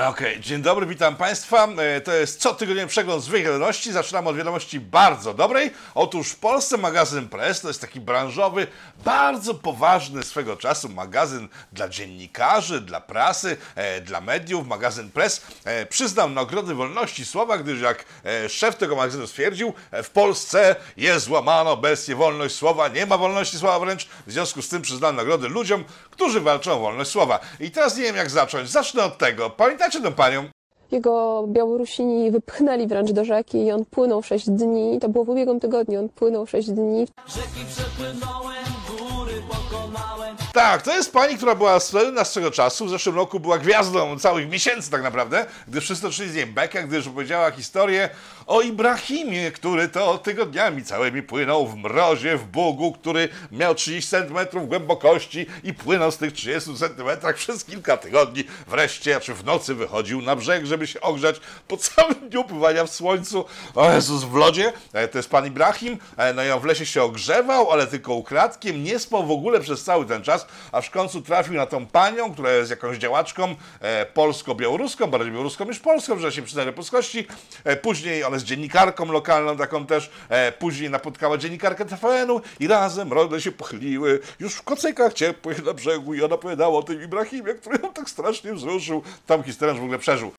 Okej, 0.00 0.40
dzień 0.40 0.62
dobry, 0.62 0.86
witam 0.86 1.16
Państwa. 1.16 1.68
E, 1.78 2.00
To 2.00 2.12
jest 2.12 2.40
cotygodniowy 2.40 2.88
przegląd 2.88 3.22
złych 3.22 3.44
wiadomości. 3.44 3.92
Zaczynamy 3.92 4.28
od 4.28 4.36
wiadomości 4.36 4.80
bardzo 4.80 5.34
dobrej. 5.34 5.70
Otóż 5.94 6.28
w 6.28 6.36
Polsce 6.36 6.76
magazyn 6.76 7.28
Press 7.28 7.60
to 7.60 7.68
jest 7.68 7.80
taki 7.80 8.00
branżowy, 8.00 8.66
bardzo 9.04 9.54
poważny 9.54 10.22
swego 10.22 10.56
czasu 10.56 10.88
magazyn 10.88 11.48
dla 11.72 11.88
dziennikarzy, 11.88 12.80
dla 12.80 13.00
prasy, 13.00 13.56
e, 13.74 14.00
dla 14.00 14.20
mediów. 14.20 14.66
Magazyn 14.66 15.10
Press 15.10 15.42
e, 15.64 15.86
przyznał 15.86 16.30
nagrody 16.30 16.74
wolności 16.74 17.24
słowa, 17.24 17.58
gdyż 17.58 17.80
jak 17.80 18.04
e, 18.24 18.48
szef 18.48 18.76
tego 18.76 18.96
magazynu 18.96 19.26
stwierdził, 19.26 19.74
e, 19.90 20.02
w 20.02 20.10
Polsce 20.10 20.76
jest 20.96 21.24
złamano 21.26 21.70
obecnie 21.70 22.14
wolność 22.14 22.54
słowa, 22.54 22.88
nie 22.88 23.06
ma 23.06 23.18
wolności 23.18 23.58
słowa 23.58 23.78
wręcz. 23.78 24.08
W 24.26 24.32
związku 24.32 24.62
z 24.62 24.68
tym 24.68 24.82
przyznał 24.82 25.12
nagrody 25.12 25.48
ludziom, 25.48 25.84
którzy 26.10 26.40
walczą 26.40 26.72
o 26.72 26.78
wolność 26.78 27.10
słowa. 27.10 27.38
I 27.60 27.70
teraz 27.70 27.96
nie 27.96 28.02
wiem 28.02 28.16
jak 28.16 28.30
zacząć. 28.30 28.70
Zacznę 28.70 29.04
od 29.04 29.18
tego. 29.18 29.50
Tę 29.90 30.12
panią? 30.12 30.44
Jego 30.92 31.44
Białorusini 31.48 32.30
wypchnęli 32.30 32.86
wręcz 32.86 33.12
do 33.12 33.24
rzeki 33.24 33.64
i 33.64 33.72
on 33.72 33.84
płynął 33.84 34.22
6 34.22 34.50
dni. 34.50 35.00
To 35.00 35.08
było 35.08 35.24
w 35.24 35.28
ubiegłym 35.28 35.60
tygodniu. 35.60 36.00
On 36.00 36.08
płynął 36.08 36.46
6 36.46 36.70
dni. 36.70 37.06
Rzeki 37.26 37.66
przepłynąłem, 37.68 38.64
góry 38.88 39.42
pokonałem. 39.48 40.36
Tak, 40.54 40.82
to 40.82 40.96
jest 40.96 41.12
pani, 41.12 41.36
która 41.36 41.54
była 41.54 41.80
słynna 41.80 42.24
swego 42.24 42.50
czasu. 42.50 42.86
W 42.86 42.90
zeszłym 42.90 43.16
roku 43.16 43.40
była 43.40 43.58
gwiazdą 43.58 44.18
całych 44.18 44.48
miesięcy 44.48 44.90
tak 44.90 45.02
naprawdę, 45.02 45.46
gdy 45.68 45.80
wszyscy 45.80 46.02
toczyli 46.02 46.30
z 46.30 46.34
niej 46.34 46.46
bekę, 46.46 46.84
gdyż 46.84 47.06
opowiedziała 47.06 47.50
historię 47.50 48.08
o 48.46 48.60
Ibrahimie, 48.60 49.52
który 49.52 49.88
to 49.88 50.18
tygodniami 50.18 50.84
całymi 50.84 51.22
płynął 51.22 51.66
w 51.66 51.76
mrozie, 51.76 52.36
w 52.36 52.44
Bugu, 52.44 52.92
który 52.92 53.28
miał 53.52 53.74
30 53.74 54.10
cm 54.10 54.66
głębokości 54.68 55.46
i 55.62 55.74
płynął 55.74 56.10
z 56.10 56.16
tych 56.18 56.32
30 56.32 56.70
cm 56.76 57.34
przez 57.34 57.64
kilka 57.64 57.96
tygodni. 57.96 58.44
Wreszcie, 58.68 59.20
czy 59.20 59.34
w 59.34 59.44
nocy 59.44 59.74
wychodził 59.74 60.22
na 60.22 60.36
brzeg, 60.36 60.66
żeby 60.66 60.86
się 60.86 61.00
ogrzać 61.00 61.40
po 61.68 61.76
całym 61.76 62.14
dniu 62.14 62.44
pływania 62.44 62.84
w 62.84 62.90
słońcu. 62.90 63.44
O 63.74 63.92
Jezus, 63.92 64.24
w 64.24 64.34
lodzie. 64.34 64.72
E, 64.92 65.08
To 65.08 65.18
jest 65.18 65.30
pan 65.30 65.46
Ibrahim. 65.46 65.98
E, 66.16 66.32
No 66.34 66.44
i 66.44 66.50
on 66.50 66.60
w 66.60 66.64
lesie 66.64 66.86
się 66.86 67.02
ogrzewał, 67.02 67.70
ale 67.70 67.86
tylko 67.86 68.14
ukradkiem. 68.14 68.84
Nie 68.84 68.98
spał 68.98 69.26
w 69.26 69.30
ogóle 69.30 69.60
przez 69.60 69.84
cały 69.84 70.06
ten 70.06 70.22
czas, 70.22 70.43
aż 70.72 70.86
w 70.86 70.90
końcu 70.90 71.22
trafił 71.22 71.54
na 71.54 71.66
tą 71.66 71.86
panią, 71.86 72.32
która 72.32 72.52
jest 72.52 72.70
jakąś 72.70 72.96
działaczką 72.98 73.54
e, 73.80 74.06
polsko-białoruską, 74.06 75.06
bardziej 75.06 75.30
białoruską 75.30 75.64
niż 75.64 75.78
polską, 75.80 76.18
że 76.18 76.32
się 76.32 76.42
przyznaje 76.42 76.72
polskości. 76.72 77.26
E, 77.64 77.76
Później 77.76 78.24
ona 78.24 78.36
jest 78.36 78.46
dziennikarką 78.46 79.12
lokalną, 79.12 79.56
taką 79.56 79.86
też. 79.86 80.10
E, 80.28 80.52
Później 80.52 80.90
napotkała 80.90 81.38
dziennikarkę 81.38 81.84
TVN-u 81.84 82.40
i 82.60 82.66
razem 82.66 83.12
role 83.12 83.40
się 83.40 83.52
pochyliły 83.52 84.20
już 84.40 84.54
w 84.54 84.62
kocykach 84.62 85.12
ciepłych 85.12 85.64
na 85.64 85.74
brzegu 85.74 86.14
i 86.14 86.22
ona 86.22 86.34
opowiadała 86.34 86.78
o 86.78 86.82
tym 86.82 87.02
Ibrahimie, 87.02 87.54
który 87.54 87.78
ją 87.82 87.92
tak 87.92 88.10
strasznie 88.10 88.54
wzruszył. 88.54 89.02
Tam 89.26 89.42
historię 89.42 89.74
w 89.74 89.82
ogóle 89.82 89.98
przeżył. 89.98 90.32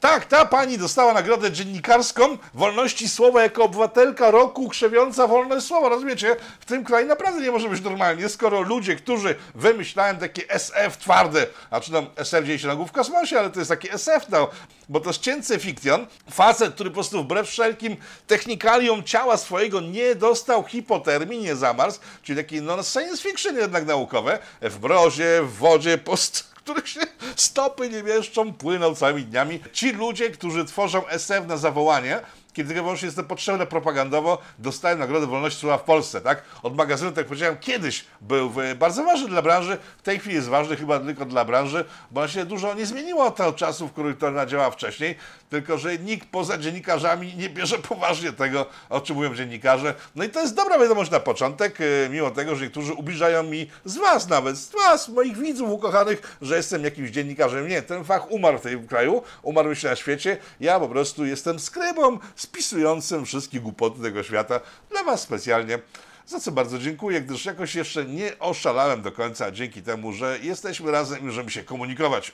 Tak, 0.00 0.24
ta 0.26 0.44
pani 0.44 0.78
dostała 0.78 1.12
nagrodę 1.14 1.52
dziennikarską 1.52 2.38
wolności 2.54 3.08
słowa 3.08 3.42
jako 3.42 3.64
obywatelka 3.64 4.30
roku 4.30 4.68
krzewiąca 4.68 5.26
wolność 5.26 5.66
słowa. 5.66 5.88
Rozumiecie? 5.88 6.36
W 6.60 6.64
tym 6.64 6.84
kraju 6.84 7.06
naprawdę 7.06 7.40
nie 7.40 7.50
może 7.50 7.68
być 7.68 7.82
normalnie, 7.82 8.28
skoro 8.28 8.60
ludzie, 8.60 8.96
którzy 8.96 9.34
wymyślają 9.54 10.16
takie 10.16 10.50
SF 10.50 10.96
twarde, 10.96 11.46
a 11.70 11.80
czy 11.80 11.92
tam 11.92 12.06
SF 12.16 12.44
dzieje 12.44 12.58
się 12.58 12.66
na 12.66 12.76
głów 12.76 12.88
w 12.88 12.92
kosmosie, 12.92 13.38
ale 13.38 13.50
to 13.50 13.58
jest 13.58 13.70
taki 13.70 13.90
SF, 13.92 14.28
no, 14.28 14.48
bo 14.88 15.00
to 15.00 15.10
jest 15.10 15.20
cięcy 15.20 15.58
fikcjon. 15.58 16.06
Facet, 16.30 16.74
który 16.74 16.90
po 16.90 16.94
prostu 16.94 17.22
wbrew 17.22 17.48
wszelkim 17.48 17.96
technikaliom 18.26 19.04
ciała 19.04 19.36
swojego 19.36 19.80
nie 19.80 20.14
dostał 20.14 20.64
hipotermii, 20.64 21.40
nie 21.40 21.56
zamarzł, 21.56 21.98
czyli 22.22 22.36
taki 22.36 22.62
no, 22.62 22.82
science 22.82 23.22
fiction 23.22 23.56
jednak 23.56 23.86
naukowe, 23.86 24.38
w 24.60 24.82
mrozie, 24.82 25.42
w 25.42 25.52
wodzie, 25.52 25.98
post 25.98 26.57
których 26.68 26.88
się 26.88 27.00
stopy 27.36 27.88
nie 27.88 28.02
mieszczą, 28.02 28.52
płyną 28.52 28.94
całymi 28.94 29.24
dniami. 29.24 29.60
Ci 29.72 29.92
ludzie, 29.92 30.30
którzy 30.30 30.64
tworzą 30.64 31.06
SF 31.06 31.46
na 31.46 31.56
zawołanie, 31.56 32.20
kiedy 32.58 32.74
wyłącznie 32.74 33.06
jest 33.06 33.16
to 33.16 33.24
potrzebne 33.24 33.66
propagandowo, 33.66 34.38
dostają 34.58 34.98
Nagrodę 34.98 35.26
Wolności 35.26 35.60
Słowa 35.60 35.78
w 35.78 35.82
Polsce, 35.82 36.20
tak? 36.20 36.42
Od 36.62 36.76
magazynu, 36.76 37.10
tak 37.10 37.16
jak 37.18 37.26
powiedziałem, 37.26 37.56
kiedyś 37.60 38.04
był 38.20 38.50
w- 38.50 38.74
bardzo 38.78 39.04
ważny 39.04 39.28
dla 39.28 39.42
branży, 39.42 39.78
w 39.98 40.02
tej 40.02 40.18
chwili 40.18 40.34
jest 40.34 40.48
ważny 40.48 40.76
chyba 40.76 41.00
tylko 41.00 41.24
dla 41.24 41.44
branży, 41.44 41.84
bo 42.10 42.28
się 42.28 42.44
dużo 42.44 42.74
nie 42.74 42.86
zmieniło 42.86 43.24
od 43.26 43.36
tego 43.36 43.52
czasu, 43.52 43.88
w 43.88 43.92
którym 43.92 44.16
to 44.16 44.30
nadziała 44.30 44.70
wcześniej, 44.70 45.14
tylko 45.50 45.78
że 45.78 45.98
nikt 45.98 46.28
poza 46.28 46.58
dziennikarzami 46.58 47.36
nie 47.36 47.48
bierze 47.50 47.78
poważnie 47.88 48.32
tego, 48.32 48.66
o 48.88 49.00
czym 49.00 49.16
mówią 49.16 49.34
dziennikarze. 49.34 49.94
No 50.16 50.24
i 50.24 50.28
to 50.28 50.40
jest 50.40 50.54
dobra 50.54 50.78
wiadomość 50.78 51.10
na 51.10 51.20
początek, 51.20 51.80
yy, 51.80 52.08
mimo 52.10 52.30
tego, 52.30 52.56
że 52.56 52.64
niektórzy 52.64 52.92
ubliżają 52.92 53.42
mi 53.42 53.70
z 53.84 53.96
was 53.96 54.28
nawet, 54.28 54.56
z 54.56 54.72
was, 54.72 55.08
moich 55.08 55.38
widzów 55.38 55.70
ukochanych, 55.70 56.36
że 56.42 56.56
jestem 56.56 56.84
jakimś 56.84 57.10
dziennikarzem. 57.10 57.68
Nie, 57.68 57.82
ten 57.82 58.04
fach 58.04 58.30
umarł 58.30 58.58
w 58.58 58.62
tym 58.62 58.86
kraju, 58.86 59.22
umarł 59.42 59.74
się 59.74 59.88
na 59.88 59.96
świecie. 59.96 60.36
Ja 60.60 60.80
po 60.80 60.88
prostu 60.88 61.26
jestem 61.26 61.58
skrybą 61.58 62.18
spisującym 62.48 63.24
wszystkie 63.24 63.60
głupoty 63.60 64.02
tego 64.02 64.22
świata 64.22 64.60
dla 64.90 65.04
was 65.04 65.20
specjalnie. 65.22 65.78
Za 66.26 66.40
co 66.40 66.52
bardzo 66.52 66.78
dziękuję, 66.78 67.20
gdyż 67.20 67.44
jakoś 67.44 67.74
jeszcze 67.74 68.04
nie 68.04 68.38
oszalałem 68.38 69.02
do 69.02 69.12
końca 69.12 69.50
dzięki 69.50 69.82
temu, 69.82 70.12
że 70.12 70.38
jesteśmy 70.42 70.90
razem 70.90 71.18
i 71.20 71.22
możemy 71.22 71.50
się 71.50 71.64
komunikować. 71.64 72.32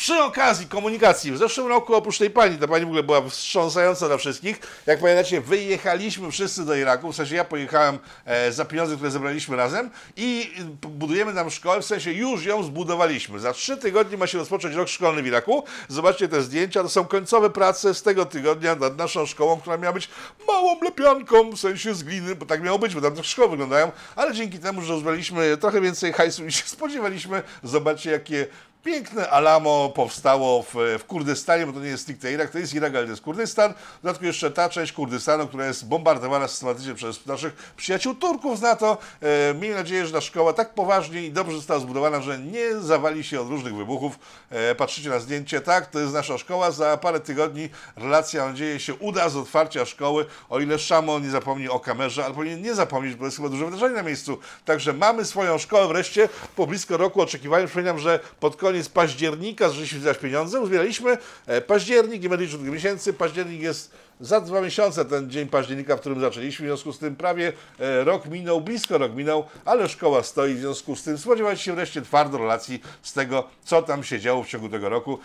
Przy 0.00 0.22
okazji 0.22 0.66
komunikacji, 0.66 1.32
w 1.32 1.38
zeszłym 1.38 1.66
roku 1.66 1.94
oprócz 1.94 2.18
tej 2.18 2.30
pani, 2.30 2.58
ta 2.58 2.68
pani 2.68 2.84
w 2.84 2.88
ogóle 2.88 3.02
była 3.02 3.28
wstrząsająca 3.28 4.06
dla 4.06 4.16
wszystkich. 4.16 4.60
Jak 4.86 5.00
pamiętacie, 5.00 5.40
wyjechaliśmy 5.40 6.30
wszyscy 6.30 6.64
do 6.64 6.74
Iraku, 6.74 7.12
w 7.12 7.16
sensie 7.16 7.34
ja 7.34 7.44
pojechałem 7.44 7.98
e, 8.24 8.52
za 8.52 8.64
pieniądze, 8.64 8.96
które 8.96 9.10
zebraliśmy 9.10 9.56
razem 9.56 9.90
i 10.16 10.50
budujemy 10.82 11.34
tam 11.34 11.50
szkołę, 11.50 11.80
w 11.82 11.84
sensie 11.84 12.12
już 12.12 12.44
ją 12.44 12.62
zbudowaliśmy. 12.62 13.38
Za 13.38 13.52
trzy 13.52 13.76
tygodnie 13.76 14.16
ma 14.16 14.26
się 14.26 14.38
rozpocząć 14.38 14.74
rok 14.74 14.88
szkolny 14.88 15.22
w 15.22 15.26
Iraku. 15.26 15.64
Zobaczcie 15.88 16.28
te 16.28 16.42
zdjęcia, 16.42 16.82
to 16.82 16.88
są 16.88 17.04
końcowe 17.04 17.50
prace 17.50 17.94
z 17.94 18.02
tego 18.02 18.26
tygodnia 18.26 18.74
nad 18.74 18.96
naszą 18.96 19.26
szkołą, 19.26 19.60
która 19.60 19.76
miała 19.76 19.92
być 19.92 20.08
małą 20.48 20.80
lepianką, 20.80 21.50
w 21.50 21.60
sensie 21.60 21.94
z 21.94 22.02
gliny, 22.02 22.34
bo 22.34 22.46
tak 22.46 22.62
miało 22.62 22.78
być, 22.78 22.94
bo 22.94 23.00
tam 23.00 23.16
te 23.16 23.24
szkoły 23.24 23.48
wyglądają, 23.48 23.92
ale 24.16 24.34
dzięki 24.34 24.58
temu, 24.58 24.82
że 24.82 24.94
uzbraliśmy 24.94 25.56
trochę 25.56 25.80
więcej 25.80 26.12
hajsu 26.12 26.44
niż 26.44 26.56
się 26.56 26.66
spodziewaliśmy, 26.66 27.42
zobaczcie 27.62 28.10
jakie 28.10 28.46
Piękne 28.84 29.30
Alamo 29.30 29.88
powstało 29.88 30.62
w, 30.62 30.74
w 30.98 31.04
Kurdystanie, 31.04 31.66
bo 31.66 31.72
to 31.72 31.80
nie 31.80 31.88
jest 31.88 32.02
stricte 32.02 32.32
Irak, 32.32 32.50
to 32.50 32.58
jest 32.58 32.74
Irak, 32.74 32.94
ale 32.94 33.04
to 33.04 33.10
jest 33.10 33.22
Kurdystan. 33.22 33.74
W 33.98 34.02
dodatku 34.02 34.24
jeszcze 34.24 34.50
ta 34.50 34.68
część 34.68 34.92
Kurdystanu, 34.92 35.48
która 35.48 35.66
jest 35.66 35.88
bombardowana 35.88 36.48
systematycznie 36.48 36.94
przez 36.94 37.26
naszych 37.26 37.72
przyjaciół 37.76 38.14
Turków 38.14 38.58
z 38.58 38.62
NATO. 38.62 38.98
E, 39.20 39.54
miejmy 39.54 39.76
nadzieję, 39.76 40.06
że 40.06 40.12
ta 40.12 40.20
szkoła 40.20 40.52
tak 40.52 40.74
poważnie 40.74 41.22
i 41.22 41.32
dobrze 41.32 41.56
została 41.56 41.80
zbudowana, 41.80 42.20
że 42.20 42.38
nie 42.38 42.76
zawali 42.76 43.24
się 43.24 43.40
od 43.40 43.48
różnych 43.48 43.74
wybuchów. 43.74 44.18
E, 44.50 44.74
patrzycie 44.74 45.08
na 45.08 45.18
zdjęcie, 45.18 45.60
tak, 45.60 45.86
to 45.86 46.00
jest 46.00 46.12
nasza 46.14 46.38
szkoła. 46.38 46.70
Za 46.70 46.96
parę 46.96 47.20
tygodni 47.20 47.68
relacja, 47.96 48.42
mam 48.42 48.50
nadzieję, 48.50 48.80
się 48.80 48.94
uda 48.94 49.28
z 49.28 49.36
otwarcia 49.36 49.84
szkoły, 49.84 50.26
o 50.48 50.60
ile 50.60 50.78
Szamo 50.78 51.18
nie 51.18 51.30
zapomni 51.30 51.68
o 51.68 51.80
kamerze, 51.80 52.24
ale 52.24 52.34
powinien 52.34 52.62
nie 52.62 52.74
zapomnieć, 52.74 53.14
bo 53.14 53.24
jest 53.24 53.36
chyba 53.36 53.48
duże 53.48 53.64
wydarzenie 53.64 53.94
na 53.94 54.02
miejscu. 54.02 54.38
Także 54.64 54.92
mamy 54.92 55.24
swoją 55.24 55.58
szkołę 55.58 55.88
wreszcie 55.88 56.28
po 56.56 56.66
blisko 56.66 56.96
roku 56.96 57.22
oczekiwania. 57.22 57.66
Przypominam, 57.66 57.98
że 57.98 58.20
pod 58.40 58.56
koniec 58.56 58.69
października 58.94 59.68
zaczęliśmy 59.68 60.00
zbierać 60.00 60.18
pieniądze, 60.18 60.60
uzbieraliśmy 60.60 61.18
e, 61.46 61.60
październik, 61.60 62.22
nie 62.22 62.28
będę 62.28 62.44
liczył 62.44 62.60
tych 62.60 62.70
miesięcy, 62.70 63.12
październik 63.12 63.60
jest 63.60 63.92
za 64.20 64.40
dwa 64.40 64.60
miesiące 64.60 65.04
ten 65.04 65.30
dzień 65.30 65.48
października, 65.48 65.96
w 65.96 66.00
którym 66.00 66.20
zaczęliśmy, 66.20 66.66
w 66.66 66.68
związku 66.68 66.92
z 66.92 66.98
tym 66.98 67.16
prawie 67.16 67.52
e, 67.78 68.04
rok 68.04 68.26
minął, 68.26 68.60
blisko 68.60 68.98
rok 68.98 69.14
minął, 69.14 69.44
ale 69.64 69.88
szkoła 69.88 70.22
stoi, 70.22 70.54
w 70.54 70.58
związku 70.58 70.96
z 70.96 71.02
tym 71.02 71.18
spodziewajcie 71.18 71.62
się 71.62 71.74
wreszcie 71.74 72.02
twardo 72.02 72.38
relacji 72.38 72.82
z 73.02 73.12
tego, 73.12 73.48
co 73.64 73.82
tam 73.82 74.04
się 74.04 74.20
działo 74.20 74.42
w 74.42 74.48
ciągu 74.48 74.68
tego 74.68 74.88
roku. 74.88 75.18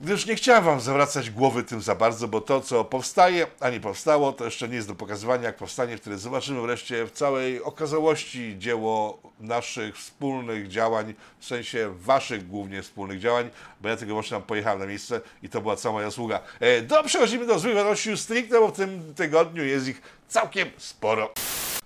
Gdyż 0.00 0.26
nie 0.26 0.34
chciałem 0.34 0.64
Wam 0.64 0.80
zawracać 0.80 1.30
głowy 1.30 1.64
tym 1.64 1.82
za 1.82 1.94
bardzo, 1.94 2.28
bo 2.28 2.40
to, 2.40 2.60
co 2.60 2.84
powstaje, 2.84 3.46
a 3.60 3.70
nie 3.70 3.80
powstało, 3.80 4.32
to 4.32 4.44
jeszcze 4.44 4.68
nie 4.68 4.74
jest 4.74 4.88
do 4.88 4.94
pokazywania, 4.94 5.42
jak 5.42 5.56
powstanie, 5.56 5.96
wtedy 5.96 6.18
zobaczymy 6.18 6.62
wreszcie 6.62 7.06
w 7.06 7.10
całej 7.10 7.62
okazałości 7.62 8.54
dzieło 8.58 9.18
naszych 9.42 9.96
wspólnych 9.96 10.68
działań, 10.68 11.14
w 11.38 11.44
sensie 11.44 11.94
Waszych 11.96 12.48
głównie 12.48 12.82
wspólnych 12.82 13.20
działań, 13.20 13.50
bo 13.80 13.88
ja 13.88 13.96
tego 13.96 14.14
właśnie 14.14 14.30
tam 14.30 14.42
pojechałem 14.42 14.78
na 14.78 14.86
miejsce 14.86 15.20
i 15.42 15.48
to 15.48 15.60
była 15.60 15.76
cała 15.76 15.92
moja 15.92 16.10
sługa. 16.10 16.40
E, 16.60 16.82
do, 16.82 17.04
przechodzimy 17.04 17.46
do 17.46 17.58
złych 17.58 17.74
wiadomości 17.74 18.16
stricte, 18.16 18.60
bo 18.60 18.68
w 18.68 18.76
tym 18.76 19.14
tygodniu 19.14 19.64
jest 19.64 19.88
ich 19.88 20.02
całkiem 20.28 20.70
sporo. 20.78 21.32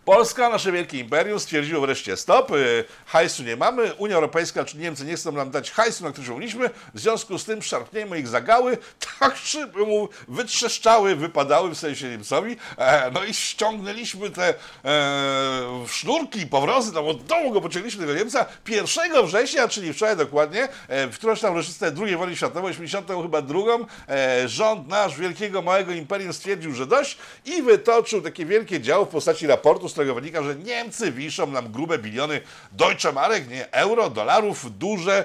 Polska, 0.06 0.48
nasze 0.48 0.72
wielkie 0.72 0.98
imperium, 0.98 1.40
stwierdziło 1.40 1.80
wreszcie 1.80 2.16
stop, 2.16 2.50
y, 2.50 2.84
hajsu 3.06 3.42
nie 3.42 3.56
mamy, 3.56 3.94
Unia 3.94 4.14
Europejska 4.14 4.64
czy 4.64 4.76
Niemcy 4.78 5.04
nie 5.04 5.16
chcą 5.16 5.32
nam 5.32 5.50
dać 5.50 5.70
hajsu, 5.70 6.04
na 6.04 6.12
który 6.12 6.28
umówiliśmy, 6.28 6.70
w 6.94 7.00
związku 7.00 7.38
z 7.38 7.44
tym 7.44 7.62
szarpniemy 7.62 8.18
ich 8.18 8.28
za 8.28 8.40
gały, 8.40 8.78
tak 9.20 9.36
żeby 9.36 9.86
mu 9.86 10.08
wytrzeszczały, 10.28 11.16
wypadały, 11.16 11.70
w 11.70 11.78
sensie 11.78 12.08
Niemcowi, 12.08 12.56
e, 12.78 13.10
no 13.10 13.24
i 13.24 13.34
ściągnęliśmy 13.34 14.30
te 14.30 14.54
e, 14.84 15.86
sznurki, 15.88 16.46
powrozy, 16.46 16.92
tam 16.92 17.04
od 17.04 17.24
dołu 17.24 17.52
go 17.52 17.60
pociągliśmy 17.60 18.00
tego 18.00 18.18
Niemca 18.18 18.46
1 18.68 19.26
września, 19.26 19.68
czyli 19.68 19.92
wczoraj 19.92 20.16
dokładnie, 20.16 20.68
e, 20.88 21.06
w 21.06 21.14
którąś 21.14 21.40
tam 21.40 21.54
rocznicę 21.54 21.92
II 22.02 22.16
wojny 22.16 22.36
światowej, 22.36 22.70
80 22.70 23.08
chyba 23.22 23.42
drugą, 23.42 23.86
e, 24.08 24.48
rząd 24.48 24.88
nasz 24.88 25.18
wielkiego, 25.18 25.62
małego 25.62 25.92
imperium 25.92 26.32
stwierdził, 26.32 26.74
że 26.74 26.86
dość 26.86 27.18
i 27.44 27.62
wytoczył 27.62 28.22
takie 28.22 28.46
wielkie 28.46 28.80
działo 28.80 29.04
w 29.04 29.08
postaci 29.08 29.46
raportu, 29.46 29.88
którego 29.96 30.14
wynika, 30.14 30.42
że 30.42 30.56
Niemcy 30.56 31.12
wiszą 31.12 31.46
nam 31.46 31.72
grube 31.72 31.98
biliony 31.98 32.40
Deutsche 32.72 33.12
Marek, 33.12 33.48
nie 33.48 33.72
euro, 33.72 34.10
dolarów, 34.10 34.78
duże 34.78 35.24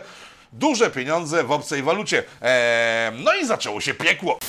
duże 0.54 0.92
pieniądze 0.92 1.44
w 1.44 1.52
obcej 1.52 1.84
walucie. 1.84 2.24
Eee, 2.42 3.12
no 3.24 3.34
i 3.34 3.46
zaczęło 3.46 3.82
się 3.82 3.94
piekło. 3.94 4.40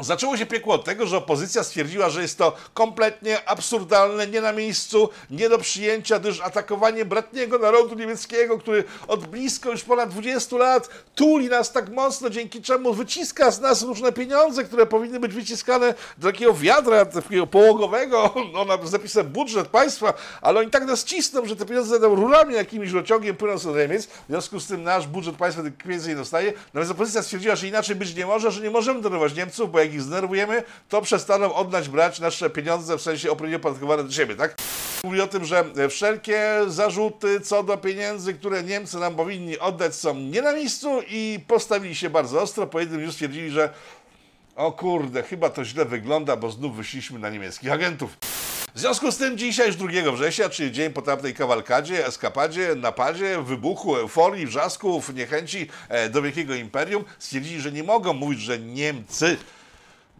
Zaczęło 0.00 0.36
się 0.36 0.46
piekło 0.46 0.74
od 0.74 0.84
tego, 0.84 1.06
że 1.06 1.16
opozycja 1.16 1.64
stwierdziła, 1.64 2.10
że 2.10 2.22
jest 2.22 2.38
to 2.38 2.56
kompletnie 2.74 3.48
absurdalne, 3.48 4.26
nie 4.26 4.40
na 4.40 4.52
miejscu, 4.52 5.08
nie 5.30 5.48
do 5.48 5.58
przyjęcia, 5.58 6.18
gdyż 6.18 6.40
atakowanie 6.40 7.04
bratniego 7.04 7.58
narodu 7.58 7.94
niemieckiego, 7.94 8.58
który 8.58 8.84
od 9.08 9.26
blisko 9.26 9.70
już 9.70 9.82
ponad 9.82 10.10
20 10.10 10.56
lat 10.56 10.88
tuli 11.14 11.48
nas 11.48 11.72
tak 11.72 11.90
mocno, 11.90 12.30
dzięki 12.30 12.62
czemu 12.62 12.94
wyciska 12.94 13.50
z 13.50 13.60
nas 13.60 13.82
różne 13.82 14.12
pieniądze, 14.12 14.64
które 14.64 14.86
powinny 14.86 15.20
być 15.20 15.32
wyciskane 15.32 15.94
do 16.18 16.32
takiego 16.32 16.54
wiadra, 16.54 17.04
takiego 17.04 17.46
połogowego, 17.46 18.34
no, 18.52 18.64
na 18.64 18.86
zapisem 18.86 19.26
budżet 19.26 19.68
państwa, 19.68 20.14
ale 20.40 20.60
oni 20.60 20.70
tak 20.70 20.86
nas 20.86 21.04
cisną, 21.04 21.46
że 21.46 21.56
te 21.56 21.66
pieniądze 21.66 22.00
będą 22.00 22.16
rurami 22.16 22.54
jakimś 22.54 22.90
rociągiem 22.90 23.36
płyną 23.36 23.58
do 23.58 23.76
Niemiec, 23.76 24.06
w 24.06 24.26
związku 24.28 24.60
z 24.60 24.66
tym 24.66 24.82
nasz 24.82 25.06
budżet 25.06 25.36
państwa 25.36 25.62
tych 25.62 25.76
pieniędzy 25.76 26.08
nie 26.08 26.16
dostaje, 26.16 26.52
natomiast 26.66 26.90
opozycja 26.90 27.22
stwierdziła, 27.22 27.56
że 27.56 27.68
inaczej 27.68 27.96
być 27.96 28.14
nie 28.14 28.26
może, 28.26 28.50
że 28.50 28.60
nie 28.60 28.70
możemy 28.70 29.00
darować 29.00 29.34
Niemców, 29.34 29.70
bo 29.70 29.85
jak 29.86 29.94
ich 29.94 30.02
zdenerwujemy, 30.02 30.62
to 30.88 31.02
przestaną 31.02 31.54
oddać 31.54 31.88
brać 31.88 32.20
nasze 32.20 32.50
pieniądze, 32.50 32.98
w 32.98 33.02
sensie 33.02 33.30
opodatkowane 33.30 34.04
do 34.04 34.12
siebie, 34.12 34.36
tak? 34.36 34.56
Mówi 35.04 35.20
o 35.20 35.26
tym, 35.26 35.44
że 35.44 35.64
wszelkie 35.90 36.60
zarzuty 36.66 37.40
co 37.40 37.62
do 37.62 37.76
pieniędzy, 37.76 38.34
które 38.34 38.62
Niemcy 38.62 38.96
nam 38.96 39.16
powinni 39.16 39.58
oddać 39.58 39.94
są 39.94 40.14
nie 40.14 40.42
na 40.42 40.52
miejscu 40.52 41.02
i 41.08 41.40
postawili 41.48 41.94
się 41.94 42.10
bardzo 42.10 42.42
ostro. 42.42 42.66
Po 42.66 42.80
jednym 42.80 43.00
dniu 43.00 43.12
stwierdzili, 43.12 43.50
że 43.50 43.70
o 44.56 44.72
kurde, 44.72 45.22
chyba 45.22 45.50
to 45.50 45.64
źle 45.64 45.84
wygląda, 45.84 46.36
bo 46.36 46.50
znów 46.50 46.76
wyszliśmy 46.76 47.18
na 47.18 47.30
niemieckich 47.30 47.72
agentów. 47.72 48.16
W 48.74 48.78
związku 48.80 49.12
z 49.12 49.16
tym 49.16 49.38
dzisiaj 49.38 49.66
już 49.66 49.76
2 49.76 50.12
września, 50.12 50.48
czyli 50.48 50.72
dzień 50.72 50.92
po 50.92 51.02
tamtej 51.02 51.34
kawalkadzie, 51.34 52.06
eskapadzie, 52.06 52.74
napadzie, 52.74 53.42
wybuchu, 53.42 53.96
euforii, 53.96 54.46
wrzasków, 54.46 55.14
niechęci 55.14 55.68
e, 55.88 56.10
do 56.10 56.22
wielkiego 56.22 56.54
imperium, 56.54 57.04
stwierdzili, 57.18 57.60
że 57.60 57.72
nie 57.72 57.84
mogą 57.84 58.12
mówić, 58.12 58.40
że 58.40 58.58
Niemcy 58.58 59.36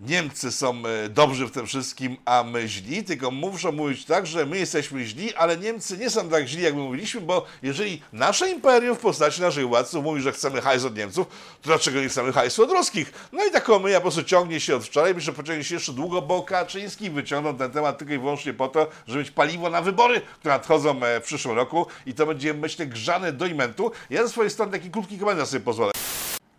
Niemcy 0.00 0.52
są 0.52 0.82
e, 0.86 1.08
dobrzy 1.08 1.46
w 1.46 1.50
tym 1.50 1.66
wszystkim, 1.66 2.16
a 2.24 2.42
my 2.42 2.68
źli, 2.68 3.04
tylko 3.04 3.30
muszą 3.30 3.72
mówić 3.72 4.04
tak, 4.04 4.26
że 4.26 4.46
my 4.46 4.58
jesteśmy 4.58 5.04
źli, 5.04 5.34
ale 5.34 5.56
Niemcy 5.56 5.98
nie 5.98 6.10
są 6.10 6.28
tak 6.28 6.46
źli, 6.46 6.62
jak 6.62 6.74
my 6.74 6.80
mówiliśmy, 6.80 7.20
bo 7.20 7.46
jeżeli 7.62 8.02
nasze 8.12 8.50
imperium 8.50 8.96
w 8.96 8.98
postaci 8.98 9.40
naszych 9.40 9.68
władców 9.68 10.04
mówi, 10.04 10.22
że 10.22 10.32
chcemy 10.32 10.60
hajs 10.60 10.84
od 10.84 10.96
Niemców, 10.96 11.26
to 11.62 11.68
dlaczego 11.68 12.00
nie 12.00 12.08
chcemy 12.08 12.32
hajsu 12.32 12.64
od 12.64 12.70
ruskich? 12.70 13.12
No 13.32 13.46
i 13.46 13.50
taką 13.50 13.78
my, 13.78 13.90
ja 13.90 13.98
po 13.98 14.02
prostu 14.02 14.24
ciągnie 14.24 14.60
się 14.60 14.76
od 14.76 14.84
wczoraj, 14.84 15.14
myślę, 15.14 15.32
pociągnie 15.32 15.64
się 15.64 15.74
jeszcze 15.74 15.92
długo, 15.92 16.22
bo 16.22 16.42
Kaczyński 16.42 17.10
wyciągnął 17.10 17.54
ten 17.54 17.70
temat 17.70 17.98
tylko 17.98 18.14
i 18.14 18.18
wyłącznie 18.18 18.54
po 18.54 18.68
to, 18.68 18.88
żeby 19.06 19.18
mieć 19.18 19.30
paliwo 19.30 19.70
na 19.70 19.82
wybory, 19.82 20.20
które 20.38 20.54
nadchodzą 20.54 21.02
e, 21.02 21.20
w 21.20 21.24
przyszłym 21.24 21.56
roku 21.56 21.86
i 22.06 22.14
to 22.14 22.26
będzie, 22.26 22.54
myślę, 22.54 22.86
grzane 22.86 23.32
do 23.32 23.46
imentu. 23.46 23.92
Ja 24.10 24.22
ze 24.22 24.28
swojej 24.28 24.50
strony 24.50 24.72
taki 24.72 24.90
krótki 24.90 25.18
komentarz 25.18 25.48
sobie 25.48 25.64
pozwolę. 25.64 25.92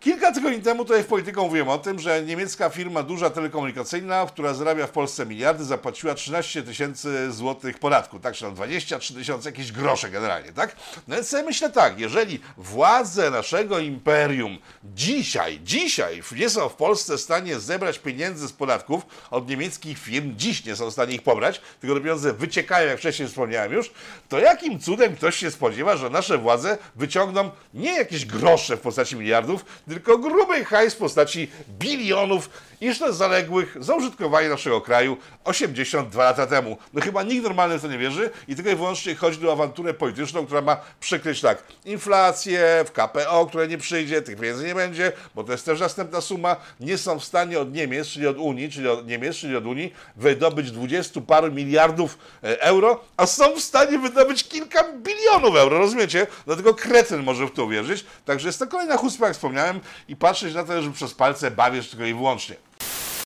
Kilka 0.00 0.32
tygodni 0.32 0.62
temu 0.62 0.84
tutaj 0.84 1.02
w 1.02 1.06
Polityką 1.06 1.44
mówiłem 1.44 1.68
o 1.68 1.78
tym, 1.78 1.98
że 1.98 2.22
niemiecka 2.22 2.70
firma 2.70 3.02
duża 3.02 3.30
telekomunikacyjna, 3.30 4.26
która 4.26 4.54
zarabia 4.54 4.86
w 4.86 4.90
Polsce 4.90 5.26
miliardy, 5.26 5.64
zapłaciła 5.64 6.14
13 6.14 6.62
tysięcy 6.62 7.32
złotych 7.32 7.78
podatku, 7.78 8.20
tak, 8.20 8.34
czy 8.34 8.44
tam 8.44 8.54
23 8.54 9.14
tysiące, 9.14 9.48
jakieś 9.48 9.72
grosze 9.72 10.10
generalnie, 10.10 10.52
tak? 10.52 10.76
No 11.08 11.14
więc 11.16 11.28
sobie 11.28 11.42
myślę 11.42 11.70
tak, 11.70 12.00
jeżeli 12.00 12.40
władze 12.56 13.30
naszego 13.30 13.78
imperium 13.78 14.58
dzisiaj, 14.84 15.60
dzisiaj 15.64 16.22
nie 16.36 16.50
są 16.50 16.68
w 16.68 16.74
Polsce 16.74 17.16
w 17.16 17.20
stanie 17.20 17.60
zebrać 17.60 17.98
pieniędzy 17.98 18.48
z 18.48 18.52
podatków 18.52 19.06
od 19.30 19.48
niemieckich 19.48 19.98
firm, 19.98 20.34
dziś 20.36 20.64
nie 20.64 20.76
są 20.76 20.90
w 20.90 20.92
stanie 20.92 21.14
ich 21.14 21.22
pobrać, 21.22 21.60
tylko 21.80 21.96
te 21.96 22.00
pieniądze 22.00 22.32
wyciekają, 22.32 22.88
jak 22.88 22.98
wcześniej 22.98 23.28
wspomniałem 23.28 23.72
już, 23.72 23.90
to 24.28 24.38
jakim 24.38 24.80
cudem 24.80 25.16
ktoś 25.16 25.36
się 25.36 25.50
spodziewa, 25.50 25.96
że 25.96 26.10
nasze 26.10 26.38
władze 26.38 26.78
wyciągną 26.96 27.50
nie 27.74 27.92
jakieś 27.92 28.26
grosze 28.26 28.76
w 28.76 28.80
postaci 28.80 29.16
miliardów, 29.16 29.64
tylko 29.88 30.18
gruby 30.18 30.64
hajs 30.64 30.94
w 30.94 30.96
postaci 30.96 31.50
bilionów 31.68 32.50
jeszcze 32.80 33.12
zaległych 33.12 33.76
za 33.80 33.94
użytkowanie 33.94 34.48
naszego 34.48 34.80
kraju 34.80 35.16
82 35.44 36.24
lata 36.24 36.46
temu. 36.46 36.76
No 36.92 37.00
chyba 37.00 37.22
nikt 37.22 37.42
normalny 37.42 37.78
w 37.78 37.82
to 37.82 37.88
nie 37.88 37.98
wierzy 37.98 38.30
i 38.48 38.56
tylko 38.56 38.70
i 38.70 38.74
wyłącznie 38.74 39.14
chodzi 39.14 39.48
o 39.48 39.52
awanturę 39.52 39.94
polityczną, 39.94 40.46
która 40.46 40.60
ma 40.60 40.76
przykryć 41.00 41.40
tak 41.40 41.62
inflację 41.84 42.84
w 42.86 42.92
KPO, 42.92 43.46
które 43.46 43.68
nie 43.68 43.78
przyjdzie, 43.78 44.22
tych 44.22 44.36
pieniędzy 44.36 44.66
nie 44.66 44.74
będzie, 44.74 45.12
bo 45.34 45.44
to 45.44 45.52
jest 45.52 45.64
też 45.64 45.80
następna 45.80 46.20
suma. 46.20 46.56
Nie 46.80 46.98
są 46.98 47.18
w 47.18 47.24
stanie 47.24 47.60
od 47.60 47.72
Niemiec, 47.72 48.08
czyli 48.08 48.26
od 48.26 48.36
Unii, 48.36 48.70
czyli 48.70 48.88
od 48.88 49.06
Niemiec, 49.06 49.36
czyli 49.36 49.56
od 49.56 49.66
Unii 49.66 49.92
wydobyć 50.16 50.70
20 50.70 51.20
paru 51.20 51.52
miliardów 51.52 52.18
e, 52.42 52.60
euro, 52.60 53.00
a 53.16 53.26
są 53.26 53.56
w 53.56 53.60
stanie 53.60 53.98
wydobyć 53.98 54.44
kilka 54.44 54.84
bilionów 54.92 55.56
euro, 55.56 55.78
rozumiecie? 55.78 56.26
Dlatego 56.46 56.74
kretyn 56.74 57.22
może 57.22 57.46
w 57.46 57.50
to 57.50 57.64
uwierzyć. 57.64 58.04
Także 58.24 58.48
jest 58.48 58.58
to 58.58 58.66
kolejna 58.66 58.96
chusta, 58.96 59.26
jak 59.26 59.34
wspomniałem, 59.34 59.80
i 60.08 60.16
patrzeć 60.16 60.54
na 60.54 60.64
to, 60.64 60.82
że 60.82 60.92
przez 60.92 61.14
palce 61.14 61.50
bawisz 61.50 61.88
tylko 61.88 62.04
i 62.04 62.14
wyłącznie. 62.14 62.67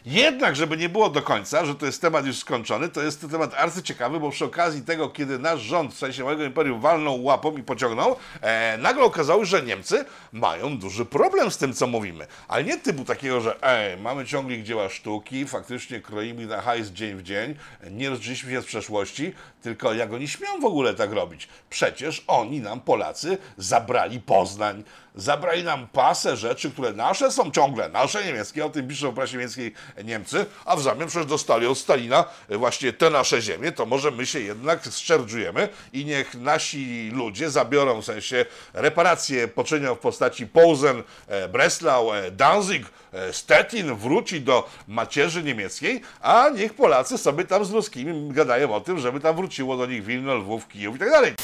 Jednak, 0.06 0.56
żeby 0.56 0.76
nie 0.76 0.88
było 0.88 1.10
do 1.10 1.22
końca, 1.22 1.64
że 1.64 1.74
to 1.74 1.86
jest 1.86 2.00
temat 2.00 2.26
już 2.26 2.36
skończony, 2.36 2.88
to 2.88 3.02
jest 3.02 3.20
to 3.20 3.28
temat 3.28 3.54
arcyciekawy, 3.54 4.20
bo 4.20 4.30
przy 4.30 4.44
okazji 4.44 4.82
tego, 4.82 5.08
kiedy 5.08 5.38
nasz 5.38 5.60
rząd, 5.60 5.94
w 5.94 5.98
sensie 5.98 6.24
mojego 6.24 6.44
imperium, 6.44 6.80
walnął 6.80 7.24
łapą 7.24 7.56
i 7.56 7.62
pociągnął, 7.62 8.16
e, 8.40 8.78
nagle 8.78 9.04
okazało 9.04 9.44
się, 9.44 9.50
że 9.50 9.62
Niemcy 9.62 10.04
mają 10.32 10.78
duży 10.78 11.04
problem 11.04 11.50
z 11.50 11.58
tym, 11.58 11.74
co 11.74 11.86
mówimy. 11.86 12.26
Ale 12.48 12.64
nie 12.64 12.78
typu 12.78 13.04
takiego, 13.04 13.40
że 13.40 13.62
ej, 13.62 13.96
mamy 13.96 14.26
ciągnik 14.26 14.62
dzieła 14.62 14.88
sztuki, 14.88 15.46
faktycznie 15.46 16.00
kroimy 16.00 16.46
na 16.46 16.60
hajs 16.60 16.88
dzień 16.88 17.16
w 17.16 17.22
dzień, 17.22 17.54
nie 17.90 18.10
rozliczyliśmy 18.10 18.50
się 18.50 18.62
z 18.62 18.66
przeszłości, 18.66 19.32
tylko 19.62 19.94
jak 19.94 20.12
oni 20.12 20.28
śmią 20.28 20.60
w 20.60 20.64
ogóle 20.64 20.94
tak 20.94 21.12
robić? 21.12 21.48
Przecież 21.70 22.24
oni 22.26 22.60
nam, 22.60 22.80
Polacy, 22.80 23.38
zabrali 23.56 24.20
Poznań, 24.20 24.84
zabrali 25.14 25.64
nam 25.64 25.86
pasę 25.86 26.36
rzeczy, 26.36 26.70
które 26.70 26.92
nasze 26.92 27.30
są 27.30 27.50
ciągle, 27.50 27.88
nasze 27.88 28.24
niemieckie, 28.24 28.64
o 28.64 28.70
tym 28.70 28.88
piszą 28.88 29.10
w 29.10 29.14
prasie 29.14 29.36
niemieckiej 29.36 29.74
Niemcy, 30.04 30.46
a 30.64 30.76
w 30.76 30.82
zamian 30.82 31.08
przecież 31.08 31.26
dostali 31.26 31.66
od 31.66 31.78
Stalina 31.78 32.24
właśnie 32.48 32.92
te 32.92 33.10
nasze 33.10 33.42
ziemie, 33.42 33.72
to 33.72 33.86
może 33.86 34.10
my 34.10 34.26
się 34.26 34.40
jednak 34.40 34.84
szczerdżujemy 34.84 35.68
i 35.92 36.04
niech 36.04 36.34
nasi 36.34 37.10
ludzie 37.14 37.50
zabiorą, 37.50 38.02
w 38.02 38.04
sensie 38.04 38.44
reparacje 38.74 39.48
poczynią 39.48 39.94
w 39.94 39.98
postaci 39.98 40.46
Posen, 40.46 41.02
e, 41.28 41.48
Breslau, 41.48 42.12
e, 42.12 42.30
Danzig, 42.30 42.86
e, 43.12 43.32
Stettin 43.32 43.94
wróci 43.94 44.40
do 44.40 44.68
macierzy 44.88 45.42
niemieckiej, 45.42 46.00
a 46.20 46.48
niech 46.54 46.74
Polacy 46.74 47.18
sobie 47.18 47.44
tam 47.44 47.64
z 47.64 47.70
ruskimi 47.70 48.28
gadają 48.32 48.74
o 48.74 48.80
tym, 48.80 48.98
żeby 48.98 49.20
tam 49.20 49.36
wróciło 49.36 49.76
do 49.76 49.86
nich 49.86 50.04
Wilno, 50.04 50.34
Lwów, 50.34 50.68
Kijów 50.68 50.96
i 50.96 50.98
tak 50.98 51.10
dalej. 51.10 51.34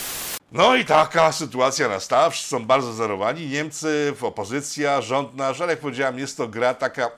No 0.52 0.76
i 0.76 0.84
taka 0.84 1.32
sytuacja 1.32 1.88
nastała, 1.88 2.30
wszyscy 2.30 2.50
są 2.50 2.66
bardzo 2.66 2.92
zarowani, 2.92 3.46
Niemcy, 3.46 4.14
opozycja, 4.20 5.00
rząd 5.02 5.34
nasz, 5.36 5.60
ale 5.60 5.72
jak 5.72 5.80
powiedziałem, 5.80 6.18
jest 6.18 6.36
to 6.36 6.48
gra 6.48 6.74
taka 6.74 7.10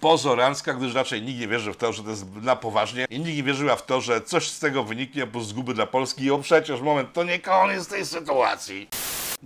pozorancka, 0.00 0.74
gdyż 0.74 0.94
raczej 0.94 1.22
nikt 1.22 1.40
nie 1.40 1.48
wierzy 1.48 1.72
w 1.72 1.76
to, 1.76 1.92
że 1.92 2.02
to 2.02 2.10
jest 2.10 2.24
na 2.42 2.56
poważnie. 2.56 3.06
I 3.10 3.18
nikt 3.20 3.36
nie 3.36 3.42
wierzyła 3.42 3.76
w 3.76 3.86
to, 3.86 4.00
że 4.00 4.20
coś 4.20 4.50
z 4.50 4.58
tego 4.58 4.84
wyniknie 4.84 5.26
po 5.26 5.40
zguby 5.40 5.74
dla 5.74 5.86
Polski. 5.86 6.30
O 6.30 6.38
przecież, 6.38 6.80
moment, 6.80 7.12
to 7.12 7.24
nie 7.24 7.38
koniec 7.38 7.88
tej 7.88 8.06
sytuacji. 8.06 8.88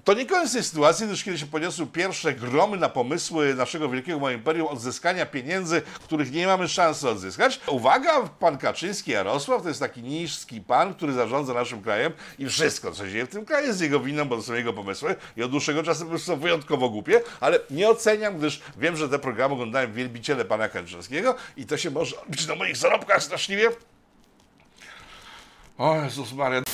To 0.05 0.15
nie 0.15 0.27
koniec 0.27 0.53
tej 0.53 0.63
sytuacji, 0.63 1.07
gdyż 1.07 1.25
kiedy 1.25 1.39
się 1.39 1.47
poniosły 1.47 1.87
pierwsze 1.87 2.33
gromy 2.33 2.77
na 2.77 2.89
pomysły 2.89 3.55
naszego 3.55 3.89
wielkiego 3.89 4.31
imperium 4.31 4.69
odzyskania 4.69 5.27
pieniędzy, 5.27 5.83
których 6.05 6.33
nie 6.33 6.47
mamy 6.47 6.69
szansy 6.69 7.09
odzyskać. 7.09 7.61
Uwaga, 7.67 8.23
pan 8.23 8.59
Kaczyński 8.59 9.11
Jarosław 9.11 9.63
to 9.63 9.69
jest 9.69 9.81
taki 9.81 10.03
niski 10.03 10.61
pan, 10.61 10.95
który 10.95 11.13
zarządza 11.13 11.55
naszym 11.55 11.83
krajem 11.83 12.13
i 12.39 12.47
wszystko, 12.47 12.93
co 12.93 13.05
się 13.05 13.13
dzieje 13.13 13.27
w 13.27 13.29
tym 13.29 13.45
kraju 13.45 13.67
jest 13.67 13.81
jego 13.81 14.01
winą, 14.01 14.25
bo 14.25 14.37
to 14.37 14.43
są 14.43 14.55
jego 14.55 14.73
pomysły 14.73 15.17
i 15.37 15.43
od 15.43 15.51
dłuższego 15.51 15.83
czasu 15.83 16.19
są 16.19 16.37
wyjątkowo 16.37 16.89
głupie, 16.89 17.21
ale 17.41 17.59
nie 17.71 17.89
oceniam, 17.89 18.39
gdyż 18.39 18.61
wiem, 18.79 18.97
że 18.97 19.09
te 19.09 19.19
programy 19.19 19.55
oglądają 19.55 19.93
wielbiciele 19.93 20.45
pana 20.45 20.69
Kaczyńskiego 20.69 21.35
i 21.57 21.67
to 21.67 21.77
się 21.77 21.91
może 21.91 22.23
odbić 22.23 22.47
na 22.47 22.55
moich 22.55 22.77
zarobkach 22.77 23.23
straszliwie. 23.23 23.71
O 25.79 25.97
Jezus 25.97 26.33
Maria. 26.33 26.70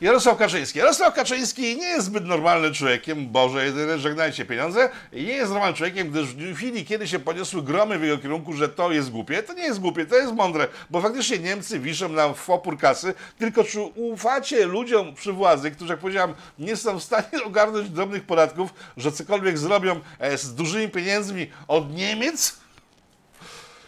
Jarosław 0.00 0.38
Kaczyński. 0.38 0.78
Jarosław 0.78 1.14
Kaczyński 1.14 1.76
nie 1.76 1.86
jest 1.86 2.06
zbyt 2.06 2.24
normalnym 2.24 2.74
człowiekiem, 2.74 3.28
Boże, 3.28 3.64
jedyne 3.64 3.98
żegnajcie 3.98 4.44
pieniądze. 4.44 4.90
Nie 5.12 5.22
jest 5.22 5.50
normalnym 5.50 5.76
człowiekiem, 5.76 6.10
gdyż 6.10 6.26
w 6.26 6.56
chwili, 6.56 6.84
kiedy 6.84 7.08
się 7.08 7.18
poniosły 7.18 7.62
gromy 7.62 7.98
w 7.98 8.02
jego 8.02 8.18
kierunku, 8.18 8.52
że 8.52 8.68
to 8.68 8.92
jest 8.92 9.10
głupie, 9.10 9.42
to 9.42 9.52
nie 9.52 9.62
jest 9.62 9.80
głupie, 9.80 10.06
to 10.06 10.16
jest 10.16 10.32
mądre, 10.32 10.68
bo 10.90 11.00
faktycznie 11.00 11.38
Niemcy 11.38 11.78
wiszą 11.78 12.08
nam 12.08 12.34
w 12.34 12.50
opór 12.50 12.78
kasy, 12.78 13.14
tylko 13.38 13.64
czy 13.64 13.80
ufacie 13.80 14.66
ludziom 14.66 15.14
przy 15.14 15.32
władzy, 15.32 15.70
którzy, 15.70 15.92
jak 15.92 16.00
powiedziałem, 16.00 16.34
nie 16.58 16.76
są 16.76 16.98
w 16.98 17.02
stanie 17.02 17.44
ogarnąć 17.46 17.90
drobnych 17.90 18.22
podatków, 18.22 18.74
że 18.96 19.12
cokolwiek 19.12 19.58
zrobią 19.58 20.00
e, 20.18 20.38
z 20.38 20.54
dużymi 20.54 20.88
pieniędzmi 20.88 21.50
od 21.68 21.94
Niemiec? 21.94 22.59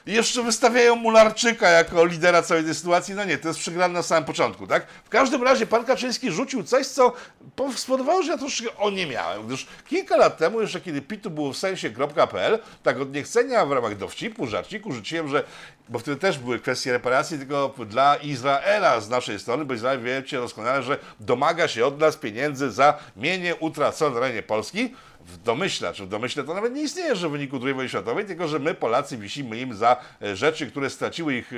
I 0.06 0.12
jeszcze 0.12 0.42
wystawiają 0.42 0.96
Mularczyka 0.96 1.68
jako 1.68 2.04
lidera 2.04 2.42
całej 2.42 2.64
tej 2.64 2.74
sytuacji. 2.74 3.14
No 3.14 3.24
nie, 3.24 3.38
to 3.38 3.48
jest 3.48 3.60
przegrane 3.60 3.94
na 3.94 4.02
samym 4.02 4.24
początku, 4.24 4.66
tak? 4.66 4.86
W 5.04 5.08
każdym 5.08 5.42
razie 5.42 5.66
pan 5.66 5.84
Kaczyński 5.84 6.30
rzucił 6.30 6.62
coś, 6.62 6.86
co 6.86 7.12
po- 7.56 7.72
spowodowało, 7.72 8.22
że 8.22 8.32
ja 8.32 8.38
troszkę 8.38 8.76
o 8.76 8.90
nie 8.90 9.06
miałem. 9.06 9.46
Gdyż 9.46 9.66
kilka 9.88 10.16
lat 10.16 10.38
temu, 10.38 10.60
jeszcze 10.60 10.80
kiedy 10.80 11.02
pitu 11.02 11.30
było 11.30 11.52
w 11.52 11.56
sensie.pl, 11.56 12.58
tak 12.82 13.00
od 13.00 13.12
niechcenia 13.14 13.66
w 13.66 13.72
ramach 13.72 13.96
dowcipu, 13.96 14.46
żarciku 14.46 14.92
rzuciłem, 14.92 15.28
że, 15.28 15.44
bo 15.88 15.98
wtedy 15.98 16.16
też 16.16 16.38
były 16.38 16.58
kwestie 16.58 16.92
reparacji, 16.92 17.38
tylko 17.38 17.74
dla 17.86 18.16
Izraela 18.16 19.00
z 19.00 19.08
naszej 19.08 19.38
strony, 19.40 19.64
bo 19.64 19.74
Izrael 19.74 20.02
wiecie 20.02 20.36
doskonale, 20.36 20.82
że 20.82 20.98
domaga 21.20 21.68
się 21.68 21.86
od 21.86 22.00
nas 22.00 22.16
pieniędzy 22.16 22.70
za 22.70 22.98
mienie 23.16 23.56
utracone 23.56 24.14
na 24.14 24.20
terenie 24.20 24.42
Polski. 24.42 24.94
W 25.26 25.42
domyśle, 25.42 25.92
czy 25.94 26.04
w 26.04 26.08
domyśle 26.08 26.44
to 26.44 26.54
nawet 26.54 26.74
nie 26.74 26.82
istnieje, 26.82 27.16
że 27.16 27.28
w 27.28 27.32
wyniku 27.32 27.60
II 27.64 27.74
wojny 27.74 27.88
światowej, 27.88 28.24
tylko 28.24 28.48
że 28.48 28.58
my 28.58 28.74
Polacy 28.74 29.16
wisimy 29.16 29.60
im 29.60 29.74
za 29.74 29.96
e, 30.22 30.36
rzeczy, 30.36 30.66
które 30.66 30.90
straciły 30.90 31.34
ich 31.34 31.52
e, 31.52 31.56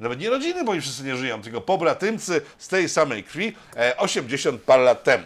nawet 0.00 0.20
nie 0.20 0.30
rodziny, 0.30 0.64
bo 0.64 0.72
oni 0.72 0.80
wszyscy 0.80 1.04
nie 1.04 1.16
żyją, 1.16 1.42
tylko 1.42 1.60
pobratymcy 1.60 2.40
z 2.58 2.68
tej 2.68 2.88
samej 2.88 3.24
krwi 3.24 3.56
e, 3.76 3.96
80 3.96 4.62
par 4.62 4.80
lat 4.80 5.04
temu. 5.04 5.24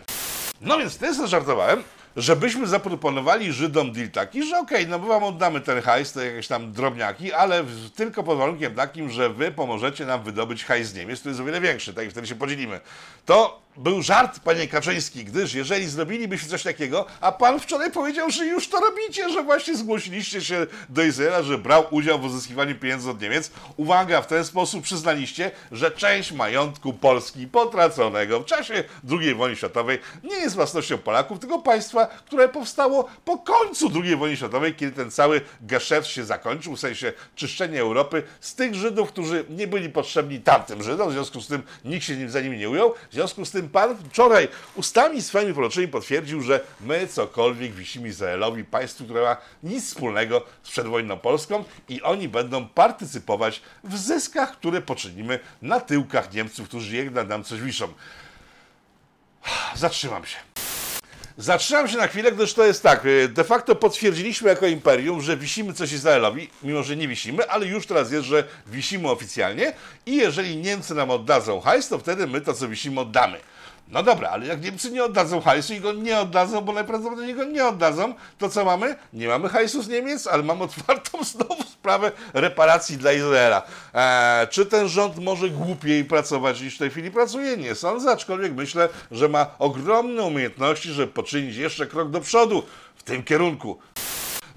No 0.60 0.78
więc 0.78 0.98
sobie 0.98 1.28
żartowałem, 1.28 1.82
żebyśmy 2.16 2.66
zaproponowali 2.66 3.52
Żydom 3.52 3.92
deal 3.92 4.10
taki, 4.10 4.42
że 4.48 4.58
okej, 4.58 4.88
no 4.88 4.98
my 4.98 5.06
wam 5.06 5.24
oddamy 5.24 5.60
ten 5.60 5.82
hajs, 5.82 6.12
te 6.12 6.26
jakieś 6.26 6.48
tam 6.48 6.72
drobniaki, 6.72 7.32
ale 7.32 7.62
w, 7.62 7.90
tylko 7.90 8.22
pod 8.22 8.38
warunkiem 8.38 8.74
takim, 8.74 9.10
że 9.10 9.30
wy 9.30 9.52
pomożecie 9.52 10.06
nam 10.06 10.22
wydobyć 10.22 10.64
hajs 10.64 10.88
z 10.88 10.94
Niemiec, 10.94 11.20
który 11.20 11.30
jest 11.30 11.40
o 11.40 11.44
wiele 11.44 11.60
większy, 11.60 11.94
tak 11.94 12.06
i 12.06 12.10
wtedy 12.10 12.26
się 12.26 12.34
podzielimy. 12.34 12.80
To 13.26 13.60
był 13.76 14.02
żart, 14.02 14.40
panie 14.40 14.68
Kaczyński, 14.68 15.24
gdyż 15.24 15.54
jeżeli 15.54 15.86
zrobilibyśmy 15.86 16.48
coś 16.48 16.62
takiego, 16.62 17.06
a 17.20 17.32
pan 17.32 17.60
wczoraj 17.60 17.90
powiedział, 17.90 18.30
że 18.30 18.46
już 18.46 18.68
to 18.68 18.80
robicie, 18.80 19.30
że 19.30 19.42
właśnie 19.42 19.76
zgłosiliście 19.76 20.40
się 20.40 20.66
do 20.88 21.02
Izraela, 21.02 21.42
że 21.42 21.58
brał 21.58 21.84
udział 21.90 22.18
w 22.18 22.24
uzyskiwaniu 22.24 22.74
pieniędzy 22.74 23.10
od 23.10 23.20
Niemiec, 23.20 23.50
uwaga, 23.76 24.22
w 24.22 24.26
ten 24.26 24.44
sposób 24.44 24.82
przyznaliście, 24.84 25.50
że 25.72 25.90
część 25.90 26.32
majątku 26.32 26.92
Polski 26.92 27.46
potraconego 27.46 28.40
w 28.40 28.44
czasie 28.44 28.84
II 29.10 29.34
wojny 29.34 29.56
światowej 29.56 29.98
nie 30.24 30.36
jest 30.36 30.54
własnością 30.54 30.98
Polaków, 30.98 31.38
tylko 31.38 31.58
państwa, 31.58 31.99
które 32.06 32.48
powstało 32.48 33.08
po 33.24 33.38
końcu 33.38 33.90
II 34.04 34.16
wojny 34.16 34.36
światowej, 34.36 34.74
kiedy 34.74 34.92
ten 34.92 35.10
cały 35.10 35.40
geszef 35.60 36.06
się 36.06 36.24
zakończył, 36.24 36.76
w 36.76 36.80
sensie 36.80 37.12
czyszczenie 37.34 37.80
Europy 37.80 38.22
z 38.40 38.54
tych 38.54 38.74
Żydów, 38.74 39.08
którzy 39.08 39.44
nie 39.48 39.66
byli 39.66 39.88
potrzebni 39.88 40.40
tamtym 40.40 40.82
Żydom, 40.82 41.08
w 41.08 41.12
związku 41.12 41.40
z 41.40 41.46
tym 41.46 41.62
nikt 41.84 42.06
się 42.06 42.16
nim- 42.16 42.30
za 42.30 42.40
nimi 42.40 42.58
nie 42.58 42.70
ujął, 42.70 42.94
w 43.10 43.14
związku 43.14 43.44
z 43.44 43.50
tym 43.50 43.68
pan 43.68 43.96
wczoraj 44.10 44.48
ustami 44.74 45.22
swoimi 45.22 45.52
proroczymi 45.54 45.88
potwierdził, 45.88 46.40
że 46.42 46.60
my 46.80 47.06
cokolwiek 47.06 47.72
wisimy 47.72 48.08
Izraelowi, 48.08 48.64
państwu, 48.64 49.04
które 49.04 49.22
ma 49.22 49.36
nic 49.62 49.86
wspólnego 49.86 50.46
z 50.62 50.70
przedwojenną 50.70 51.18
Polską 51.18 51.64
i 51.88 52.02
oni 52.02 52.28
będą 52.28 52.68
partycypować 52.68 53.62
w 53.84 53.98
zyskach, 53.98 54.52
które 54.52 54.82
poczynimy 54.82 55.38
na 55.62 55.80
tyłkach 55.80 56.32
Niemców, 56.32 56.68
którzy 56.68 56.96
jednak 56.96 57.28
nam 57.28 57.44
coś 57.44 57.60
wiszą. 57.60 57.88
Zatrzymam 59.74 60.26
się. 60.26 60.36
Zatrzymam 61.38 61.88
się 61.88 61.96
na 61.96 62.06
chwilę, 62.06 62.32
gdyż 62.32 62.54
to 62.54 62.64
jest 62.64 62.82
tak, 62.82 63.06
y, 63.06 63.28
de 63.28 63.44
facto 63.44 63.76
potwierdziliśmy 63.76 64.48
jako 64.48 64.66
imperium, 64.66 65.22
że 65.22 65.36
wisimy 65.36 65.72
coś 65.72 65.92
Izraelowi, 65.92 66.50
mimo 66.62 66.82
że 66.82 66.96
nie 66.96 67.08
wisimy, 67.08 67.50
ale 67.50 67.66
już 67.66 67.86
teraz 67.86 68.12
jest, 68.12 68.26
że 68.26 68.44
wisimy 68.66 69.10
oficjalnie 69.10 69.72
i 70.06 70.16
jeżeli 70.16 70.56
Niemcy 70.56 70.94
nam 70.94 71.10
oddadzą 71.10 71.60
hajs, 71.60 71.88
to 71.88 71.98
wtedy 71.98 72.26
my 72.26 72.40
to, 72.40 72.54
co 72.54 72.68
wisimy, 72.68 73.00
oddamy. 73.00 73.40
No 73.90 74.02
dobra, 74.02 74.28
ale 74.28 74.46
jak 74.46 74.62
Niemcy 74.62 74.90
nie 74.90 75.04
oddadzą 75.04 75.40
hajsu 75.40 75.74
i 75.74 75.80
go 75.80 75.92
nie 75.92 76.18
oddadzą, 76.18 76.60
bo 76.60 76.72
najprawdopodobniej 76.72 77.34
go 77.34 77.44
nie 77.44 77.66
oddadzą, 77.66 78.14
to 78.38 78.48
co 78.48 78.64
mamy? 78.64 78.96
Nie 79.12 79.28
mamy 79.28 79.48
hajsu 79.48 79.82
z 79.82 79.88
Niemiec, 79.88 80.26
ale 80.26 80.42
mamy 80.42 80.64
otwartą 80.64 81.24
znowu 81.32 81.62
sprawę 81.62 82.12
reparacji 82.34 82.96
dla 82.96 83.12
Izraela. 83.12 83.62
Eee, 83.94 84.48
czy 84.48 84.66
ten 84.66 84.88
rząd 84.88 85.18
może 85.18 85.50
głupiej 85.50 86.04
pracować 86.04 86.60
niż 86.60 86.74
w 86.74 86.78
tej 86.78 86.90
chwili 86.90 87.10
pracuje? 87.10 87.56
Nie 87.56 87.74
sądzę, 87.74 88.10
aczkolwiek 88.10 88.54
myślę, 88.54 88.88
że 89.10 89.28
ma 89.28 89.46
ogromne 89.58 90.22
umiejętności, 90.22 90.92
żeby 90.92 91.12
poczynić 91.12 91.56
jeszcze 91.56 91.86
krok 91.86 92.10
do 92.10 92.20
przodu 92.20 92.62
w 92.96 93.02
tym 93.02 93.22
kierunku. 93.22 93.78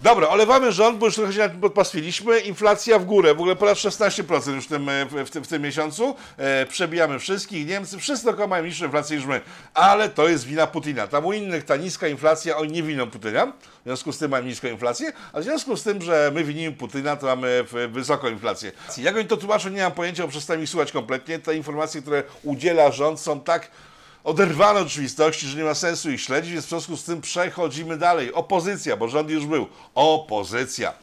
Dobra, 0.04 0.30
olewamy 0.30 0.72
rząd, 0.72 0.98
bo 0.98 1.06
już 1.06 1.16
trochę 1.16 1.34
się 1.34 1.40
na 1.40 1.50
tym 1.50 1.60
podpastwiliśmy. 1.60 2.40
Inflacja 2.40 3.00
w 3.00 3.06
górę, 3.06 3.34
w 3.36 3.38
ogóle 3.40 3.56
ponad 3.56 3.78
16% 3.78 4.56
już 4.56 4.66
w 4.66 4.68
tym, 4.68 4.90
e, 4.90 5.06
w, 5.06 5.30
w, 5.44 5.48
tym, 5.48 5.62
miesiącu. 5.62 6.16
E, 6.38 6.66
przebijamy 6.66 7.20
wszystkich, 7.20 7.68
Niemcy, 7.68 7.98
wszyscy 8.00 8.26
dookoła 8.26 8.48
mają 8.48 8.66
niższą 8.66 8.86
inflację 8.86 9.18
niż 9.18 9.26
my. 9.26 9.42
Ale 9.74 10.10
to 10.10 10.30
jest 10.30 10.46
wina 10.46 10.68
Putina. 10.68 11.08
Tam 11.08 11.26
u 11.26 11.34
innych 11.34 11.64
ta 11.64 11.76
niska 11.76 12.08
inflacja, 12.08 12.58
oni 12.58 12.72
nie 12.72 12.84
winą 12.84 13.10
Putina, 13.10 13.46
w 13.46 13.84
związku 13.86 14.12
z 14.12 14.18
tym 14.18 14.32
mają 14.32 14.44
niską 14.44 14.68
inflację, 14.68 15.14
a 15.34 15.40
w 15.40 15.44
związku 15.44 15.78
z 15.78 15.84
tym, 15.84 16.02
że 16.02 16.32
my 16.36 16.44
winimy 16.44 16.72
Putina, 16.76 17.16
to 17.16 17.26
mamy 17.26 17.64
w- 17.72 17.92
wysoką 17.92 18.28
inflację. 18.30 18.72
Jak 18.98 19.16
oni 19.16 19.26
to 19.26 19.38
tłumaczą, 19.38 19.70
nie 19.70 19.84
mam 19.84 19.92
pojęcia, 19.92 20.24
bo 20.24 20.30
przestałem 20.30 20.64
ich 20.64 20.70
słuchać 20.70 20.92
kompletnie. 20.92 21.40
Te 21.40 21.56
informacje, 21.56 22.02
które 22.02 22.24
udziela 22.44 22.92
rząd 22.92 23.20
są 23.20 23.40
tak 23.40 23.72
oderwane 24.24 24.80
od 24.80 24.88
rzeczywistości, 24.88 25.48
że 25.48 25.58
nie 25.58 25.64
ma 25.64 25.74
sensu 25.74 26.12
ich 26.12 26.22
śledzić, 26.22 26.54
więc 26.54 26.66
w 26.66 26.70
związku 26.70 26.98
z 26.98 27.04
tym 27.04 27.22
przechodzimy 27.22 27.98
dalej. 27.98 28.34
Opozycja, 28.34 28.98
bo 28.98 29.08
rząd 29.08 29.30
już 29.30 29.46
był. 29.46 29.68
Opozycja. 29.96 30.94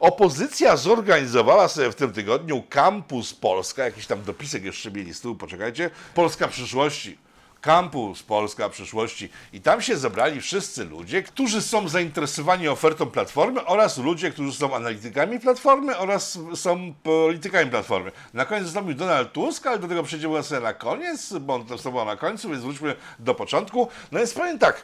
Opozycja 0.00 0.76
zorganizowała 0.76 1.68
sobie 1.68 1.90
w 1.90 1.94
tym 1.94 2.12
tygodniu 2.12 2.62
Campus 2.70 3.34
Polska, 3.34 3.84
jakiś 3.84 4.06
tam 4.06 4.22
dopisek 4.22 4.64
jeszcze 4.64 4.90
mieli 4.90 5.14
z 5.14 5.20
tyłu, 5.20 5.34
poczekajcie, 5.34 5.90
Polska 6.14 6.48
przyszłości. 6.48 7.18
Kampus 7.62 8.22
Polska 8.22 8.68
przyszłości. 8.68 9.28
I 9.52 9.60
tam 9.60 9.82
się 9.82 9.96
zebrali 9.96 10.40
wszyscy 10.40 10.84
ludzie, 10.84 11.22
którzy 11.22 11.62
są 11.62 11.88
zainteresowani 11.88 12.68
ofertą 12.68 13.06
Platformy 13.06 13.66
oraz 13.66 13.98
ludzie, 13.98 14.30
którzy 14.30 14.52
są 14.52 14.74
analitykami 14.74 15.40
Platformy 15.40 15.98
oraz 15.98 16.38
są 16.54 16.94
politykami 17.02 17.70
Platformy. 17.70 18.12
Na 18.34 18.44
koniec 18.44 18.64
zastąpił 18.64 18.94
Donald 18.94 19.32
Tusk, 19.32 19.66
ale 19.66 19.78
do 19.78 19.88
tego 19.88 20.02
przejdziemy 20.02 20.42
sobie 20.42 20.60
na 20.60 20.72
koniec, 20.72 21.32
bo 21.32 21.54
on 21.54 21.66
to 21.66 22.04
na 22.04 22.16
końcu, 22.16 22.48
więc 22.48 22.62
wróćmy 22.62 22.96
do 23.18 23.34
początku. 23.34 23.88
No 24.12 24.18
więc 24.18 24.34
powiem 24.34 24.58
tak, 24.58 24.82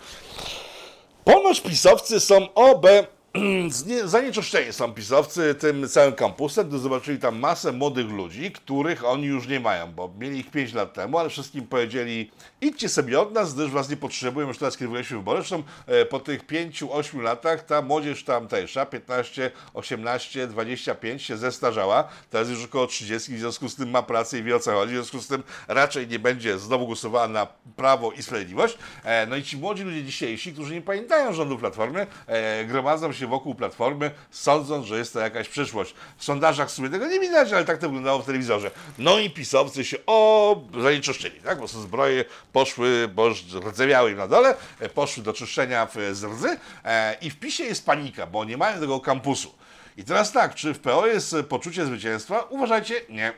Ponoć 1.25 1.61
pisowcy 1.61 2.21
są 2.21 2.55
OB. 2.55 2.87
Zanieczyszczeni 4.05 4.73
są 4.73 4.93
pisowcy 4.93 5.55
tym 5.55 5.89
całym 5.89 6.13
kampusem, 6.13 6.69
gdy 6.69 6.79
zobaczyli 6.79 7.19
tam 7.19 7.39
masę 7.39 7.73
młodych 7.73 8.11
ludzi, 8.11 8.53
których 8.53 9.05
oni 9.05 9.27
już 9.27 9.49
nie 9.49 9.61
mają, 9.61 9.93
bo 9.93 10.15
mieli 10.19 10.39
ich 10.39 10.51
5 10.51 10.73
lat 10.73 10.95
temu, 10.95 11.19
ale 11.19 11.29
wszystkim 11.29 11.67
powiedzieli 11.67 12.31
idźcie 12.61 12.89
sobie 12.89 13.21
od 13.21 13.33
nas, 13.33 13.55
gdyż 13.55 13.71
was 13.71 13.89
nie 13.89 13.97
potrzebują, 13.97 14.49
już 14.49 14.59
teraz 14.59 14.77
kierowaliśmy 14.77 15.17
wybory. 15.17 15.39
Zresztą 15.39 15.63
e, 15.87 16.05
po 16.05 16.21
tych 16.21 16.47
5-8 16.47 17.21
latach 17.23 17.65
ta 17.65 17.83
młodzież 17.83 18.25
tamtejsza, 18.25 18.87
15, 18.87 19.51
18, 19.75 20.47
25 20.47 21.23
się 21.23 21.37
zestarzała, 21.37 22.09
teraz 22.31 22.49
już 22.49 22.65
około 22.65 22.87
30, 22.87 23.35
w 23.35 23.39
związku 23.39 23.69
z 23.69 23.77
tym 23.77 23.91
ma 23.91 24.03
pracę 24.03 24.39
i 24.39 24.43
wie 24.43 24.57
o 24.57 24.61
co 24.61 24.73
chodzi, 24.73 24.93
w 24.93 24.97
związku 24.97 25.19
z 25.21 25.29
tym 25.29 25.43
raczej 25.69 26.09
nie 26.09 26.19
będzie 26.19 26.59
znowu 26.59 26.87
głosowała 26.87 27.29
na 27.29 27.47
Prawo 27.77 28.13
i 28.13 28.23
Sprawiedliwość. 28.23 28.79
E, 29.05 29.27
no 29.27 29.37
i 29.37 29.43
ci 29.43 29.57
młodzi 29.57 29.83
ludzie 29.83 30.05
dzisiejsi, 30.05 30.53
którzy 30.53 30.75
nie 30.75 30.83
pamiętają 30.83 31.33
rządu 31.33 31.59
Platformy, 31.59 32.07
e, 32.27 32.65
gromadzą 32.65 33.13
się 33.13 33.18
wokół 33.27 33.55
Platformy, 33.55 34.11
sądząc, 34.31 34.87
że 34.87 34.99
jest 34.99 35.13
to 35.13 35.21
jakaś 35.21 35.49
przyszłość. 35.49 35.95
W 36.17 36.25
sondażach 36.25 36.69
w 36.69 36.71
sumie 36.71 36.89
tego 36.89 37.07
nie 37.07 37.21
widać, 37.21 37.53
ale 37.53 37.65
tak 37.65 37.79
to 37.79 37.89
wyglądało 37.89 38.23
w 38.23 38.27
telewizorze. 38.27 38.71
No 38.99 39.19
i 39.19 39.31
pisowcy 39.31 39.85
się 39.85 39.97
o 40.07 40.61
zanieczyszczyli, 40.83 41.41
tak? 41.41 41.59
Bo 41.59 41.69
są 41.69 41.81
zbroje 41.81 42.25
poszły, 42.53 43.09
bo 43.15 43.29
rdzewiały 43.69 44.11
im 44.11 44.17
na 44.17 44.29
dole, 44.29 44.55
e, 44.81 44.89
poszły 44.89 45.23
do 45.23 45.33
czyszczenia 45.33 45.87
w, 45.87 45.95
z 46.13 46.25
rdzy 46.25 46.57
e, 46.85 47.17
i 47.21 47.31
w 47.31 47.39
PiSie 47.39 47.65
jest 47.65 47.87
panika, 47.87 48.27
bo 48.27 48.45
nie 48.45 48.57
mają 48.57 48.81
tego 48.81 49.01
kampusu. 49.01 49.55
I 49.97 50.05
teraz 50.05 50.33
tak, 50.33 50.55
czy 50.55 50.75
w 50.75 50.81
PO 50.81 51.07
jest 51.07 51.37
poczucie 51.49 51.87
zwycięstwa? 51.87 52.47
Uważajcie, 52.51 52.95
nie. 53.09 53.33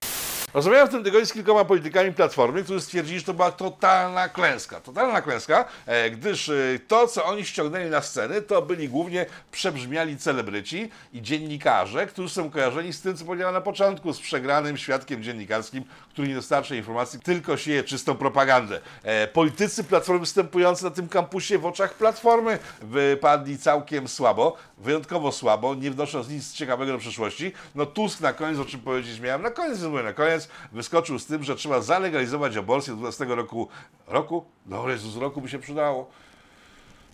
Rozmawiałem 0.55 0.89
w 0.89 0.91
tym 0.91 1.05
tygodniu 1.05 1.27
z 1.27 1.33
kilkoma 1.33 1.65
politykami 1.65 2.13
Platformy, 2.13 2.63
którzy 2.63 2.81
stwierdzili, 2.81 3.19
że 3.19 3.25
to 3.25 3.35
była 3.35 3.53
totalna 3.53 4.29
klęska. 4.29 4.81
Totalna 4.81 5.23
klęska, 5.23 5.65
e, 5.87 6.11
gdyż 6.11 6.49
e, 6.49 6.55
to, 6.89 7.07
co 7.07 7.25
oni 7.25 7.45
ściągnęli 7.45 7.91
na 7.91 8.03
sceny, 8.03 8.43
to 8.43 8.63
byli 8.63 8.89
głównie 8.89 9.27
przebrzmiali 9.53 10.17
celebryci 10.17 10.91
i 11.13 11.23
dziennikarze, 11.23 12.07
którzy 12.07 12.35
są 12.35 12.51
kojarzeni 12.51 12.93
z 12.93 13.01
tym, 13.01 13.17
co 13.17 13.25
powiedziałem 13.25 13.55
na 13.55 13.61
początku, 13.61 14.13
z 14.13 14.21
przegranym 14.21 14.77
świadkiem 14.77 15.23
dziennikarskim, 15.23 15.85
który 16.13 16.29
nie 16.29 16.35
dostarcza 16.35 16.75
informacji, 16.75 17.21
tylko 17.21 17.57
sieje 17.57 17.85
czystą 17.85 18.15
propagandę. 18.15 18.81
E, 19.03 19.27
Politycy 19.27 19.85
Platformy 19.85 20.21
występujący 20.21 20.85
na 20.85 20.91
tym 20.91 21.09
kampusie 21.09 21.59
w 21.59 21.67
oczach 21.67 21.95
Platformy 21.95 22.59
wypadli 22.83 23.59
całkiem 23.59 24.09
słabo, 24.09 24.57
wyjątkowo 24.79 25.33
słabo, 25.33 25.75
nie 25.75 25.91
wnosząc 25.91 26.29
nic 26.29 26.53
ciekawego 26.53 26.93
do 26.93 26.99
przyszłości. 26.99 27.53
No 27.75 27.87
Tusk 27.87 28.21
na 28.21 28.33
koniec, 28.33 28.59
o 28.59 28.65
czym 28.65 28.81
powiedzieć 28.81 29.21
miałem, 29.21 29.43
na 29.43 29.51
koniec, 29.51 29.83
mówię 29.83 30.03
na 30.03 30.13
koniec, 30.13 30.40
wyskoczył 30.73 31.19
z 31.19 31.27
tym, 31.27 31.45
że 31.45 31.57
trzeba 31.57 31.81
zalegalizować 31.81 32.57
aborcję 32.57 32.93
do 32.93 32.97
12 32.97 33.25
roku. 33.25 33.69
Roku? 34.07 34.45
No 34.67 34.89
Jezus, 34.89 35.17
roku 35.17 35.41
by 35.41 35.49
się 35.49 35.59
przydało. 35.59 36.11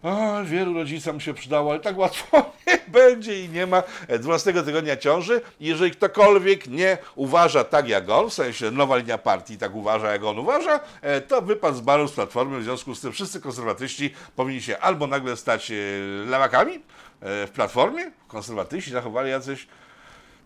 O, 0.02 0.44
wielu 0.44 0.74
rodzicom 0.74 1.20
się 1.20 1.34
przydało, 1.34 1.70
ale 1.70 1.80
tak 1.80 1.98
łatwo 1.98 2.52
nie 2.66 2.78
będzie 2.88 3.44
i 3.44 3.48
nie 3.48 3.66
ma 3.66 3.82
12 4.18 4.52
tygodnia 4.52 4.96
ciąży. 4.96 5.40
Jeżeli 5.60 5.90
ktokolwiek 5.90 6.66
nie 6.66 6.98
uważa 7.14 7.64
tak 7.64 7.88
jak 7.88 8.10
on, 8.10 8.30
w 8.30 8.34
sensie 8.34 8.70
nowa 8.70 8.96
linia 8.96 9.18
partii 9.18 9.58
tak 9.58 9.74
uważa 9.74 10.12
jak 10.12 10.24
on 10.24 10.38
uważa, 10.38 10.80
e, 11.02 11.20
to 11.20 11.42
wypadł 11.42 11.76
z 11.76 11.80
baru 11.80 12.08
z 12.08 12.12
Platformy. 12.12 12.60
W 12.60 12.64
związku 12.64 12.94
z 12.94 13.00
tym 13.00 13.12
wszyscy 13.12 13.40
konserwatyści 13.40 14.14
powinni 14.36 14.62
się 14.62 14.78
albo 14.78 15.06
nagle 15.06 15.36
stać 15.36 15.70
e, 15.70 15.74
lewakami 16.26 16.74
e, 16.74 16.78
w 17.46 17.50
Platformie, 17.50 18.10
konserwatyści 18.28 18.90
zachowali 18.90 19.30
jacyś 19.30 19.66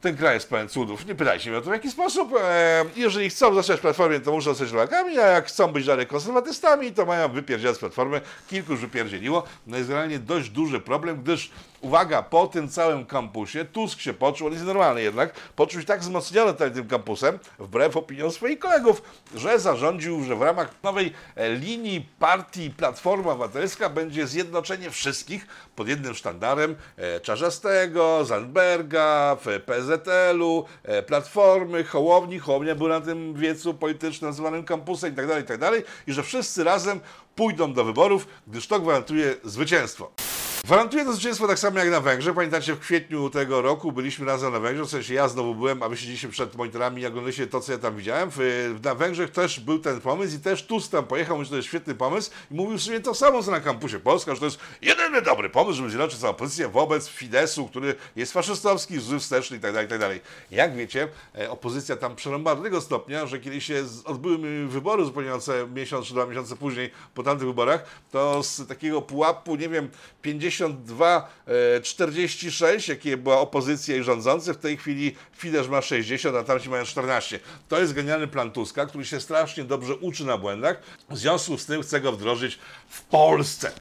ten 0.01 0.17
kraj 0.17 0.35
jest 0.35 0.49
pełen 0.49 0.69
cudów. 0.69 1.07
Nie 1.07 1.15
pytajcie 1.15 1.51
mnie 1.51 1.59
o 1.59 1.63
to 1.63 1.71
w 1.71 1.73
jaki 1.73 1.91
sposób. 1.91 2.35
E, 2.43 2.85
jeżeli 2.97 3.31
chcą 3.31 3.55
zostać 3.55 3.81
Platformie, 3.81 4.21
to 4.21 4.33
muszą 4.33 4.51
zostać 4.51 4.73
lewakami, 4.73 5.19
a 5.19 5.27
jak 5.27 5.47
chcą 5.47 5.69
być 5.69 5.87
dalej 5.87 6.07
konserwatystami, 6.07 6.93
to 6.93 7.07
mają 7.07 7.29
wypierdzielać 7.29 7.77
z 7.77 7.81
Platformy. 7.81 8.21
Kilku 8.49 8.73
już 8.73 8.81
wypierdzieliło. 8.81 9.43
No 9.67 9.77
jest 9.77 9.91
realnie 9.91 10.19
dość 10.19 10.51
duży 10.51 10.81
problem, 10.81 11.23
gdyż 11.23 11.51
uwaga, 11.81 12.23
po 12.23 12.47
tym 12.47 12.69
całym 12.69 13.07
kampusie 13.07 13.65
Tusk 13.65 14.01
się 14.01 14.15
poczuł, 14.15 14.47
on 14.47 14.53
jest 14.53 14.65
normalny 14.65 15.03
jednak, 15.03 15.35
poczuł 15.57 15.81
się 15.81 15.87
tak 15.87 16.01
wzmocniony 16.01 16.55
tym, 16.55 16.89
kampusem, 16.89 17.39
wbrew 17.59 17.97
opiniom 17.97 18.31
swoich 18.31 18.59
kolegów, 18.59 19.03
że 19.35 19.59
zarządził, 19.59 20.25
że 20.25 20.37
w 20.37 20.43
ramach 20.43 20.83
nowej 20.83 21.13
e, 21.37 21.55
linii 21.55 22.09
partii 22.19 22.71
Platforma 22.71 23.33
Obywatelska 23.33 23.91
będzie 23.91 24.27
zjednoczenie 24.27 24.91
wszystkich 24.91 25.47
pod 25.77 25.89
jednym 25.89 26.15
sztandarem 26.15 26.77
e, 26.97 27.21
Czarzastego, 27.21 28.25
Zandberga, 28.25 29.37
PZL-u, 29.67 30.65
e, 30.83 31.03
Platformy, 31.03 31.85
Hołowni. 31.85 32.39
Hołownia 32.39 32.75
był 32.75 32.89
na 32.89 33.01
tym 33.01 33.35
wiecu 33.35 33.75
politycznym 33.75 34.33
zwanym 34.33 34.65
kampusem 34.65 35.13
i 35.13 35.17
tak 35.17 35.27
dalej, 35.27 35.45
i 35.45 35.47
tak. 35.47 35.61
I 36.07 36.13
że 36.13 36.23
wszyscy 36.23 36.65
razem 36.65 37.01
pójdą 37.37 37.73
do 37.73 37.85
wyborów, 37.85 38.27
gdyż 38.47 38.67
to 38.67 38.81
gwarantuje 38.81 39.35
zwycięstwo. 39.45 40.30
Gwarantuję 40.71 41.05
to 41.05 41.13
zwycięstwo 41.13 41.49
tak 41.49 41.59
samo 41.59 41.79
jak 41.79 41.91
na 41.91 42.01
Węgrzech. 42.01 42.35
Pamiętacie, 42.35 42.75
w 42.75 42.79
kwietniu 42.79 43.31
tego 43.31 43.63
roku 43.63 43.93
byliśmy 43.93 44.27
razem 44.27 44.53
na 44.53 44.61
Węgrzech, 44.61 44.87
w 44.87 44.91
sensie 44.91 45.15
ja 45.15 45.29
znowu 45.29 45.55
byłem, 45.55 45.83
a 45.83 45.89
wy 45.89 45.97
siedzieliście 45.97 46.29
przed 46.29 46.55
monitorami 46.55 47.03
i 47.03 47.07
oglądaliście 47.07 47.47
to, 47.47 47.61
co 47.61 47.73
ja 47.73 47.79
tam 47.79 47.97
widziałem. 47.97 48.31
Na 48.85 48.95
Węgrzech 48.95 49.31
też 49.31 49.61
był 49.61 49.79
ten 49.79 50.01
pomysł 50.01 50.37
i 50.37 50.39
też 50.39 50.67
Tusk 50.67 50.93
tam 50.93 51.07
pojechał, 51.07 51.45
że 51.45 51.51
to 51.51 51.57
jest 51.57 51.69
świetny 51.69 51.95
pomysł 51.95 52.31
i 52.51 52.55
mówił 52.55 52.79
w 52.79 52.83
sumie 52.83 53.01
to 53.01 53.15
samo, 53.15 53.43
co 53.43 53.51
na 53.51 53.61
kampusie 53.61 54.01
Polska, 54.01 54.35
że 54.35 54.41
to 54.41 54.45
jest 54.45 54.59
jedyny 54.83 55.23
dobry 55.23 55.51
pomysł, 55.51 55.77
żeby 55.77 55.91
zjednoczyć 55.91 56.19
całą 56.21 56.31
opozycję 56.31 56.69
wobec 56.69 57.09
Fidesu, 57.09 57.69
który 57.69 57.95
jest 58.17 58.33
faszystowski, 58.33 58.99
zły 58.99 59.19
wsteczny 59.19 59.57
itd., 59.57 59.73
tak 59.73 59.91
itd. 59.91 60.15
Tak 60.15 60.21
jak 60.51 60.77
wiecie, 60.77 61.09
e, 61.39 61.51
opozycja 61.51 61.97
tam 61.97 62.17
przerąbała 62.17 62.57
do 62.57 62.63
tego 62.63 62.81
stopnia, 62.81 63.27
że 63.27 63.41
kiedy 63.41 63.61
się 63.61 63.85
odbyły 64.05 64.67
wybory 64.69 65.05
zupełniające 65.05 65.67
miesiąc 65.75 66.07
czy 66.07 66.15
dwa 66.15 66.27
miesiące 66.27 66.57
później 66.57 66.91
po 67.15 67.23
tamtych 67.23 67.47
wyborach, 67.47 67.85
to 68.11 68.43
z 68.43 68.69
takiego 68.69 69.03
pułapu, 69.03 69.57
nie 69.57 69.69
wiem, 69.69 69.89
50 70.23 70.60
52-46, 70.65 72.91
e, 72.91 72.93
jakie 72.93 73.17
była 73.17 73.41
opozycja 73.41 73.97
i 73.97 74.03
rządzący, 74.03 74.55
w 74.55 74.59
tej 74.59 74.77
chwili 74.77 75.17
Fidesz 75.37 75.69
ma 75.69 75.83
60, 75.83 76.37
a 76.37 76.45
tamci 76.45 76.69
mają 76.69 76.85
14. 76.85 77.41
To 77.69 77.81
jest 77.81 77.93
genialny 77.93 78.27
plan 78.27 78.51
Tuska, 78.51 78.87
który 78.87 79.05
się 79.05 79.21
strasznie 79.21 79.65
dobrze 79.65 79.95
uczy 79.95 80.25
na 80.25 80.39
błędach, 80.39 80.83
w 81.11 81.19
związku 81.19 81.59
z 81.59 81.67
tym 81.67 81.83
chce 81.83 82.01
go 82.01 82.13
wdrożyć 82.13 82.59
w 82.89 83.03
Polsce. 83.03 83.73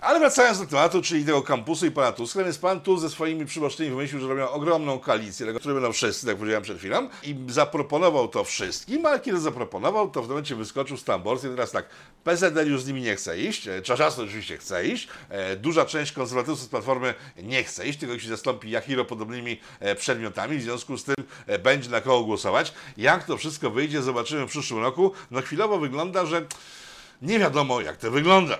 Ale 0.00 0.18
wracając 0.18 0.58
do 0.58 0.66
tematu, 0.66 1.02
czyli 1.02 1.24
tego 1.24 1.42
kampusu 1.42 1.86
i 1.86 1.90
pana 1.90 2.12
Tuska, 2.12 2.44
więc 2.44 2.58
pan 2.58 2.80
Tusk 2.80 3.02
ze 3.02 3.10
swoimi 3.10 3.46
przybocznymi 3.46 3.90
wymyślił, 3.90 4.20
że 4.20 4.28
robią 4.28 4.48
ogromną 4.48 4.98
koalicję, 4.98 5.46
tego, 5.46 5.58
której 5.58 5.74
będą 5.74 5.92
wszyscy, 5.92 6.26
jak 6.26 6.36
powiedziałem 6.36 6.62
przed 6.62 6.78
chwilą, 6.78 7.08
i 7.22 7.36
zaproponował 7.48 8.28
to 8.28 8.44
wszystkim, 8.44 9.06
ale 9.06 9.20
kiedy 9.20 9.40
zaproponował, 9.40 10.10
to 10.10 10.22
w 10.22 10.28
momencie 10.28 10.56
wyskoczył 10.56 10.96
z 10.96 11.04
tamborcy 11.04 11.46
i 11.46 11.50
teraz 11.50 11.70
tak, 11.70 11.86
PZL 12.24 12.70
już 12.70 12.82
z 12.82 12.86
nimi 12.86 13.02
nie 13.02 13.16
chce 13.16 13.40
iść, 13.40 13.68
e, 13.68 13.82
Czarzasty 13.82 14.22
oczywiście 14.22 14.56
chce 14.56 14.86
iść, 14.86 15.08
e, 15.28 15.56
duża 15.56 15.84
część 15.84 16.12
konserwatywców 16.12 16.64
z 16.64 16.68
Platformy 16.68 17.14
nie 17.42 17.64
chce 17.64 17.86
iść, 17.86 17.98
tylko 17.98 18.14
ich 18.14 18.22
się 18.22 18.28
zastąpi 18.28 18.70
Jachiro 18.70 19.04
podobnymi 19.04 19.60
e, 19.80 19.94
przedmiotami, 19.94 20.58
w 20.58 20.62
związku 20.62 20.96
z 20.96 21.04
tym 21.04 21.14
będzie 21.62 21.90
na 21.90 22.00
kogo 22.00 22.24
głosować. 22.24 22.72
Jak 22.96 23.24
to 23.24 23.36
wszystko 23.36 23.70
wyjdzie, 23.70 24.02
zobaczymy 24.02 24.46
w 24.46 24.50
przyszłym 24.50 24.82
roku. 24.82 25.12
No 25.30 25.42
chwilowo 25.42 25.78
wygląda, 25.78 26.26
że 26.26 26.46
nie 27.22 27.38
wiadomo 27.38 27.80
jak 27.80 27.96
to 27.96 28.10
wygląda. 28.10 28.58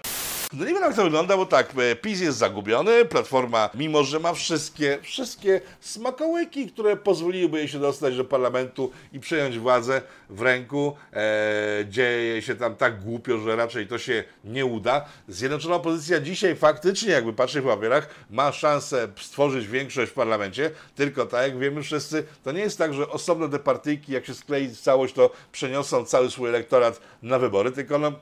No 0.52 0.64
nie 0.64 0.74
wiem 0.74 0.82
jak 0.82 0.94
to 0.94 1.04
wygląda, 1.04 1.36
bo 1.36 1.46
tak, 1.46 1.72
e, 1.78 1.96
PiS 1.96 2.20
jest 2.20 2.38
zagubiony, 2.38 3.04
Platforma, 3.04 3.70
mimo 3.74 4.04
że 4.04 4.20
ma 4.20 4.32
wszystkie, 4.32 4.98
wszystkie 5.02 5.60
smakołyki, 5.80 6.66
które 6.66 6.96
pozwoliłyby 6.96 7.58
jej 7.58 7.68
się 7.68 7.78
dostać 7.78 8.16
do 8.16 8.24
parlamentu 8.24 8.90
i 9.12 9.20
przejąć 9.20 9.58
władzę 9.58 10.02
w 10.30 10.42
ręku, 10.42 10.96
e, 11.12 11.84
dzieje 11.88 12.42
się 12.42 12.54
tam 12.54 12.76
tak 12.76 13.04
głupio, 13.04 13.38
że 13.38 13.56
raczej 13.56 13.86
to 13.86 13.98
się 13.98 14.24
nie 14.44 14.66
uda. 14.66 15.04
Zjednoczona 15.28 15.74
opozycja 15.74 16.20
dzisiaj 16.20 16.56
faktycznie, 16.56 17.12
jakby 17.12 17.32
patrzeć 17.32 17.64
w 17.64 17.66
papierach, 17.66 18.08
ma 18.30 18.52
szansę 18.52 19.08
stworzyć 19.20 19.66
większość 19.66 20.12
w 20.12 20.14
parlamencie, 20.14 20.70
tylko 20.96 21.26
tak 21.26 21.42
jak 21.42 21.58
wiemy 21.58 21.82
wszyscy, 21.82 22.24
to 22.44 22.52
nie 22.52 22.60
jest 22.60 22.78
tak, 22.78 22.94
że 22.94 23.08
osobne 23.08 23.48
te 23.48 23.58
partyjki, 23.58 24.12
jak 24.12 24.26
się 24.26 24.34
sklei 24.34 24.76
całość, 24.76 25.14
to 25.14 25.30
przeniosą 25.52 26.04
cały 26.04 26.30
swój 26.30 26.48
elektorat 26.48 27.00
na 27.22 27.38
wybory, 27.38 27.72
tylko 27.72 27.98
no 27.98 28.12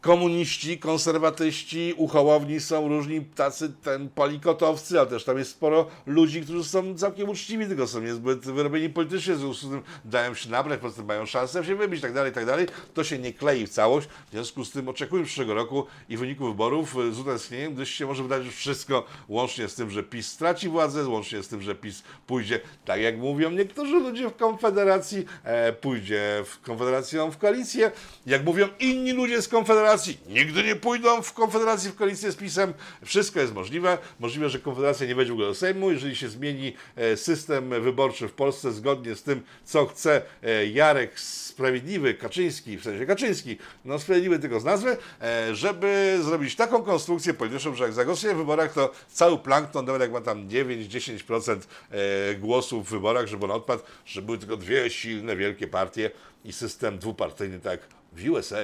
komuniści, 0.00 0.78
konserwatyści, 0.78 1.94
u 1.96 2.06
Hołowni 2.06 2.60
są 2.60 2.88
różni 2.88 3.24
tacy 3.24 3.72
ten 3.82 4.08
palikotowcy, 4.08 5.00
ale 5.00 5.08
też 5.08 5.24
tam 5.24 5.38
jest 5.38 5.50
sporo 5.50 5.86
ludzi, 6.06 6.40
którzy 6.42 6.64
są 6.64 6.94
całkiem 6.94 7.28
uczciwi, 7.28 7.66
tylko 7.66 7.86
są 7.86 8.00
niezbyt 8.00 8.40
wyrobieni 8.40 8.90
politycznie, 8.90 9.34
z 9.34 9.60
tym 9.60 9.82
dają 10.04 10.34
się 10.34 10.50
nabrać, 10.50 10.78
po 10.78 10.80
prostu 10.80 11.04
mają 11.04 11.26
szansę 11.26 11.64
się 11.64 11.76
wybić, 11.76 12.00
tak 12.00 12.12
dalej, 12.12 12.32
tak 12.32 12.46
dalej. 12.46 12.66
To 12.94 13.04
się 13.04 13.18
nie 13.18 13.32
klei 13.32 13.66
w 13.66 13.70
całość, 13.70 14.08
w 14.28 14.30
związku 14.30 14.64
z 14.64 14.70
tym 14.70 14.88
oczekuję 14.88 15.24
przyszłego 15.24 15.54
roku 15.54 15.86
i 16.08 16.16
wyniku 16.16 16.46
wyborów 16.46 16.96
y, 16.96 17.12
z 17.12 17.18
utęsknieniem, 17.18 17.74
gdyż 17.74 17.90
się 17.90 18.06
może 18.06 18.22
wydarzyć 18.22 18.54
wszystko, 18.54 19.04
łącznie 19.28 19.68
z 19.68 19.74
tym, 19.74 19.90
że 19.90 20.02
PiS 20.02 20.26
straci 20.26 20.68
władzę, 20.68 21.08
łącznie 21.08 21.42
z 21.42 21.48
tym, 21.48 21.62
że 21.62 21.74
PiS 21.74 22.02
pójdzie, 22.26 22.60
tak 22.84 23.00
jak 23.00 23.18
mówią 23.18 23.50
niektórzy 23.50 23.94
ludzie 23.94 24.28
w 24.28 24.36
Konfederacji, 24.36 25.24
e, 25.44 25.72
pójdzie 25.72 26.44
w 26.46 26.60
Konfederacją 26.60 27.30
w 27.30 27.38
koalicję, 27.38 27.92
jak 28.26 28.44
mówią 28.44 28.68
inni 28.78 29.12
ludzie 29.12 29.42
z 29.42 29.48
Konfederacji, 29.48 29.89
nigdy 30.28 30.62
nie 30.62 30.76
pójdą 30.76 31.22
w 31.22 31.32
Konfederacji 31.32 31.90
w 31.90 31.94
koalicję 31.94 32.32
z 32.32 32.36
PiSem. 32.36 32.74
Wszystko 33.04 33.40
jest 33.40 33.54
możliwe. 33.54 33.98
Możliwe, 34.20 34.50
że 34.50 34.58
Konfederacja 34.58 35.06
nie 35.06 35.14
wejdzie 35.14 35.32
w 35.32 35.34
ogóle 35.34 35.48
do 35.48 35.54
Sejmu, 35.54 35.90
jeżeli 35.90 36.16
się 36.16 36.28
zmieni 36.28 36.74
e, 36.96 37.16
system 37.16 37.82
wyborczy 37.82 38.28
w 38.28 38.32
Polsce 38.32 38.72
zgodnie 38.72 39.14
z 39.14 39.22
tym, 39.22 39.42
co 39.64 39.86
chce 39.86 40.22
e, 40.42 40.66
Jarek 40.66 41.20
Sprawiedliwy, 41.20 42.14
Kaczyński, 42.14 42.78
w 42.78 42.84
sensie 42.84 43.06
Kaczyński, 43.06 43.56
no 43.84 43.98
sprawiedliwy 43.98 44.38
tylko 44.38 44.60
z 44.60 44.64
nazwy, 44.64 44.96
e, 45.22 45.54
żeby 45.54 46.18
zrobić 46.22 46.56
taką 46.56 46.82
konstrukcję 46.82 47.34
polityczną, 47.34 47.74
że 47.74 47.84
jak 47.84 47.92
zagłosuje 47.92 48.34
w 48.34 48.36
wyborach, 48.36 48.72
to 48.72 48.92
cały 49.08 49.38
plankton, 49.38 49.86
nawet 49.86 50.02
jak 50.02 50.12
ma 50.12 50.20
tam 50.20 50.48
9-10% 50.48 51.60
e, 51.90 52.34
głosów 52.34 52.86
w 52.86 52.90
wyborach, 52.90 53.26
żeby 53.26 53.44
on 53.44 53.50
odpadł, 53.50 53.82
że 54.06 54.22
były 54.22 54.38
tylko 54.38 54.56
dwie 54.56 54.90
silne, 54.90 55.36
wielkie 55.36 55.68
partie 55.68 56.10
i 56.44 56.52
system 56.52 56.98
dwupartyjny, 56.98 57.60
tak 57.60 57.80
w 58.12 58.30
USA. 58.30 58.56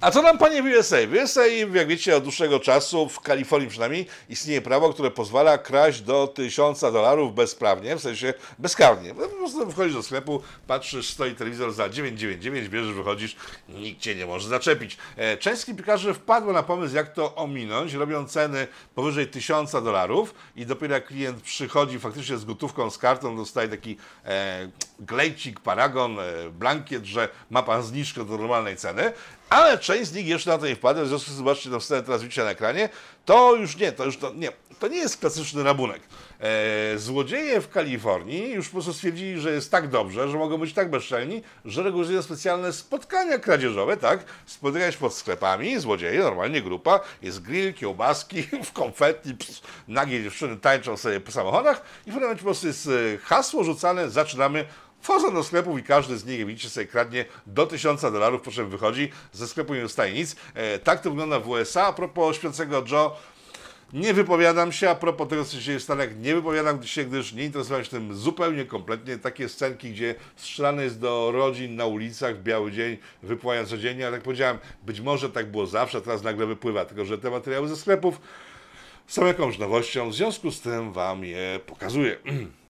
A 0.00 0.10
co 0.10 0.22
nam 0.22 0.38
panie 0.38 0.62
w 0.62 0.66
USA? 0.78 0.96
W 1.06 1.12
USA, 1.22 1.46
jak 1.46 1.88
wiecie, 1.88 2.16
od 2.16 2.22
dłuższego 2.22 2.60
czasu, 2.60 3.08
w 3.08 3.20
Kalifornii 3.20 3.70
przynajmniej, 3.70 4.06
istnieje 4.28 4.62
prawo, 4.62 4.92
które 4.92 5.10
pozwala 5.10 5.58
kraść 5.58 6.00
do 6.00 6.26
tysiąca 6.26 6.92
dolarów 6.92 7.34
bezprawnie, 7.34 7.96
w 7.96 8.00
sensie 8.00 8.34
bezkarnie. 8.58 9.14
No, 9.14 9.28
Po 9.28 9.36
prostu 9.36 9.70
wchodzisz 9.70 9.94
do 9.94 10.02
sklepu, 10.02 10.42
patrzysz, 10.66 11.10
stoi 11.10 11.34
telewizor 11.34 11.72
za 11.72 11.88
9,99, 11.88 12.68
bierzesz, 12.68 12.92
wychodzisz, 12.92 13.36
nikt 13.68 14.00
cię 14.00 14.14
nie 14.14 14.26
może 14.26 14.48
zaczepić. 14.48 14.96
E, 15.16 15.36
Część 15.36 15.60
sklepikarzy 15.62 16.14
wpadła 16.14 16.52
na 16.52 16.62
pomysł, 16.62 16.94
jak 16.94 17.12
to 17.12 17.34
ominąć, 17.34 17.92
robią 17.92 18.28
ceny 18.28 18.66
powyżej 18.94 19.26
tysiąca 19.26 19.80
dolarów 19.80 20.34
i 20.56 20.66
dopiero 20.66 20.94
jak 20.94 21.06
klient 21.06 21.42
przychodzi 21.42 21.98
faktycznie 21.98 22.36
z 22.38 22.44
gotówką, 22.44 22.90
z 22.90 22.98
kartą, 22.98 23.36
dostaje 23.36 23.68
taki 23.68 23.96
e, 24.24 24.68
glejcik, 25.00 25.60
paragon, 25.60 26.20
e, 26.20 26.50
blankiet, 26.50 27.04
że 27.04 27.28
ma 27.50 27.62
pan 27.62 27.82
zniżkę 27.82 28.24
do 28.24 28.38
normalnej 28.38 28.76
ceny, 28.76 29.12
ale 29.52 29.78
część 29.78 30.10
z 30.10 30.14
nich 30.14 30.26
jeszcze 30.26 30.50
na 30.50 30.58
to 30.58 30.66
nie 30.66 30.76
wpadła, 30.76 31.04
w 31.04 31.08
związku 31.08 31.30
z 31.30 31.34
zobaczcie 31.34 31.70
tą 31.70 31.80
scenę 31.80 32.02
teraz 32.02 32.22
widzicie 32.22 32.44
na 32.44 32.50
ekranie, 32.50 32.88
to 33.24 33.54
już 33.54 33.76
nie, 33.76 33.92
to 33.92 34.04
już 34.04 34.16
to 34.16 34.32
nie, 34.34 34.52
to 34.78 34.88
nie 34.88 34.96
jest 34.96 35.16
klasyczny 35.16 35.62
rabunek. 35.62 36.02
E, 36.40 36.98
złodzieje 36.98 37.60
w 37.60 37.68
Kalifornii 37.68 38.50
już 38.50 38.66
po 38.66 38.72
prostu 38.72 38.92
stwierdzili, 38.92 39.40
że 39.40 39.52
jest 39.52 39.70
tak 39.70 39.88
dobrze, 39.88 40.28
że 40.28 40.38
mogą 40.38 40.58
być 40.58 40.72
tak 40.72 40.90
bezczelni, 40.90 41.42
że 41.64 41.82
regulują 41.82 42.22
specjalne 42.22 42.72
spotkania 42.72 43.38
kradzieżowe, 43.38 43.96
tak? 43.96 44.24
Spotykają 44.46 44.90
się 44.90 44.98
pod 44.98 45.14
sklepami, 45.14 45.78
złodzieje, 45.78 46.20
normalnie 46.20 46.62
grupa, 46.62 47.00
jest 47.22 47.42
grill, 47.42 47.74
kiełbaski, 47.74 48.42
w 48.64 48.72
konfetti, 48.72 49.34
ps, 49.34 49.60
nagie 49.88 50.22
dziewczyny 50.22 50.56
tańczą 50.56 50.96
sobie 50.96 51.20
po 51.20 51.32
samochodach 51.32 51.82
i 52.06 52.10
w 52.10 52.14
pewnym 52.14 52.22
momencie 52.22 52.42
po 52.42 52.46
prostu 52.46 52.66
jest 52.66 52.86
e, 52.86 53.18
hasło 53.18 53.64
rzucane, 53.64 54.10
zaczynamy, 54.10 54.64
Wchodzą 55.02 55.34
do 55.34 55.44
sklepów 55.44 55.78
i 55.78 55.82
każdy 55.82 56.18
z 56.18 56.24
nich, 56.24 56.38
jak 56.38 56.48
widzicie, 56.48 56.70
sobie 56.70 56.86
kradnie 56.86 57.24
do 57.46 57.66
1000 57.66 58.02
dolarów, 58.02 58.42
po 58.42 58.50
czym 58.50 58.70
wychodzi, 58.70 59.10
ze 59.32 59.48
sklepu 59.48 59.74
nie 59.74 59.82
dostaje 59.82 60.12
nic. 60.12 60.36
E, 60.54 60.78
tak 60.78 61.00
to 61.00 61.10
wygląda 61.10 61.40
w 61.40 61.48
USA. 61.48 61.86
A 61.86 61.92
propos 61.92 62.36
Śpiącego 62.36 62.84
Joe, 62.90 63.16
nie 63.92 64.14
wypowiadam 64.14 64.72
się, 64.72 64.90
a 64.90 64.94
propos 64.94 65.28
tego, 65.28 65.44
co 65.44 65.56
się 65.56 65.60
dzieje 65.60 65.78
w 65.78 65.82
Stanach, 65.82 66.18
nie 66.20 66.34
wypowiadam 66.34 66.82
się, 66.82 67.04
gdyż 67.04 67.32
nie 67.32 67.44
interesowałem 67.44 67.84
się 67.84 67.90
tym 67.90 68.14
zupełnie 68.14 68.64
kompletnie. 68.64 69.18
Takie 69.18 69.48
scenki, 69.48 69.90
gdzie 69.90 70.14
strzelane 70.36 70.84
jest 70.84 71.00
do 71.00 71.30
rodzin 71.32 71.76
na 71.76 71.86
ulicach 71.86 72.36
w 72.36 72.42
biały 72.42 72.72
dzień, 72.72 72.96
wypływają 73.22 73.66
codziennie, 73.66 74.06
ale 74.06 74.16
jak 74.16 74.24
powiedziałem, 74.24 74.58
być 74.82 75.00
może 75.00 75.30
tak 75.30 75.50
było 75.50 75.66
zawsze, 75.66 76.00
teraz 76.00 76.22
nagle 76.22 76.46
wypływa, 76.46 76.84
tylko 76.84 77.04
że 77.04 77.18
te 77.18 77.30
materiały 77.30 77.68
ze 77.68 77.76
sklepów 77.76 78.20
są 79.06 79.26
jakąś 79.26 79.58
nowością, 79.58 80.10
w 80.10 80.14
związku 80.14 80.50
z 80.50 80.60
tym 80.60 80.92
Wam 80.92 81.24
je 81.24 81.60
pokazuję. 81.66 82.16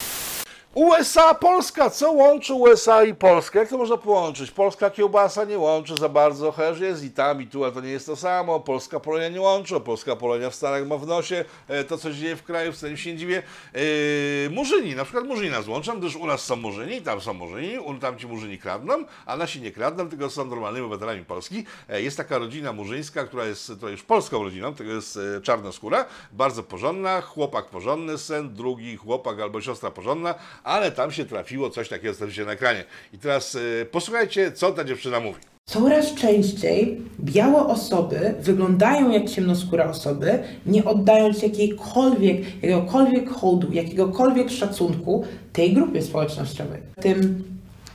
USA, 0.75 1.35
Polska. 1.35 1.91
Co 1.91 2.13
łączy 2.13 2.55
USA 2.55 3.05
i 3.05 3.15
Polskę? 3.15 3.59
Jak 3.59 3.69
to 3.69 3.79
można 3.79 3.97
połączyć? 3.97 4.51
Polska 4.51 4.91
kiełbasa 4.91 5.45
nie 5.45 5.59
łączy 5.59 5.97
za 5.97 6.09
bardzo, 6.09 6.53
chociaż 6.53 6.81
jest 6.81 7.05
i 7.05 7.11
tam, 7.11 7.43
i 7.43 7.47
tu, 7.47 7.65
ale 7.65 7.73
to 7.73 7.81
nie 7.81 7.91
jest 7.91 8.07
to 8.07 8.17
samo. 8.17 8.61
Polska 8.61 9.01
Polonia 9.01 9.29
nie 9.29 9.41
łączy, 9.41 9.77
a 9.77 9.81
Polska 9.81 10.17
Polonia 10.17 10.51
w 10.51 10.55
Stanach 10.55 10.87
ma 10.87 10.97
w 10.97 11.07
nosie 11.07 11.45
e, 11.69 11.85
to, 11.85 11.99
co 11.99 12.13
się 12.13 12.19
dzieje 12.19 12.37
w 12.37 12.43
kraju, 12.43 12.73
wcale 12.73 12.97
się 12.97 13.13
nie 13.13 13.17
dziwię. 13.19 13.43
E, 13.75 14.51
Murzyni, 14.51 14.95
na 14.95 15.05
przykład 15.05 15.27
Murzyni 15.27 15.51
nas 15.51 15.69
łączą, 15.69 15.99
gdyż 15.99 16.17
u 16.17 16.27
nas 16.27 16.45
są 16.45 16.57
Murzyni, 16.57 17.03
tam 17.03 17.21
są 17.21 17.35
Murzyni, 17.35 17.79
tam 18.01 18.19
ci 18.19 18.27
Murzyni 18.27 18.59
kradną, 18.59 19.05
a 19.27 19.37
nasi 19.37 19.61
nie 19.61 19.71
kradną, 19.71 20.09
tylko 20.09 20.31
są 20.31 20.45
normalnymi 20.45 20.87
obywatelami 20.87 21.25
Polski. 21.25 21.65
E, 21.89 22.03
Jest 22.03 22.17
taka 22.17 22.39
rodzina 22.39 22.73
murzyńska, 22.73 23.25
która 23.25 23.45
jest 23.45 23.73
to 23.81 23.89
już 23.89 24.03
polską 24.03 24.45
rodziną, 24.45 24.75
tego 24.75 24.93
jest 24.93 25.19
e, 25.37 25.41
czarnoskóra, 25.41 26.05
bardzo 26.33 26.63
porządna, 26.63 27.21
chłopak 27.21 27.67
porządny, 27.67 28.19
syn, 28.19 28.55
drugi 28.55 28.97
chłopak 28.97 29.41
albo 29.41 29.61
siostra 29.61 29.91
porządna, 29.91 30.35
ale 30.65 30.93
tam 30.93 31.13
się 31.13 31.25
trafiło 31.25 31.71
coś 31.71 31.89
takiego, 31.89 32.15
co 32.15 32.45
na 32.45 32.53
ekranie. 32.53 32.85
I 33.13 33.19
teraz 33.19 33.55
e, 33.81 33.85
posłuchajcie, 33.85 34.53
co 34.53 34.73
ta 34.73 34.85
dziewczyna 34.85 35.21
mówi. 35.21 35.41
Coraz 35.65 36.15
częściej 36.15 37.01
białe 37.21 37.67
osoby 37.67 38.35
wyglądają 38.41 39.11
jak 39.11 39.31
ciemnoskóre 39.31 39.91
osoby, 39.91 40.43
nie 40.67 40.85
oddając 40.85 41.43
jakiejkolwiek, 41.43 42.63
jakiegokolwiek 42.63 43.31
hołdu, 43.31 43.73
jakiegokolwiek 43.73 44.51
szacunku 44.51 45.25
tej 45.53 45.73
grupie 45.73 46.03
społecznościowej. 46.03 46.83
Tym 47.01 47.45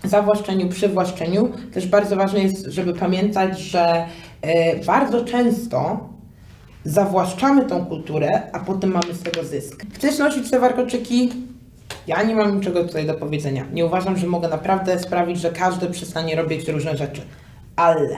zawłaszczeniu, 0.04 0.70
przywłaszczeniu 0.70 1.52
też 1.74 1.88
bardzo 1.88 2.16
ważne 2.16 2.40
jest, 2.40 2.66
żeby 2.66 2.94
pamiętać, 2.94 3.60
że 3.60 4.08
e, 4.42 4.76
bardzo 4.86 5.26
często 5.26 6.10
zawłaszczamy 6.86 7.66
tą 7.66 7.86
kulturę, 7.86 8.52
a 8.54 8.60
potem 8.60 8.92
mamy 8.92 9.14
z 9.14 9.20
tego 9.24 9.44
zysk. 9.44 9.86
Chcesz 9.94 10.18
nosić 10.18 10.52
te 10.52 10.60
warkoczyki? 10.60 11.32
Ja 12.08 12.24
nie 12.24 12.36
mam 12.36 12.56
niczego 12.56 12.84
tutaj 12.84 13.06
do 13.06 13.14
powiedzenia. 13.14 13.66
Nie 13.74 13.86
uważam, 13.86 14.18
że 14.18 14.28
mogę 14.28 14.48
naprawdę 14.48 15.00
sprawić, 15.00 15.40
że 15.40 15.52
każdy 15.52 15.90
przestanie 15.90 16.36
robić 16.36 16.68
różne 16.68 16.98
rzeczy. 16.98 17.22
Ale 17.76 18.18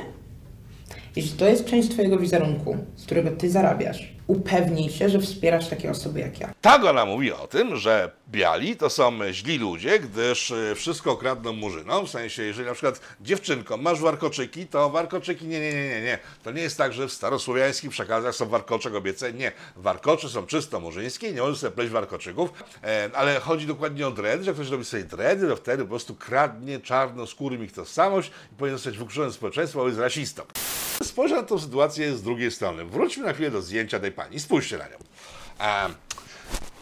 jeśli 1.19 1.37
to 1.37 1.47
jest 1.47 1.65
część 1.65 1.89
Twojego 1.89 2.17
wizerunku, 2.17 2.77
z 2.95 3.05
którego 3.05 3.31
Ty 3.31 3.49
zarabiasz, 3.49 4.13
upewnij 4.29 4.89
się, 4.89 5.09
że 5.09 5.19
wspierasz 5.19 5.67
takie 5.67 5.91
osoby 5.91 6.19
jak 6.19 6.39
ja. 6.39 6.53
Ona 6.89 7.05
mówi 7.05 7.31
o 7.31 7.47
tym, 7.47 7.77
że 7.77 8.11
biali 8.31 8.75
to 8.75 8.89
są 8.89 9.11
źli 9.31 9.57
ludzie, 9.57 9.99
gdyż 9.99 10.51
y, 10.51 10.73
wszystko 10.75 11.17
kradną 11.17 11.53
murzynom. 11.53 12.07
W 12.07 12.09
sensie, 12.09 12.43
jeżeli 12.43 12.67
na 12.67 12.73
przykład 12.73 12.99
dziewczynko, 13.21 13.77
masz 13.77 13.99
warkoczyki, 14.01 14.67
to 14.67 14.89
warkoczyki 14.89 15.47
nie, 15.47 15.59
nie, 15.59 15.73
nie, 15.73 15.89
nie, 15.89 16.01
nie. 16.01 16.19
To 16.43 16.51
nie 16.51 16.61
jest 16.61 16.77
tak, 16.77 16.93
że 16.93 17.07
w 17.07 17.13
starosłowiańskich 17.13 17.91
przekazach 17.91 18.35
są 18.35 18.45
warkocze 18.45 18.91
kobiece. 18.91 19.33
Nie. 19.33 19.51
Warkocze 19.75 20.29
są 20.29 20.45
czysto 20.45 20.79
murzyńskie 20.79 21.33
nie 21.33 21.41
możesz 21.41 21.57
sobie 21.57 21.71
pleść 21.71 21.91
warkoczyków. 21.91 22.53
E, 22.83 23.09
ale 23.13 23.39
chodzi 23.39 23.67
dokładnie 23.67 24.07
o 24.07 24.11
dready, 24.11 24.43
że 24.43 24.53
ktoś 24.53 24.69
robi 24.69 24.85
sobie 24.85 25.03
dready, 25.03 25.47
to 25.47 25.55
wtedy 25.55 25.83
po 25.83 25.89
prostu 25.89 26.15
kradnie 26.15 26.79
czarnoskórym 26.79 27.63
ich 27.63 27.71
tożsamość 27.71 28.31
i 28.51 28.55
powinien 28.55 28.77
zostać 28.77 28.97
wykluczony 28.97 29.31
z 29.31 29.35
społeczeństwa, 29.35 29.79
bo 29.79 29.87
jest 29.87 29.99
rasistą. 29.99 30.43
Spojrzę 31.03 31.35
na 31.35 31.43
tą 31.43 31.59
sytuację 31.59 32.15
z 32.15 32.21
drugiej 32.21 32.51
strony. 32.51 32.85
Wróćmy 32.85 33.25
na 33.25 33.33
chwilę 33.33 33.51
do 33.51 33.61
zdjęcia 33.61 33.99
tej 33.99 34.11
pani. 34.11 34.39
Spójrzcie 34.39 34.77
na 34.77 34.85
nią. 34.87 34.97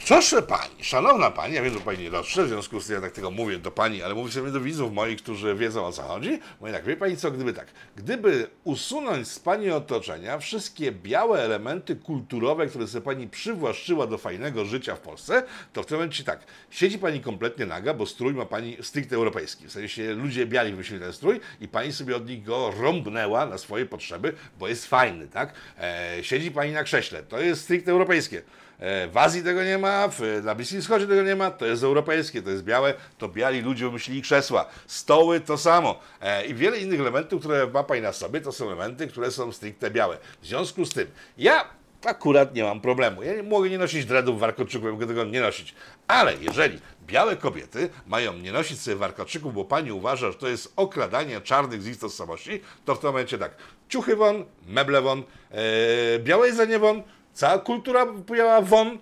Proszę 0.07 0.41
pani, 0.41 0.83
szanowna 0.83 1.31
pani, 1.31 1.55
ja 1.55 1.61
wiem, 1.61 1.73
że 1.73 1.79
pani 1.79 2.03
nie 2.03 2.11
dotrze, 2.11 2.45
w 2.45 2.47
związku 2.47 2.81
z 2.81 2.87
tym 2.87 2.95
ja 2.95 3.01
tak 3.01 3.11
tego 3.11 3.31
mówię 3.31 3.57
do 3.57 3.71
pani, 3.71 4.03
ale 4.03 4.15
mówię 4.15 4.31
sobie 4.31 4.51
do 4.51 4.61
widzów 4.61 4.93
moich, 4.93 5.21
którzy 5.21 5.55
wiedzą 5.55 5.85
o 5.85 5.91
co 5.91 6.01
chodzi. 6.01 6.39
Mówię 6.61 6.73
tak, 6.73 6.85
wie 6.85 6.97
pani 6.97 7.17
co, 7.17 7.31
gdyby 7.31 7.53
tak, 7.53 7.67
gdyby 7.95 8.47
usunąć 8.63 9.27
z 9.27 9.39
pani 9.39 9.71
otoczenia 9.71 10.39
wszystkie 10.39 10.91
białe 10.91 11.41
elementy 11.41 11.95
kulturowe, 11.95 12.67
które 12.67 12.87
sobie 12.87 13.05
pani 13.05 13.27
przywłaszczyła 13.27 14.07
do 14.07 14.17
fajnego 14.17 14.65
życia 14.65 14.95
w 14.95 14.99
Polsce, 14.99 15.43
to 15.73 15.83
w 15.83 15.85
tym 15.85 15.97
momencie 15.97 16.23
tak, 16.23 16.39
siedzi 16.69 16.99
pani 16.99 17.21
kompletnie 17.21 17.65
naga, 17.65 17.93
bo 17.93 18.05
strój 18.05 18.33
ma 18.33 18.45
pani 18.45 18.77
stricte 18.81 19.15
europejski. 19.15 19.67
W 19.67 19.71
sensie 19.71 20.13
ludzie 20.13 20.45
biali 20.45 20.71
wymyślili 20.71 21.01
ten 21.03 21.13
strój 21.13 21.39
i 21.61 21.67
pani 21.67 21.93
sobie 21.93 22.15
od 22.15 22.27
nich 22.27 22.43
go 22.43 22.73
rąbnęła 22.79 23.45
na 23.45 23.57
swoje 23.57 23.85
potrzeby, 23.85 24.33
bo 24.59 24.67
jest 24.67 24.85
fajny, 24.85 25.27
tak? 25.27 25.53
E, 25.79 26.17
siedzi 26.21 26.51
pani 26.51 26.71
na 26.71 26.83
krześle, 26.83 27.23
to 27.23 27.39
jest 27.39 27.61
stricte 27.61 27.91
europejskie. 27.91 28.41
E, 28.79 29.07
W 29.07 29.17
Azji 29.17 29.43
tego 29.43 29.63
nie 29.63 29.77
ma, 29.77 30.07
w, 30.07 30.19
na 30.43 30.55
Bliskim 30.55 30.81
Wschodzie 30.81 31.07
tego 31.07 31.23
nie 31.23 31.35
ma, 31.35 31.51
to 31.51 31.65
jest 31.65 31.83
europejskie, 31.83 32.41
to 32.41 32.49
jest 32.49 32.63
białe, 32.63 32.93
to 33.17 33.29
biali 33.29 33.61
ludzie 33.61 33.85
wymyślili 33.85 34.21
krzesła. 34.21 34.65
Stoły 34.87 35.39
to 35.39 35.57
samo. 35.57 35.99
E, 36.21 36.45
I 36.45 36.53
wiele 36.53 36.79
innych 36.79 36.99
elementów, 36.99 37.39
które 37.39 37.67
ma 37.67 37.83
Pani 37.83 38.01
na 38.01 38.13
sobie, 38.13 38.41
to 38.41 38.51
są 38.51 38.65
elementy, 38.65 39.07
które 39.07 39.31
są 39.31 39.51
stricte 39.51 39.91
białe. 39.91 40.17
W 40.41 40.47
związku 40.47 40.85
z 40.85 40.89
tym, 40.89 41.07
ja 41.37 41.65
akurat 42.05 42.55
nie 42.55 42.63
mam 42.63 42.81
problemu. 42.81 43.23
Ja 43.23 43.35
nie 43.35 43.43
mogę 43.43 43.69
nie 43.69 43.77
nosić 43.77 44.05
dreadów 44.05 44.39
warkoczyków, 44.39 44.91
mogę 44.91 45.07
tego 45.07 45.23
nie 45.25 45.41
nosić. 45.41 45.75
Ale 46.07 46.33
jeżeli 46.41 46.79
białe 47.07 47.35
kobiety 47.35 47.89
mają 48.07 48.33
nie 48.33 48.51
nosić 48.51 48.81
sobie 48.81 48.97
warkoczyków, 48.97 49.53
bo 49.53 49.65
pani 49.65 49.91
uważa, 49.91 50.31
że 50.31 50.37
to 50.37 50.47
jest 50.47 50.73
okradanie 50.75 51.41
czarnych 51.41 51.81
z 51.81 51.87
ich 51.87 51.99
tożsamości, 51.99 52.61
to 52.85 52.95
w 52.95 52.99
tym 52.99 53.09
momencie 53.09 53.37
tak, 53.37 53.55
ciuchy 53.89 54.15
won, 54.15 54.45
meble 54.67 55.01
won, 55.01 55.23
e, 55.51 56.19
białe 56.19 56.47
jedzenie 56.47 56.79
won, 56.79 57.03
cała 57.37 57.59
kultura 57.59 58.05
biała 58.05 58.61
won 58.61 58.97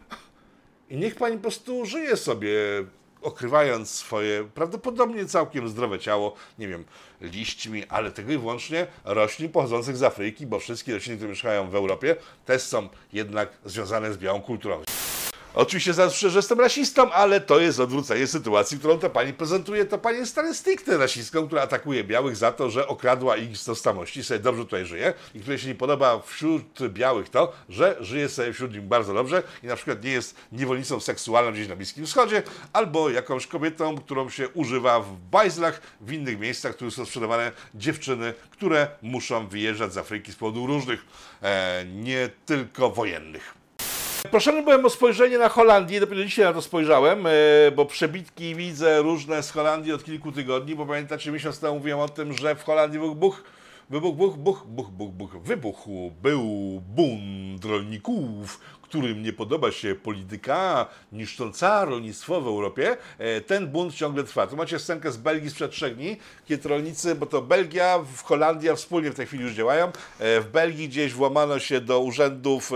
i 0.89 0.97
niech 0.97 1.15
pani 1.15 1.35
po 1.35 1.41
prostu 1.41 1.85
żyje 1.85 2.17
sobie, 2.17 2.49
okrywając 3.21 3.89
swoje 3.89 4.43
prawdopodobnie 4.43 5.25
całkiem 5.25 5.69
zdrowe 5.69 5.99
ciało, 5.99 6.35
nie 6.59 6.67
wiem, 6.67 6.85
liśćmi, 7.21 7.83
ale 7.89 8.11
tego 8.11 8.31
i 8.31 8.37
wyłącznie 8.37 8.87
roślin 9.05 9.51
pochodzących 9.51 9.97
z 9.97 10.03
Afryki, 10.03 10.47
bo 10.47 10.59
wszystkie 10.59 10.93
rośliny, 10.93 11.17
które 11.17 11.29
mieszkają 11.29 11.69
w 11.69 11.75
Europie, 11.75 12.15
też 12.45 12.61
są 12.61 12.89
jednak 13.13 13.49
związane 13.65 14.13
z 14.13 14.17
białą 14.17 14.41
kulturą. 14.41 14.81
Oczywiście 15.55 15.93
zawsze, 15.93 16.29
że 16.29 16.39
jestem 16.39 16.59
rasistą, 16.59 17.11
ale 17.11 17.41
to 17.41 17.59
jest 17.59 17.79
odwrócenie 17.79 18.27
sytuacji, 18.27 18.79
którą 18.79 18.99
ta 18.99 19.09
pani 19.09 19.33
prezentuje. 19.33 19.85
To 19.85 19.97
pani 19.97 20.17
jest 20.17 20.31
stale 20.31 20.53
stricte 20.53 20.97
rasistką, 20.97 21.47
która 21.47 21.61
atakuje 21.61 22.03
białych 22.03 22.35
za 22.35 22.51
to, 22.51 22.69
że 22.69 22.87
okradła 22.87 23.37
ich 23.37 23.57
z 23.57 23.65
tożsamości, 23.65 24.23
sobie 24.23 24.39
dobrze 24.39 24.63
tutaj 24.63 24.85
żyje 24.85 25.13
i 25.35 25.39
której 25.39 25.59
się 25.59 25.67
nie 25.67 25.75
podoba 25.75 26.19
wśród 26.19 26.87
białych 26.89 27.29
to, 27.29 27.53
że 27.69 27.97
żyje 27.99 28.29
sobie 28.29 28.53
wśród 28.53 28.73
nich 28.73 28.81
bardzo 28.81 29.13
dobrze 29.13 29.43
i 29.63 29.67
na 29.67 29.75
przykład 29.75 30.03
nie 30.03 30.11
jest 30.11 30.35
niewolnicą 30.51 30.99
seksualną 30.99 31.51
gdzieś 31.51 31.67
na 31.67 31.75
Bliskim 31.75 32.05
Wschodzie, 32.05 32.43
albo 32.73 33.09
jakąś 33.09 33.47
kobietą, 33.47 33.97
którą 33.97 34.29
się 34.29 34.49
używa 34.49 34.99
w 34.99 35.17
bajzlach, 35.31 35.81
w 36.01 36.11
innych 36.11 36.39
miejscach, 36.39 36.75
które 36.75 36.91
są 36.91 37.05
sprzedawane 37.05 37.51
dziewczyny, 37.75 38.33
które 38.51 38.87
muszą 39.01 39.47
wyjeżdżać 39.47 39.93
z 39.93 39.97
Afryki 39.97 40.31
z 40.31 40.35
powodu 40.35 40.67
różnych, 40.67 41.05
e, 41.41 41.85
nie 41.85 42.29
tylko 42.45 42.89
wojennych. 42.89 43.64
Proszony 44.31 44.63
byłem 44.63 44.85
o 44.85 44.89
spojrzenie 44.89 45.37
na 45.37 45.49
Holandię, 45.49 45.99
dopiero 45.99 46.23
dzisiaj 46.23 46.45
na 46.45 46.53
to 46.53 46.61
spojrzałem, 46.61 47.27
e, 47.27 47.31
bo 47.75 47.85
przebitki 47.85 48.55
widzę 48.55 49.01
różne 49.01 49.43
z 49.43 49.51
Holandii 49.51 49.93
od 49.93 50.03
kilku 50.03 50.31
tygodni, 50.31 50.75
bo 50.75 50.85
pamiętacie, 50.85 51.31
miesiąc 51.31 51.59
temu 51.59 51.75
mówiłem 51.75 51.99
o 51.99 52.09
tym, 52.09 52.33
że 52.33 52.55
w 52.55 52.63
Holandii 52.63 52.99
wybuch, 52.99 53.43
wybuch, 53.89 54.15
buch, 54.15 54.37
buch, 54.37 54.63
buch, 54.67 54.89
buch, 54.89 55.11
buch, 55.11 55.41
wybuchł, 55.43 56.11
był 56.21 56.41
bunt 56.95 57.65
rolników, 57.65 58.59
którym 58.95 59.23
nie 59.23 59.33
podoba 59.33 59.71
się 59.71 59.95
polityka 59.95 60.87
niszcząca 61.11 61.85
rolnictwo 61.85 62.41
w 62.41 62.47
Europie, 62.47 62.97
e, 63.17 63.41
ten 63.41 63.67
bunt 63.67 63.93
ciągle 63.93 64.23
trwa. 64.23 64.47
Tu 64.47 64.55
macie 64.55 64.79
scenkę 64.79 65.11
z 65.11 65.17
Belgii 65.17 65.49
sprzed 65.49 65.71
trzech 65.71 65.95
dni, 65.95 66.17
kiedy 66.45 66.69
rolnicy, 66.69 67.15
bo 67.15 67.25
to 67.25 67.41
Belgia, 67.41 67.99
w 67.99 68.23
Holandia 68.23 68.75
wspólnie 68.75 69.11
w 69.11 69.15
tej 69.15 69.25
chwili 69.25 69.43
już 69.43 69.53
działają, 69.53 69.85
e, 69.85 69.91
w 70.41 70.49
Belgii 70.51 70.89
gdzieś 70.89 71.13
włamano 71.13 71.59
się 71.59 71.81
do 71.81 71.99
urzędów 71.99 72.71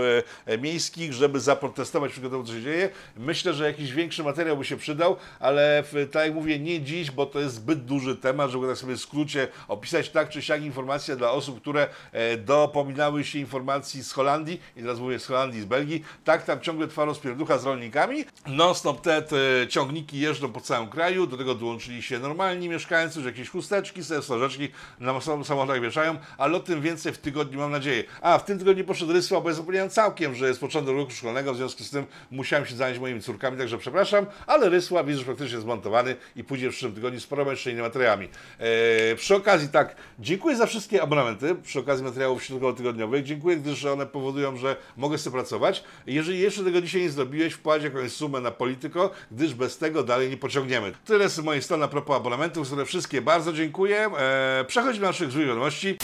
e, 0.46 0.58
miejskich, 0.58 1.12
żeby 1.12 1.40
zaprotestować 1.40 2.12
przeciwko 2.12 2.30
temu, 2.30 2.44
co 2.44 2.52
się 2.52 2.62
dzieje. 2.62 2.90
Myślę, 3.16 3.54
że 3.54 3.64
jakiś 3.64 3.92
większy 3.92 4.22
materiał 4.22 4.56
by 4.56 4.64
się 4.64 4.76
przydał, 4.76 5.16
ale 5.38 5.84
tak 6.12 6.24
jak 6.24 6.34
mówię, 6.34 6.58
nie 6.58 6.80
dziś, 6.80 7.10
bo 7.10 7.26
to 7.26 7.40
jest 7.40 7.54
zbyt 7.54 7.84
duży 7.84 8.16
temat, 8.16 8.50
żeby 8.50 8.66
tak 8.66 8.76
sobie 8.76 8.96
w 8.96 9.00
skrócie 9.00 9.48
opisać 9.68 10.10
tak 10.10 10.28
czy 10.28 10.42
siak 10.42 10.62
informacje 10.62 11.16
dla 11.16 11.30
osób, 11.30 11.60
które 11.60 11.88
dopominały 12.38 13.24
się 13.24 13.38
informacji 13.38 14.04
z 14.04 14.12
Holandii, 14.12 14.60
i 14.76 14.80
teraz 14.80 14.98
mówię 14.98 15.18
z 15.18 15.26
Holandii, 15.26 15.60
z 15.60 15.64
Belgii, 15.64 16.04
tak 16.24 16.42
tam 16.42 16.60
ciągle 16.60 16.88
trwa 16.88 17.04
rozpierducha 17.04 17.58
z 17.58 17.64
rolnikami. 17.64 18.24
Non-stop 18.46 19.00
te, 19.00 19.22
te 19.22 19.36
ciągniki 19.68 20.20
jeżdżą 20.20 20.52
po 20.52 20.60
całym 20.60 20.88
kraju, 20.88 21.26
do 21.26 21.36
tego 21.36 21.54
dołączyli 21.54 22.02
się 22.02 22.18
normalni 22.18 22.68
mieszkańcy, 22.68 23.20
że 23.20 23.28
jakieś 23.28 23.48
chusteczki, 23.48 24.04
sobie 24.04 24.20
na 25.00 25.20
sam- 25.20 25.44
samochodach 25.44 25.80
wieszają, 25.80 26.16
ale 26.38 26.56
o 26.56 26.60
tym 26.60 26.82
więcej 26.82 27.12
w 27.12 27.18
tygodniu 27.18 27.58
mam 27.58 27.70
nadzieję. 27.70 28.04
A, 28.22 28.38
w 28.38 28.44
tym 28.44 28.58
tygodniu 28.58 28.84
poszedł 28.84 29.12
Rysła, 29.12 29.40
bo 29.40 29.48
ja 29.48 29.54
zapomniałem 29.54 29.90
całkiem, 29.90 30.34
że 30.34 30.48
jest 30.48 30.60
początek 30.60 30.94
roku 30.96 31.10
szkolnego, 31.10 31.54
w 31.54 31.56
związku 31.56 31.84
z 31.84 31.90
tym 31.90 32.06
musiałem 32.30 32.66
się 32.66 32.76
zająć 32.76 32.98
moimi 32.98 33.20
córkami, 33.20 33.58
także 33.58 33.78
przepraszam, 33.78 34.26
ale 34.46 34.68
Rysła 34.68 35.04
widzę, 35.04 35.18
że 35.18 35.24
praktycznie 35.24 35.60
zmontowany 35.60 36.16
i 36.36 36.44
pójdzie 36.44 36.68
w 36.68 36.70
przyszłym 36.70 36.94
tygodniu 36.94 37.20
z 37.20 37.26
paroma 37.26 37.50
jeszcze 37.50 37.70
innymi 37.70 37.86
materiałami. 37.86 38.28
Eee, 38.60 39.16
przy 39.16 39.34
okazji 39.36 39.68
tak, 39.68 39.96
dziękuję 40.18 40.56
za 40.56 40.66
wszystkie 40.66 41.02
abonamenty, 41.02 41.54
przy 41.54 41.78
okazji 41.78 42.04
materiałów 42.04 42.44
środkowo-tygodniowych, 42.44 43.24
dziękuję, 43.24 43.56
gdyż 43.56 43.84
one 43.84 44.06
powodują, 44.06 44.56
że 44.56 44.76
mogę 44.96 45.18
sobie 45.18 45.34
pracować. 45.34 45.84
Jeżeli 46.06 46.38
jeszcze 46.38 46.64
tego 46.64 46.80
dzisiaj 46.80 47.02
nie 47.02 47.10
zrobiłeś, 47.10 47.52
wpłać 47.52 47.82
jakąś 47.82 48.12
sumę 48.12 48.40
na 48.40 48.50
Polityko, 48.50 49.10
gdyż 49.30 49.54
bez 49.54 49.78
tego 49.78 50.02
dalej 50.02 50.30
nie 50.30 50.36
pociągniemy. 50.36 50.92
Tyle 51.04 51.28
z 51.28 51.38
mojej 51.38 51.62
strony 51.62 51.84
a 51.84 51.88
propos 51.88 52.16
abonamentów, 52.16 52.66
które 52.66 52.84
wszystkie 52.84 53.22
bardzo 53.22 53.52
dziękuję. 53.52 54.10
Eee, 54.18 54.64
przechodźmy 54.64 55.00
do 55.00 55.06
naszych 55.06 55.32
wiadomości. 55.32 55.96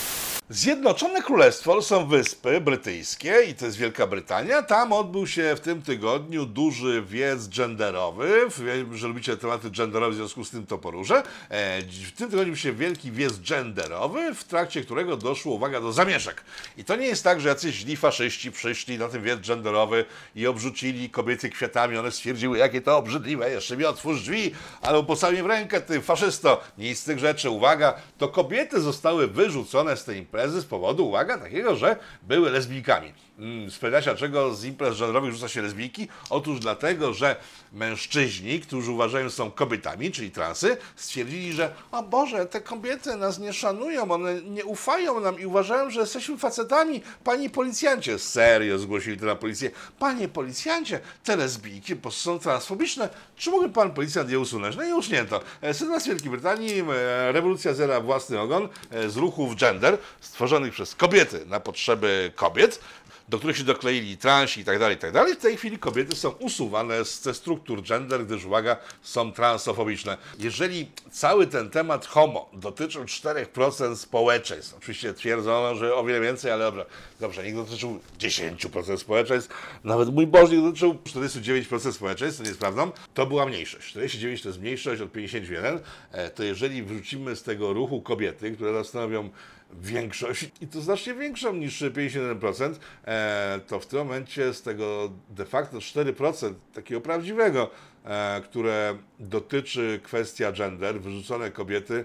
Zjednoczone 0.51 1.23
Królestwo 1.23 1.75
to 1.75 1.83
są 1.83 2.07
wyspy 2.07 2.61
brytyjskie 2.61 3.35
i 3.49 3.55
to 3.55 3.65
jest 3.65 3.77
Wielka 3.77 4.07
Brytania. 4.07 4.63
Tam 4.63 4.93
odbył 4.93 5.27
się 5.27 5.55
w 5.57 5.61
tym 5.61 5.83
tygodniu 5.83 6.47
duży 6.47 7.03
wiec 7.03 7.49
genderowy. 7.49 8.41
Wiem, 8.59 8.97
że 8.97 9.09
lubicie 9.09 9.37
tematy 9.37 9.71
genderowe, 9.71 10.13
w 10.13 10.17
związku 10.17 10.45
z 10.45 10.51
tym 10.51 10.67
to 10.67 10.79
poruszę. 10.79 11.23
E, 11.51 11.83
W 11.83 12.13
tym 12.13 12.31
tygodniu 12.31 12.57
się 12.57 12.73
wielki 12.73 13.13
wiec 13.13 13.39
genderowy, 13.39 14.35
w 14.35 14.45
trakcie 14.45 14.83
którego 14.83 15.17
doszło, 15.17 15.55
uwaga, 15.55 15.81
do 15.81 15.93
zamieszek. 15.93 16.45
I 16.77 16.85
to 16.85 16.97
nie 16.97 17.07
jest 17.07 17.25
tak, 17.25 17.41
że 17.41 17.49
jacyś 17.49 17.75
źli 17.75 17.97
faszyści 17.97 18.53
przyszli 18.53 18.99
na 18.99 19.09
ten 19.09 19.23
wiec 19.23 19.41
genderowy 19.49 20.05
i 20.35 20.47
obrzucili 20.47 21.11
kobiety 21.11 21.51
kwiatami. 21.51 21.97
One 21.99 22.11
stwierdziły, 22.11 22.59
jakie 22.59 22.81
to 22.81 22.97
obrzydliwe, 22.97 23.51
jeszcze 23.51 23.77
mi 23.77 23.85
otwórz 23.85 24.21
drzwi, 24.21 24.55
albo 24.83 25.17
mnie 25.33 25.43
w 25.43 25.47
rękę, 25.47 25.81
ty 25.81 26.01
faszysto. 26.01 26.61
Nic 26.79 26.99
z 26.99 27.05
tych 27.05 27.19
rzeczy. 27.19 27.51
Uwaga, 27.51 27.95
to 28.19 28.29
kobiety 28.29 28.81
zostały 28.81 29.27
wyrzucone 29.29 29.97
z 29.97 30.05
tej 30.05 30.19
imprezy 30.19 30.36
z 30.61 30.65
powodu, 30.65 31.09
uwaga, 31.09 31.39
takiego, 31.39 31.77
że 31.77 31.97
były 32.23 32.51
lesbijkami. 32.51 33.13
Mm, 33.39 33.71
Spytacie, 33.71 34.05
dlaczego 34.11 34.55
z 34.55 34.65
imprez 34.65 34.99
genderowych 34.99 35.33
rzuca 35.33 35.49
się 35.49 35.63
lesbijki? 35.63 36.09
Otóż 36.31 36.61
dlatego, 36.61 37.15
że 37.15 37.37
mężczyźni, 37.73 38.61
którzy 38.61 38.91
uważają 38.91 39.31
są 39.31 39.51
kobietami, 39.51 40.13
czyli 40.13 40.31
transy, 40.31 40.77
stwierdzili, 40.97 41.53
że 41.53 41.75
o 41.93 42.03
Boże, 42.03 42.47
te 42.47 42.61
kobiety 42.61 43.17
nas 43.17 43.39
nie 43.39 43.53
szanują, 43.53 44.11
one 44.11 44.43
nie 44.43 44.65
ufają 44.65 45.21
nam 45.21 45.41
i 45.41 45.47
uważają, 45.47 45.91
że 45.91 46.01
jesteśmy 46.01 46.39
facetami. 46.39 47.03
Panie 47.25 47.51
policjancie, 47.51 48.19
serio 48.19 48.79
zgłosili 48.79 49.17
to 49.19 49.27
na 49.27 49.37
policję. 49.37 49.71
Panie 49.99 50.29
policjancie, 50.29 51.01
te 51.25 51.37
lesbijki 51.37 51.97
po 51.97 52.03
prostu 52.03 52.21
są 52.21 52.39
transfobiczne. 52.39 53.09
Czy 53.37 53.51
mógłby 53.51 53.71
pan 53.75 53.91
policjant 53.91 54.31
je 54.31 54.39
usunąć? 54.39 54.77
No 54.77 54.85
i 54.85 54.93
usunięto. 54.93 55.41
E, 55.61 55.75
Sytuacja 55.75 56.07
w 56.07 56.15
Wielkiej 56.15 56.31
Brytanii, 56.31 56.81
e, 56.81 57.33
rewolucja 57.33 57.75
zera 57.75 58.01
własny 58.01 58.41
ogon 58.41 58.69
e, 58.91 59.11
z 59.11 59.17
ruchów 59.17 59.57
gender 59.57 59.99
stworzonych 60.21 60.73
przez 60.73 60.95
kobiety 60.95 61.47
na 61.47 61.61
potrzeby 61.61 62.33
kobiet 62.35 62.81
do 63.29 63.39
których 63.39 63.57
się 63.57 63.65
dokleili 63.65 64.17
transi 64.17 64.61
i 64.61 64.65
tak 64.65 64.79
dalej, 64.79 64.97
i 64.97 64.99
tak 64.99 65.13
dalej. 65.13 65.35
W 65.35 65.39
tej 65.39 65.57
chwili 65.57 65.79
kobiety 65.79 66.17
są 66.17 66.31
usuwane 66.31 67.05
ze 67.05 67.35
struktur 67.35 67.83
gender, 67.83 68.27
gdyż, 68.27 68.45
uwaga, 68.45 68.77
są 69.03 69.33
transofobiczne. 69.33 70.17
Jeżeli 70.39 70.91
cały 71.11 71.47
ten 71.47 71.71
temat 71.71 72.07
homo 72.07 72.51
dotyczył 72.53 73.05
4% 73.05 73.97
społeczeństw, 73.97 74.75
oczywiście 74.77 75.15
twierdzono, 75.15 75.75
że 75.75 75.95
o 75.95 76.05
wiele 76.05 76.21
więcej, 76.21 76.53
ale 76.53 76.65
dobra, 76.65 76.85
dobrze, 77.21 77.45
niech 77.45 77.55
dotyczył 77.55 78.01
10% 78.19 78.99
społeczeństw, 78.99 79.51
nawet 79.85 80.15
mój 80.15 80.27
Boże, 80.27 80.53
niech 80.53 80.65
dotyczył 80.65 80.95
49% 80.95 81.93
społeczeństw, 81.93 82.39
to 82.39 82.43
nie 82.43 82.49
jest 82.49 82.61
prawdą, 82.61 82.91
to 83.15 83.27
była 83.27 83.47
mniejszość. 83.47 83.89
49 83.89 84.43
to 84.43 84.49
jest 84.49 84.61
mniejszość 84.61 85.03
od 85.03 85.13
51, 85.13 85.81
e, 86.13 86.31
to 86.31 86.43
jeżeli 86.43 86.83
wrzucimy 86.83 87.37
z 87.37 87.43
tego 87.43 87.73
ruchu 87.73 88.03
kobiety, 88.03 88.53
które 88.53 88.85
stanowią 88.85 89.31
większość, 89.73 90.51
i 90.61 90.67
to 90.67 90.81
znacznie 90.81 91.15
większą 91.15 91.55
niż 91.55 91.83
51%, 91.83 92.75
e, 93.05 93.61
to 93.67 93.81
w 93.81 93.87
tym 93.87 93.99
momencie 93.99 94.55
z 94.55 94.63
tego 94.63 95.11
de 95.31 95.45
facto 95.45 95.79
4% 95.79 96.55
takiego 96.75 97.01
prawdziwego, 97.01 97.71
e, 98.05 98.41
które 98.41 98.97
dotyczy 99.21 100.01
kwestia 100.03 100.53
gender, 100.53 101.01
wyrzucone 101.01 101.51
kobiety, 101.51 102.05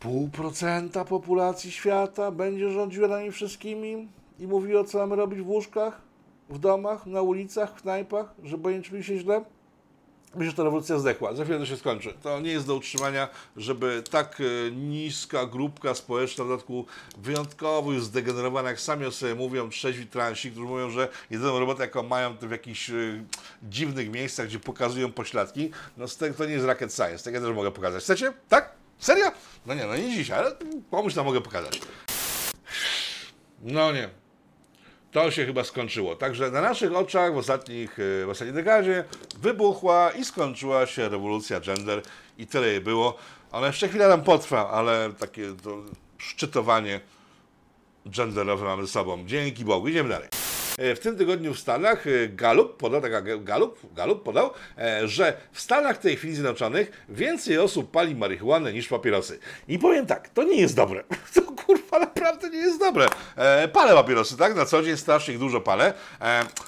pół 0.00 0.28
procenta 0.28 1.04
populacji 1.04 1.72
świata 1.72 2.30
będzie 2.30 2.70
rządziła 2.70 3.08
nami 3.08 3.32
wszystkimi 3.32 4.08
i 4.38 4.46
mówiło, 4.46 4.84
co 4.84 4.98
mamy 4.98 5.16
robić 5.16 5.40
w 5.40 5.48
łóżkach, 5.48 6.00
w 6.50 6.58
domach, 6.58 7.06
na 7.06 7.22
ulicach, 7.22 7.78
w 7.78 7.82
knajpach, 7.82 8.34
nie 8.64 8.82
czuli 8.82 9.04
się 9.04 9.18
źle? 9.18 9.44
Myślę, 10.36 10.50
że 10.50 10.56
ta 10.56 10.64
rewolucja 10.64 10.98
zdechła. 10.98 11.34
Za 11.34 11.44
chwilę 11.44 11.58
to 11.58 11.66
się 11.66 11.76
skończy. 11.76 12.14
To 12.22 12.40
nie 12.40 12.50
jest 12.50 12.66
do 12.66 12.74
utrzymania, 12.74 13.28
żeby 13.56 14.02
tak 14.10 14.40
e, 14.40 14.70
niska 14.70 15.46
grupka 15.46 15.94
społeczna, 15.94 16.44
w 16.44 16.48
dodatku 16.48 16.86
wyjątkowo 17.18 17.92
już 17.92 18.04
zdegenerowana, 18.04 18.68
jak 18.68 18.80
sami 18.80 19.06
o 19.06 19.12
sobie 19.12 19.34
mówią, 19.34 19.68
trzeźwi 19.68 20.06
transi, 20.06 20.50
którzy 20.50 20.66
mówią, 20.66 20.90
że 20.90 21.08
jedyną 21.30 21.58
robotę, 21.58 21.82
jaką 21.82 22.02
mają, 22.02 22.36
to 22.36 22.48
w 22.48 22.50
jakichś 22.50 22.90
e, 22.90 22.94
dziwnych 23.62 24.10
miejscach, 24.10 24.46
gdzie 24.46 24.58
pokazują 24.58 25.12
pośladki, 25.12 25.70
no 25.96 26.06
to 26.36 26.44
nie 26.44 26.52
jest 26.52 26.66
rocket 26.66 26.94
science. 26.94 27.24
Tak 27.24 27.34
ja 27.34 27.40
też 27.40 27.54
mogę 27.54 27.70
pokazać. 27.70 28.02
Chcecie? 28.02 28.32
Tak? 28.48 28.72
Serio? 28.98 29.32
No 29.66 29.74
nie, 29.74 29.86
no 29.86 29.96
nie 29.96 30.10
dzisiaj, 30.10 30.38
ale 30.38 30.56
komuś 30.90 31.14
tam 31.14 31.24
mogę 31.24 31.40
pokazać. 31.40 31.80
No 33.62 33.92
nie. 33.92 34.23
To 35.14 35.30
się 35.30 35.46
chyba 35.46 35.64
skończyło. 35.64 36.16
Także 36.16 36.50
na 36.50 36.60
naszych 36.60 36.96
oczach 36.96 37.34
w, 37.34 37.36
ostatnich, 37.36 37.98
e, 37.98 38.26
w 38.26 38.28
ostatniej 38.28 38.54
dekadzie 38.54 39.04
wybuchła 39.38 40.10
i 40.10 40.24
skończyła 40.24 40.86
się 40.86 41.08
rewolucja 41.08 41.60
gender 41.60 42.02
i 42.38 42.46
tyle 42.46 42.66
jej 42.66 42.80
było. 42.80 43.16
Ona 43.52 43.66
jeszcze 43.66 43.88
chwilę 43.88 44.08
nam 44.08 44.22
potrwa, 44.22 44.70
ale 44.70 45.12
takie 45.18 45.56
to 45.62 45.82
szczytowanie 46.18 47.00
genderowe 48.06 48.64
mamy 48.64 48.86
ze 48.86 48.92
sobą. 48.92 49.26
Dzięki 49.26 49.64
Bogu. 49.64 49.88
Idziemy 49.88 50.08
dalej. 50.08 50.43
E, 50.78 50.94
W 50.94 51.00
tym 51.00 51.16
tygodniu 51.16 51.54
w 51.54 51.58
Stanach 51.58 52.06
e, 52.06 52.28
Gallup 52.28 52.76
podał, 52.76 53.00
taka 53.00 53.22
Gallup, 53.22 53.94
Gallup 53.94 54.22
podał, 54.22 54.50
e, 54.78 55.08
że 55.08 55.36
w 55.52 55.60
Stanach 55.60 55.98
tej 55.98 56.16
chwili 56.16 56.34
Zjednoczonych 56.34 57.04
więcej 57.08 57.58
osób 57.58 57.90
pali 57.90 58.14
marihuanę 58.14 58.72
niż 58.72 58.88
papierosy. 58.88 59.38
I 59.68 59.78
powiem 59.78 60.06
tak, 60.06 60.28
to 60.28 60.42
nie 60.42 60.60
jest 60.60 60.76
dobre. 60.76 61.04
To 61.34 61.42
kurwa 61.42 61.98
naprawdę 61.98 62.50
nie 62.50 62.58
jest 62.58 62.78
dobre. 62.78 63.06
Palę 63.72 63.94
papierosy, 63.94 64.36
tak? 64.36 64.56
Na 64.56 64.64
co 64.66 64.82
dzień 64.82 64.96
strasznie 64.96 65.34
ich 65.34 65.40
dużo 65.40 65.60
palę. 65.60 65.94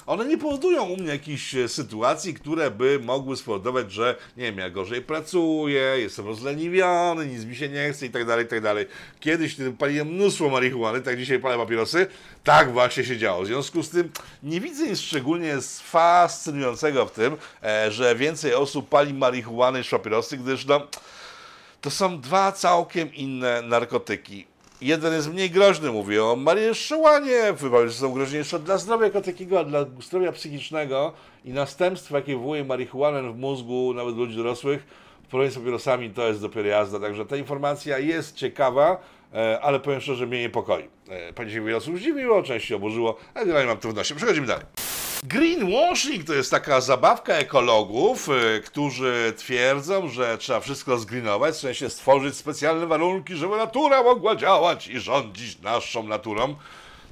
One 0.05 0.25
nie 0.25 0.37
powodują 0.37 0.83
u 0.83 0.97
mnie 0.97 1.09
jakichś 1.09 1.55
sytuacji, 1.67 2.33
które 2.33 2.71
by 2.71 2.99
mogły 2.99 3.37
spowodować, 3.37 3.91
że 3.91 4.15
nie 4.37 4.43
wiem, 4.43 4.57
ja 4.57 4.69
gorzej 4.69 5.01
pracuję, 5.01 5.81
jestem 5.97 6.25
rozleniwiony, 6.25 7.27
nic 7.27 7.45
mi 7.45 7.55
się 7.55 7.69
nie 7.69 7.93
chce 7.93 8.05
i 8.05 8.09
tak 8.09 8.25
dalej, 8.25 8.45
i 8.45 8.47
tak 8.47 8.61
dalej. 8.61 8.85
Kiedyś 9.19 9.55
kiedy 9.55 9.71
paliłem 9.71 10.07
mnóstwo 10.07 10.49
marihuany, 10.49 11.01
tak 11.01 11.17
dzisiaj 11.17 11.39
palę 11.39 11.57
papierosy. 11.57 12.07
Tak 12.43 12.71
właśnie 12.71 13.03
się 13.03 13.17
działo. 13.17 13.43
W 13.43 13.47
związku 13.47 13.83
z 13.83 13.89
tym 13.89 13.96
nie 14.43 14.61
widzę 14.61 14.87
nic 14.87 14.99
szczególnie 14.99 15.57
fascynującego 15.83 17.05
w 17.05 17.11
tym, 17.11 17.37
e, 17.63 17.91
że 17.91 18.15
więcej 18.15 18.53
osób 18.53 18.89
pali 18.89 19.13
marihuanę 19.13 19.79
niż 19.79 19.89
papierosy, 19.89 20.37
gdyż 20.37 20.65
no, 20.65 20.81
to 21.81 21.89
są 21.89 22.21
dwa 22.21 22.51
całkiem 22.51 23.13
inne 23.13 23.61
narkotyki. 23.61 24.45
Jeden 24.81 25.13
jest 25.13 25.33
mniej 25.33 25.51
groźny, 25.51 25.91
mówię 25.91 26.25
o 26.25 26.35
marihuanie, 26.35 27.53
że 27.87 27.93
są 27.93 28.13
groźniejsze 28.13 28.59
dla 28.59 28.77
zdrowia 28.77 29.05
jako 29.05 29.21
takiego, 29.21 29.59
a 29.59 29.63
dla 29.63 29.85
zdrowia 30.03 30.31
psychicznego 30.31 31.13
i 31.45 31.49
następstwa, 31.49 32.17
jakie 32.17 32.33
wywołuje 32.33 32.63
marihuanę 32.63 33.31
w 33.31 33.37
mózgu 33.37 33.93
nawet 33.93 34.15
ludzi 34.15 34.37
dorosłych, 34.37 34.83
w 35.23 35.29
porównaniu 35.29 35.51
z 35.51 35.57
papierosami 35.57 36.09
to 36.09 36.27
jest 36.27 36.41
dopiero 36.41 36.67
jazda. 36.67 36.99
Także 36.99 37.25
ta 37.25 37.35
informacja 37.35 37.99
jest 37.99 38.35
ciekawa, 38.35 38.97
ale 39.61 39.79
powiem 39.79 40.01
szczerze, 40.01 40.25
mnie 40.27 40.41
niepokoi. 40.41 40.83
E, 41.09 41.33
Pani 41.33 41.51
się 41.51 41.61
wiele 41.65 41.77
osób 41.77 41.97
zdziwiło, 41.97 42.43
część 42.43 42.67
się 42.67 42.75
oburzyło, 42.75 43.17
ale 43.33 43.45
generalnie 43.45 43.69
mam 43.69 43.77
trudności. 43.77 44.15
Przechodzimy 44.15 44.47
dalej. 44.47 44.65
Greenwashing 45.23 46.23
to 46.25 46.33
jest 46.33 46.51
taka 46.51 46.81
zabawka 46.81 47.33
ekologów, 47.33 48.29
y, 48.29 48.61
którzy 48.65 49.33
twierdzą, 49.37 50.07
że 50.09 50.37
trzeba 50.37 50.59
wszystko 50.59 50.97
zgreenować, 50.97 51.55
w 51.55 51.59
sensie 51.59 51.89
stworzyć 51.89 52.35
specjalne 52.35 52.87
warunki, 52.87 53.35
żeby 53.35 53.57
natura 53.57 54.03
mogła 54.03 54.35
działać 54.35 54.87
i 54.87 54.99
rządzić 54.99 55.59
naszą 55.61 56.03
naturą. 56.03 56.55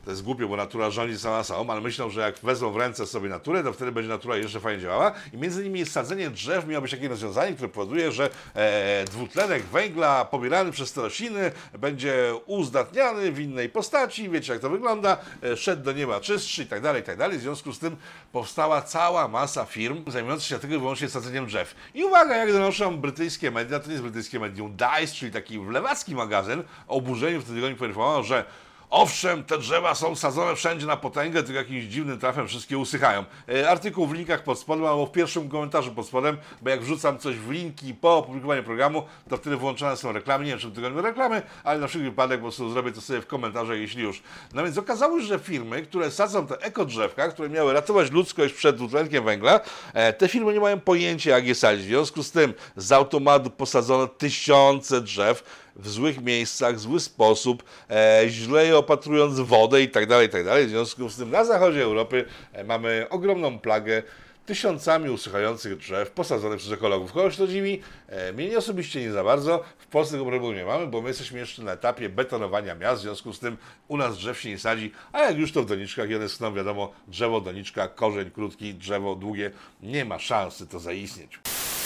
To 0.05 0.11
jest 0.11 0.23
głupio, 0.23 0.47
bo 0.47 0.55
natura 0.55 0.89
rządzi 0.89 1.19
sama 1.19 1.43
sobą, 1.43 1.71
ale 1.71 1.81
myślą, 1.81 2.09
że 2.09 2.21
jak 2.21 2.39
wezmą 2.39 2.71
w 2.71 2.77
ręce 2.77 3.07
sobie 3.07 3.29
naturę, 3.29 3.63
to 3.63 3.73
wtedy 3.73 3.91
będzie 3.91 4.09
natura 4.09 4.37
jeszcze 4.37 4.59
fajnie 4.59 4.81
działała. 4.81 5.11
I 5.33 5.37
między 5.37 5.61
innymi 5.61 5.85
sadzenie 5.85 6.29
drzew 6.29 6.67
miało 6.67 6.81
być 6.81 6.91
takie 6.91 7.07
rozwiązanie, 7.07 7.53
które 7.53 7.69
powoduje, 7.69 8.11
że 8.11 8.29
e, 8.55 9.05
dwutlenek 9.05 9.63
węgla 9.63 10.25
pobierany 10.25 10.71
przez 10.71 10.93
te 10.93 11.01
rośliny 11.01 11.51
będzie 11.79 12.33
uzdatniany 12.45 13.31
w 13.31 13.39
innej 13.39 13.69
postaci. 13.69 14.29
Wiecie, 14.29 14.53
jak 14.53 14.61
to 14.61 14.69
wygląda. 14.69 15.17
E, 15.43 15.57
szedł 15.57 15.83
do 15.83 15.91
nieba 15.91 16.19
czystszy 16.19 16.63
i 16.63 16.65
tak 16.65 16.81
dalej, 16.81 17.01
i 17.01 17.05
tak 17.05 17.17
dalej. 17.17 17.37
W 17.37 17.41
związku 17.41 17.73
z 17.73 17.79
tym 17.79 17.95
powstała 18.31 18.81
cała 18.81 19.27
masa 19.27 19.65
firm 19.65 20.03
zajmujących 20.07 20.47
się 20.47 20.59
tylko 20.59 20.75
i 20.75 20.79
wyłącznie 20.79 21.09
sadzeniem 21.09 21.45
drzew. 21.45 21.75
I 21.93 22.03
uwaga, 22.03 22.35
jak 22.35 22.51
donoszą 22.51 22.97
brytyjskie 22.97 23.51
media, 23.51 23.79
to 23.79 23.85
nie 23.85 23.91
jest 23.91 24.03
brytyjskie 24.03 24.39
medium 24.39 24.75
DICE, 24.75 25.13
czyli 25.15 25.31
taki 25.31 25.59
lewacki 25.71 26.15
magazyn, 26.15 26.63
o 26.87 26.95
oburzeniu 26.95 27.41
w 27.41 27.45
tym 27.45 27.55
tygodniu 27.55 27.77
poinformował, 27.77 28.23
że 28.23 28.45
Owszem, 28.89 29.43
te 29.43 29.57
drzewa 29.57 29.95
są 29.95 30.15
sadzone 30.15 30.55
wszędzie 30.55 30.85
na 30.85 30.97
potęgę, 30.97 31.43
tylko 31.43 31.59
jakimś 31.59 31.83
dziwnym 31.83 32.19
trafem 32.19 32.47
wszystkie 32.47 32.77
usychają. 32.77 33.25
E, 33.49 33.69
artykuł 33.69 34.07
w 34.07 34.13
linkach 34.13 34.43
pod 34.43 34.59
spodem 34.59 34.85
albo 34.85 35.05
w 35.05 35.11
pierwszym 35.11 35.49
komentarzu 35.49 35.91
pod 35.91 36.07
spodem, 36.07 36.37
bo 36.61 36.69
jak 36.69 36.81
wrzucam 36.81 37.17
coś 37.17 37.35
w 37.35 37.51
linki 37.51 37.93
po 37.93 38.17
opublikowaniu 38.17 38.63
programu, 38.63 39.03
to 39.29 39.37
wtedy 39.37 39.57
włączone 39.57 39.97
są 39.97 40.11
reklamy. 40.11 40.45
Nie 40.45 40.51
wiem, 40.51 40.59
czy 40.59 40.71
tygodniu 40.71 41.01
reklamy, 41.01 41.41
ale 41.63 41.79
na 41.79 41.87
wszelki 41.87 42.09
wypadek 42.09 42.39
po 42.39 42.43
prostu 42.43 42.69
zrobię 42.69 42.91
to 42.91 43.01
sobie 43.01 43.21
w 43.21 43.27
komentarzach, 43.27 43.77
jeśli 43.77 44.03
już. 44.03 44.21
No 44.53 44.63
więc 44.63 44.77
okazało 44.77 45.19
się, 45.19 45.25
że 45.25 45.39
firmy, 45.39 45.81
które 45.81 46.11
sadzą 46.11 46.47
te 46.47 46.57
ekodrzewka, 46.61 47.27
które 47.27 47.49
miały 47.49 47.73
ratować 47.73 48.11
ludzkość 48.11 48.53
przed 48.53 48.75
dwutlenkiem 48.75 49.25
węgla, 49.25 49.59
e, 49.93 50.13
te 50.13 50.27
firmy 50.27 50.53
nie 50.53 50.59
mają 50.59 50.79
pojęcia, 50.79 51.31
jak 51.31 51.47
je 51.47 51.55
sadzić. 51.55 51.85
W 51.85 51.89
związku 51.89 52.23
z 52.23 52.31
tym 52.31 52.53
z 52.75 52.91
automatu 52.91 53.49
posadzono 53.49 54.07
tysiące 54.07 55.01
drzew, 55.01 55.64
w 55.75 55.89
złych 55.89 56.21
miejscach, 56.21 56.75
w 56.75 56.79
zły 56.79 56.99
sposób, 56.99 57.63
e, 57.89 58.23
źle 58.27 58.77
opatrując 58.77 59.39
wodę 59.39 59.81
i 59.81 59.89
tak 59.89 60.07
dalej, 60.07 60.29
tak 60.29 60.45
dalej. 60.45 60.65
W 60.67 60.69
związku 60.69 61.09
z 61.09 61.15
tym 61.15 61.31
na 61.31 61.45
zachodzie 61.45 61.83
Europy 61.83 62.25
e, 62.53 62.63
mamy 62.63 63.07
ogromną 63.09 63.59
plagę 63.59 64.03
tysiącami 64.45 65.09
usychających 65.09 65.77
drzew 65.77 66.11
posadzonych 66.11 66.59
przez 66.59 66.71
ekologów. 66.71 67.11
Kogoś 67.11 67.37
to 67.37 67.47
dziwi? 67.47 67.81
E, 68.07 68.33
mnie 68.33 68.57
osobiście 68.57 69.01
nie 69.01 69.11
za 69.11 69.23
bardzo. 69.23 69.63
W 69.77 69.87
Polsce 69.87 70.11
tego 70.11 70.25
problemu 70.25 70.53
nie 70.53 70.65
mamy, 70.65 70.87
bo 70.87 71.01
my 71.01 71.07
jesteśmy 71.07 71.39
jeszcze 71.39 71.63
na 71.63 71.71
etapie 71.71 72.09
betonowania 72.09 72.75
miast, 72.75 73.01
w 73.01 73.03
związku 73.03 73.33
z 73.33 73.39
tym 73.39 73.57
u 73.87 73.97
nas 73.97 74.17
drzew 74.17 74.41
się 74.41 74.49
nie 74.49 74.59
sadzi, 74.59 74.91
a 75.11 75.21
jak 75.21 75.37
już 75.37 75.51
to 75.51 75.63
w 75.63 75.65
doniczkach 75.65 76.09
i 76.09 76.15
one 76.15 76.53
wiadomo, 76.53 76.93
drzewo, 77.07 77.41
doniczka, 77.41 77.87
korzeń 77.87 78.31
krótki, 78.31 78.73
drzewo 78.73 79.15
długie, 79.15 79.51
nie 79.81 80.05
ma 80.05 80.19
szansy 80.19 80.67
to 80.67 80.79
zaistnieć. 80.79 81.39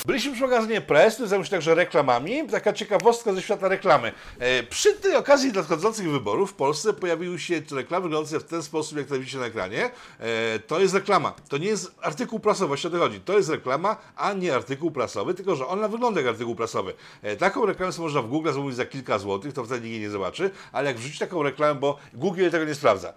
Byliśmy 0.05 0.33
przy 0.33 0.41
magazynie 0.41 0.81
Press, 0.81 1.13
który 1.13 1.29
zajmuje 1.29 1.45
się 1.45 1.51
także 1.51 1.75
reklamami. 1.75 2.47
Taka 2.47 2.73
ciekawostka 2.73 3.33
ze 3.33 3.41
świata 3.41 3.67
reklamy. 3.67 4.11
E, 4.39 4.63
przy 4.63 4.93
tej 4.93 5.15
okazji 5.15 5.51
nadchodzących 5.51 6.11
wyborów 6.11 6.51
w 6.51 6.53
Polsce 6.53 6.93
pojawiły 6.93 7.39
się 7.39 7.61
reklamy 7.71 8.03
wyglądające 8.03 8.39
w 8.39 8.49
ten 8.49 8.63
sposób, 8.63 8.97
jak 8.97 9.07
to 9.07 9.19
widzicie 9.19 9.37
na 9.37 9.45
ekranie. 9.45 9.89
E, 10.19 10.59
to 10.59 10.79
jest 10.79 10.93
reklama. 10.93 11.33
To 11.49 11.57
nie 11.57 11.67
jest 11.67 11.91
artykuł 12.01 12.39
prasowy, 12.39 12.67
właśnie 12.67 12.87
o 12.87 12.91
to 12.91 12.99
chodzi. 12.99 13.21
To 13.21 13.37
jest 13.37 13.49
reklama, 13.49 13.97
a 14.15 14.33
nie 14.33 14.55
artykuł 14.55 14.91
prasowy, 14.91 15.33
tylko 15.33 15.55
że 15.55 15.67
ona 15.67 15.87
wygląda 15.87 16.21
jak 16.21 16.29
artykuł 16.29 16.55
prasowy. 16.55 16.93
E, 17.21 17.35
taką 17.35 17.65
reklamę 17.65 17.93
można 17.99 18.21
w 18.21 18.27
Google 18.27 18.53
zamówić 18.53 18.75
za 18.75 18.85
kilka 18.85 19.19
złotych, 19.19 19.53
to 19.53 19.63
wtedy 19.63 19.89
nikt 19.89 20.01
nie 20.01 20.09
zobaczy, 20.09 20.51
ale 20.71 20.87
jak 20.87 20.97
wrzucić 20.97 21.19
taką 21.19 21.43
reklamę, 21.43 21.79
bo 21.79 21.97
Google 22.13 22.49
tego 22.49 22.65
nie 22.65 22.75
sprawdza. 22.75 23.13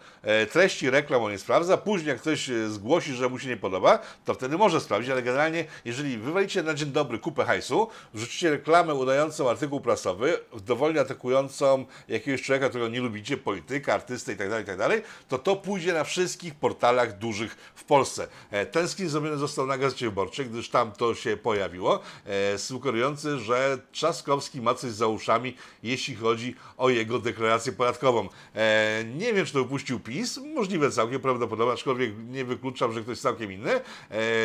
Treści 0.52 0.90
reklam 0.90 1.22
on 1.22 1.32
nie 1.32 1.38
sprawdza, 1.38 1.76
później 1.76 2.08
jak 2.08 2.20
ktoś 2.20 2.50
zgłosi, 2.68 3.12
że 3.12 3.28
mu 3.28 3.38
się 3.38 3.48
nie 3.48 3.56
podoba, 3.56 3.98
to 4.24 4.34
wtedy 4.34 4.58
może 4.58 4.80
sprawdzić, 4.80 5.10
ale 5.10 5.22
generalnie, 5.22 5.64
jeżeli 5.84 6.18
wywalicie 6.18 6.62
na 6.62 6.71
dzień 6.74 6.92
dobry 6.92 7.18
kupę 7.18 7.44
hajsu, 7.44 7.88
wrzucicie 8.14 8.50
reklamę 8.50 8.94
udającą 8.94 9.50
artykuł 9.50 9.80
prasowy, 9.80 10.38
dowolnie 10.66 11.00
atakującą 11.00 11.84
jakiegoś 12.08 12.42
człowieka, 12.42 12.68
którego 12.68 12.88
nie 12.88 13.00
lubicie, 13.00 13.36
polityka, 13.36 13.94
artystę 13.94 14.32
itd., 14.32 14.58
itd., 14.60 15.02
to 15.28 15.38
to 15.38 15.56
pójdzie 15.56 15.92
na 15.92 16.04
wszystkich 16.04 16.54
portalach 16.54 17.18
dużych 17.18 17.56
w 17.74 17.84
Polsce. 17.84 18.28
E, 18.50 18.66
Ten 18.66 18.88
screen 18.88 19.08
zrobiony 19.10 19.36
został 19.36 19.66
na 19.66 19.78
Gazecie 19.78 20.06
Wyborczej, 20.06 20.46
gdyż 20.46 20.68
tam 20.70 20.92
to 20.92 21.14
się 21.14 21.36
pojawiło, 21.36 22.00
e, 22.26 22.58
sugerujący, 22.58 23.38
że 23.38 23.78
Trzaskowski 23.92 24.60
ma 24.62 24.74
coś 24.74 24.90
za 24.90 25.06
uszami, 25.06 25.56
jeśli 25.82 26.14
chodzi 26.14 26.54
o 26.76 26.88
jego 26.90 27.18
deklarację 27.18 27.72
podatkową. 27.72 28.28
E, 28.54 29.04
Nie 29.04 29.32
wiem, 29.32 29.46
czy 29.46 29.52
to 29.52 29.62
upuścił 29.62 30.00
PiS, 30.00 30.40
możliwe 30.54 30.90
całkiem 30.90 31.20
prawdopodobne, 31.20 31.74
aczkolwiek 31.74 32.12
nie 32.28 32.44
wykluczam, 32.44 32.92
że 32.92 33.00
ktoś 33.02 33.18
całkiem 33.18 33.52
inny. 33.52 33.80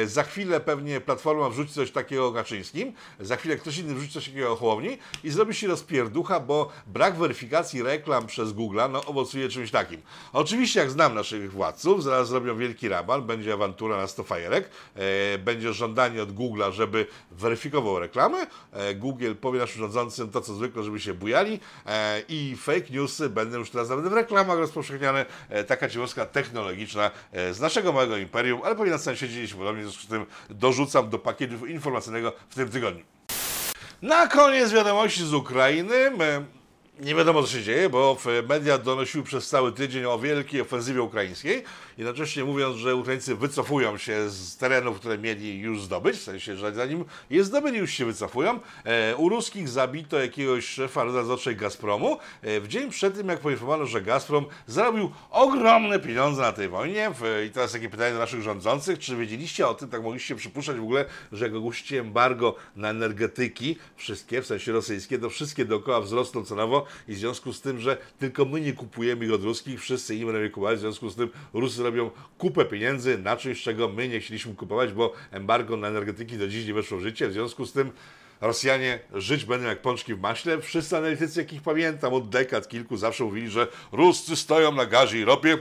Za 0.05 0.23
chwilę 0.23 0.59
pewnie 0.59 1.01
Platforma 1.01 1.49
wrzuci 1.49 1.73
coś 1.73 1.91
takiego 1.91 2.16
o 2.25 2.31
Kaczyńskim, 2.31 2.93
za 3.19 3.35
chwilę 3.35 3.55
ktoś 3.55 3.77
inny 3.77 3.95
wrzuci 3.95 4.13
coś 4.13 4.25
takiego 4.25 4.51
o 4.51 4.55
Hołowni 4.55 4.97
i 5.23 5.29
zrobi 5.29 5.53
się 5.53 5.67
rozpierducha, 5.67 6.39
bo 6.39 6.71
brak 6.87 7.15
weryfikacji 7.15 7.83
reklam 7.83 8.27
przez 8.27 8.53
Google 8.53 8.79
no, 8.89 9.05
owocuje 9.05 9.49
czymś 9.49 9.71
takim. 9.71 10.01
Oczywiście, 10.33 10.79
jak 10.79 10.91
znam 10.91 11.15
naszych 11.15 11.51
władców, 11.51 12.03
zaraz 12.03 12.27
zrobią 12.27 12.57
wielki 12.57 12.89
raban, 12.89 13.21
będzie 13.27 13.53
awantura 13.53 13.97
na 13.97 14.07
100 14.07 14.23
fajerek, 14.23 14.69
e, 14.95 15.37
będzie 15.37 15.73
żądanie 15.73 16.23
od 16.23 16.33
Google'a, 16.33 16.71
żeby 16.71 17.05
weryfikował 17.31 17.99
reklamy, 17.99 18.47
e, 18.71 18.95
Google 18.95 19.33
powie 19.41 19.59
naszym 19.59 19.81
rządzącym 19.81 20.31
to, 20.31 20.41
co 20.41 20.53
zwykle, 20.53 20.83
żeby 20.83 20.99
się 20.99 21.13
bujali 21.13 21.59
e, 21.85 22.21
i 22.29 22.55
fake 22.57 22.89
newsy 22.89 23.29
będą 23.29 23.57
już 23.57 23.69
teraz 23.69 23.89
nawet 23.89 24.05
w 24.05 24.13
reklamach 24.13 24.57
rozpowszechniane. 24.57 25.25
E, 25.49 25.63
taka 25.63 25.89
ciekawostka 25.89 26.25
technologiczna 26.25 27.11
e, 27.31 27.53
z 27.53 27.59
naszego 27.59 27.93
małego 27.93 28.17
imperium, 28.17 28.61
ale 28.63 28.75
pewnie 28.75 28.91
na 28.91 28.97
całym 28.97 29.17
świecie 29.17 29.33
dzieje 29.33 29.47
się 29.47 29.55
podobnie, 29.55 29.81
w 29.81 29.85
związku 29.85 30.03
z 30.03 30.07
tym 30.07 30.25
dorzucam 30.49 31.09
do 31.09 31.19
pakietu 31.19 31.67
informacyjnego 32.07 32.33
w 32.49 32.55
tym 32.55 32.69
tygodniu. 32.69 33.05
Na 34.01 34.27
koniec 34.27 34.71
wiadomości 34.71 35.25
z 35.25 35.33
Ukrainy. 35.33 36.11
Nie 36.99 37.15
wiadomo, 37.15 37.43
co 37.43 37.49
się 37.49 37.63
dzieje, 37.63 37.89
bo 37.89 38.17
media 38.49 38.77
donosiły 38.77 39.23
przez 39.23 39.49
cały 39.49 39.71
tydzień 39.71 40.05
o 40.05 40.19
wielkiej 40.19 40.61
ofensywie 40.61 41.01
ukraińskiej, 41.01 41.63
jednocześnie 41.97 42.43
mówiąc, 42.43 42.77
że 42.77 42.95
Ukraińcy 42.95 43.35
wycofują 43.35 43.97
się 43.97 44.29
z 44.29 44.57
terenów, 44.57 44.99
które 44.99 45.17
mieli 45.17 45.59
już 45.59 45.81
zdobyć, 45.81 46.15
w 46.15 46.23
sensie, 46.23 46.57
że 46.57 46.73
zanim 46.73 47.05
je 47.29 47.43
zdobyli, 47.43 47.77
już 47.77 47.91
się 47.91 48.05
wycofują. 48.05 48.59
E, 48.83 49.15
u 49.15 49.29
ruskich 49.29 49.69
zabito 49.69 50.19
jakiegoś 50.19 50.65
szefa 50.65 51.05
Nadzorczej 51.05 51.55
Gazpromu 51.55 52.17
e, 52.41 52.59
w 52.61 52.67
dzień 52.67 52.89
przed 52.89 53.17
tym, 53.17 53.27
jak 53.27 53.39
poinformowano, 53.39 53.85
że 53.85 54.01
Gazprom 54.01 54.45
zarobił 54.67 55.11
ogromne 55.31 55.99
pieniądze 55.99 56.41
na 56.41 56.51
tej 56.51 56.69
wojnie. 56.69 57.11
I 57.47 57.49
teraz 57.49 57.71
takie 57.71 57.89
pytanie 57.89 58.13
do 58.13 58.19
naszych 58.19 58.41
rządzących, 58.41 58.99
czy 58.99 59.15
wiedzieliście 59.15 59.67
o 59.67 59.73
tym, 59.73 59.89
tak 59.89 60.03
mogliście 60.03 60.35
przypuszczać 60.35 60.77
w 60.77 60.83
ogóle, 60.83 61.05
że 61.31 61.45
jak 61.45 61.55
ogłosicie 61.55 61.99
embargo 61.99 62.55
na 62.75 62.89
energetyki, 62.89 63.77
wszystkie, 63.95 64.41
w 64.41 64.45
sensie 64.45 64.71
rosyjskie, 64.71 65.19
to 65.19 65.29
wszystkie 65.29 65.65
dookoła 65.65 66.01
wzrosną 66.01 66.45
cenowo 66.45 66.85
i 67.07 67.13
w 67.13 67.17
związku 67.17 67.53
z 67.53 67.61
tym, 67.61 67.79
że 67.79 67.97
tylko 68.19 68.45
my 68.45 68.61
nie 68.61 68.73
kupujemy 68.73 69.25
ich 69.25 69.33
od 69.33 69.43
ruskich, 69.43 69.81
wszyscy 69.81 70.15
inni 70.15 70.25
będą 70.25 70.39
je 70.39 70.49
kupować, 70.49 70.77
w 70.77 70.81
związku 70.81 71.09
z 71.09 71.15
tym 71.15 71.29
Rusy 71.53 71.83
robią 71.87 72.11
kupę 72.37 72.65
pieniędzy 72.65 73.17
na 73.17 73.37
czymś, 73.37 73.61
czego 73.61 73.89
my 73.89 74.07
nie 74.07 74.19
chcieliśmy 74.19 74.55
kupować, 74.55 74.93
bo 74.93 75.13
embargo 75.31 75.77
na 75.77 75.87
energetyki 75.87 76.37
do 76.37 76.47
dziś 76.47 76.67
nie 76.67 76.73
weszło 76.73 76.97
w 76.97 77.01
życie, 77.01 77.27
w 77.27 77.33
związku 77.33 77.65
z 77.65 77.73
tym 77.73 77.91
Rosjanie 78.41 78.99
żyć 79.13 79.45
będą 79.45 79.67
jak 79.67 79.81
pączki 79.81 80.13
w 80.15 80.19
maśle. 80.19 80.61
Wszyscy 80.61 80.97
analitycy, 80.97 81.39
jakich 81.39 81.61
pamiętam 81.61 82.13
od 82.13 82.29
dekad 82.29 82.67
kilku, 82.67 82.97
zawsze 82.97 83.23
mówili, 83.23 83.49
że 83.49 83.67
Ruscy 83.91 84.35
stoją 84.35 84.71
na 84.71 84.85
gazie 84.85 85.19
i 85.19 85.25
ropie 85.25 85.57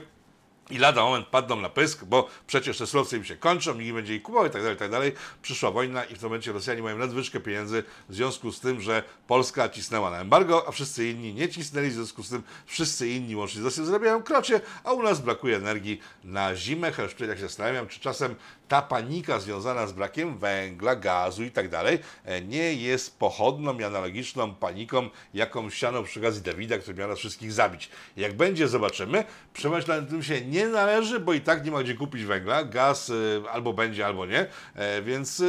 i 0.71 0.79
lada 0.79 1.03
moment 1.03 1.27
padną 1.27 1.57
na 1.57 1.69
pysk, 1.69 2.05
bo 2.05 2.29
przecież 2.47 2.79
te 2.79 2.87
surowce 2.87 3.17
im 3.17 3.25
się 3.25 3.37
kończą, 3.37 3.75
nikt 3.75 3.95
będzie 3.95 4.17
ich 4.17 4.23
kupował 4.23 4.47
i 4.47 4.51
tak 4.51 4.63
dalej, 4.63 4.77
i 4.77 4.79
tak 4.79 4.91
dalej. 4.91 5.13
Przyszła 5.43 5.71
wojna 5.71 6.05
i 6.05 6.15
w 6.15 6.19
tym 6.19 6.29
momencie 6.29 6.53
Rosjanie 6.53 6.83
mają 6.83 6.99
nadwyżkę 6.99 7.41
pieniędzy 7.41 7.85
w 8.09 8.15
związku 8.15 8.53
z 8.53 8.61
tym, 8.61 8.81
że 8.81 9.03
Polska 9.27 9.69
cisnęła 9.69 10.11
na 10.11 10.21
embargo, 10.21 10.65
a 10.69 10.73
wszyscy 10.73 11.09
inni 11.09 11.35
nie 11.35 11.49
cisnęli, 11.49 11.89
w 11.89 11.93
związku 11.93 12.23
z 12.23 12.29
tym 12.29 12.43
wszyscy 12.67 13.09
inni 13.09 13.37
łącznie 13.37 13.61
z 13.61 13.65
Rosją 13.65 13.85
zarabiają 13.85 14.23
krocie, 14.23 14.61
a 14.85 14.93
u 14.93 15.03
nas 15.03 15.21
brakuje 15.21 15.57
energii 15.57 16.01
na 16.25 16.57
zimę. 16.57 16.93
Chociaż 16.93 17.21
jak 17.21 17.39
się 17.39 17.43
zastanawiam, 17.43 17.89
czy 17.89 18.01
czasem 18.01 18.35
ta 18.69 18.83
panika 18.83 19.41
związana 19.41 19.87
z 19.87 19.93
brakiem 19.93 20.39
węgla, 20.39 20.97
gazu 20.97 21.45
i 21.45 21.51
tak 21.51 21.69
dalej 21.69 21.99
e, 22.25 22.41
nie 22.41 22.75
jest 22.75 23.19
pochodną 23.19 23.79
i 23.79 23.85
analogiczną 23.85 24.55
paniką, 24.55 25.11
jaką 25.35 25.71
siano 25.71 26.03
przy 26.03 26.21
okazji 26.21 26.43
Dawida, 26.43 26.79
który 26.79 26.99
miał 26.99 27.09
nas 27.09 27.19
wszystkich 27.19 27.53
zabić. 27.53 27.91
Jak 28.17 28.37
będzie, 28.37 28.69
zobaczymy. 28.69 29.25
Przemyśleć 29.53 30.09
tym 30.11 30.23
się 30.23 30.41
nie 30.41 30.69
należy, 30.69 31.21
bo 31.21 31.33
i 31.33 31.41
tak 31.41 31.65
nie 31.65 31.71
ma 31.71 31.83
gdzie 31.83 31.95
kupić 31.95 32.25
węgla. 32.25 32.65
Gaz 32.65 33.09
y, 33.09 33.43
albo 33.53 33.73
będzie, 33.73 34.07
albo 34.07 34.27
nie. 34.27 34.47
E, 34.75 35.03
więc 35.03 35.43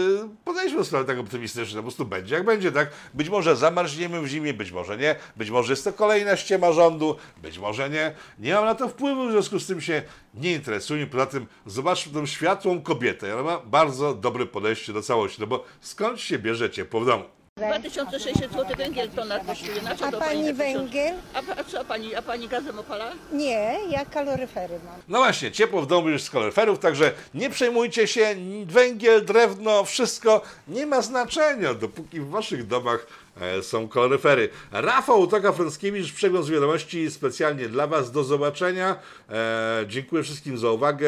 podejdźmy 0.45 0.77
do 0.77 0.85
sprawy 0.85 1.05
tak 1.05 1.19
optymistycznie. 1.19 1.75
Po 1.75 1.81
prostu 1.81 2.05
będzie, 2.05 2.35
jak 2.35 2.45
będzie, 2.45 2.71
tak? 2.71 2.89
Być 3.13 3.29
może 3.29 3.55
zamarzniemy 3.55 4.21
w 4.21 4.27
zimie, 4.27 4.53
być 4.53 4.71
może 4.71 4.97
nie. 4.97 5.15
Być 5.35 5.49
może 5.49 5.73
jest 5.73 5.83
to 5.83 5.93
kolejna 5.93 6.35
ściema 6.35 6.71
rządu, 6.71 7.15
być 7.41 7.59
może 7.59 7.89
nie. 7.89 8.11
Nie 8.39 8.53
mam 8.53 8.65
na 8.65 8.75
to 8.75 8.89
wpływu, 8.89 9.27
w 9.27 9.31
związku 9.31 9.59
z 9.59 9.67
tym 9.67 9.81
się 9.81 10.03
nie 10.33 10.53
interesuje. 10.53 11.07
Poza 11.07 11.25
tym 11.25 11.47
zobaczmy 11.65 12.13
tą 12.13 12.25
światłą 12.25 12.81
kobietę. 12.81 13.06
Ona 13.33 13.43
ma 13.43 13.59
bardzo 13.65 14.13
dobre 14.13 14.45
podejście 14.45 14.93
do 14.93 15.01
całości, 15.01 15.41
no 15.41 15.47
bo 15.47 15.63
skąd 15.81 16.19
się 16.19 16.39
bierze 16.39 16.69
ciepło 16.69 16.99
w 17.01 17.05
domu? 17.05 17.23
2600 17.57 18.51
zł 18.51 18.65
węgiel 18.77 19.09
tona 19.09 19.39
kosztuje. 19.39 19.81
Na 19.81 19.95
co 19.95 20.05
A 20.05 20.11
to 20.11 20.19
pani 20.19 20.53
węgiel? 20.53 21.15
A, 21.33 21.41
pa- 21.43 21.55
a 21.57 21.63
co 21.63 21.85
pani, 21.85 22.15
a 22.15 22.21
pani 22.21 22.47
gazem 22.47 22.79
opala? 22.79 23.11
Nie, 23.33 23.77
ja 23.89 24.05
kaloryfery 24.05 24.79
mam. 24.85 24.95
No 25.07 25.17
właśnie, 25.17 25.51
ciepło 25.51 25.81
w 25.81 25.87
domu 25.87 26.09
już 26.09 26.21
z 26.23 26.29
kaloryferów, 26.29 26.79
także 26.79 27.11
nie 27.33 27.49
przejmujcie 27.49 28.07
się, 28.07 28.35
węgiel, 28.65 29.25
drewno, 29.25 29.83
wszystko 29.83 30.41
nie 30.67 30.85
ma 30.85 31.01
znaczenia, 31.01 31.73
dopóki 31.73 32.19
w 32.19 32.29
waszych 32.29 32.67
domach 32.67 33.07
e, 33.41 33.63
są 33.63 33.87
kaloryfery. 33.89 34.49
Rafał 34.71 35.27
Toka 35.27 35.51
Frąckiewicz, 35.51 36.13
przegląd 36.13 36.45
z 36.45 36.49
wiadomości 36.49 37.11
specjalnie 37.11 37.69
dla 37.69 37.87
was. 37.87 38.11
Do 38.11 38.23
zobaczenia. 38.23 38.95
E, 39.29 39.85
dziękuję 39.87 40.23
wszystkim 40.23 40.57
za 40.57 40.71
uwagę. 40.71 41.07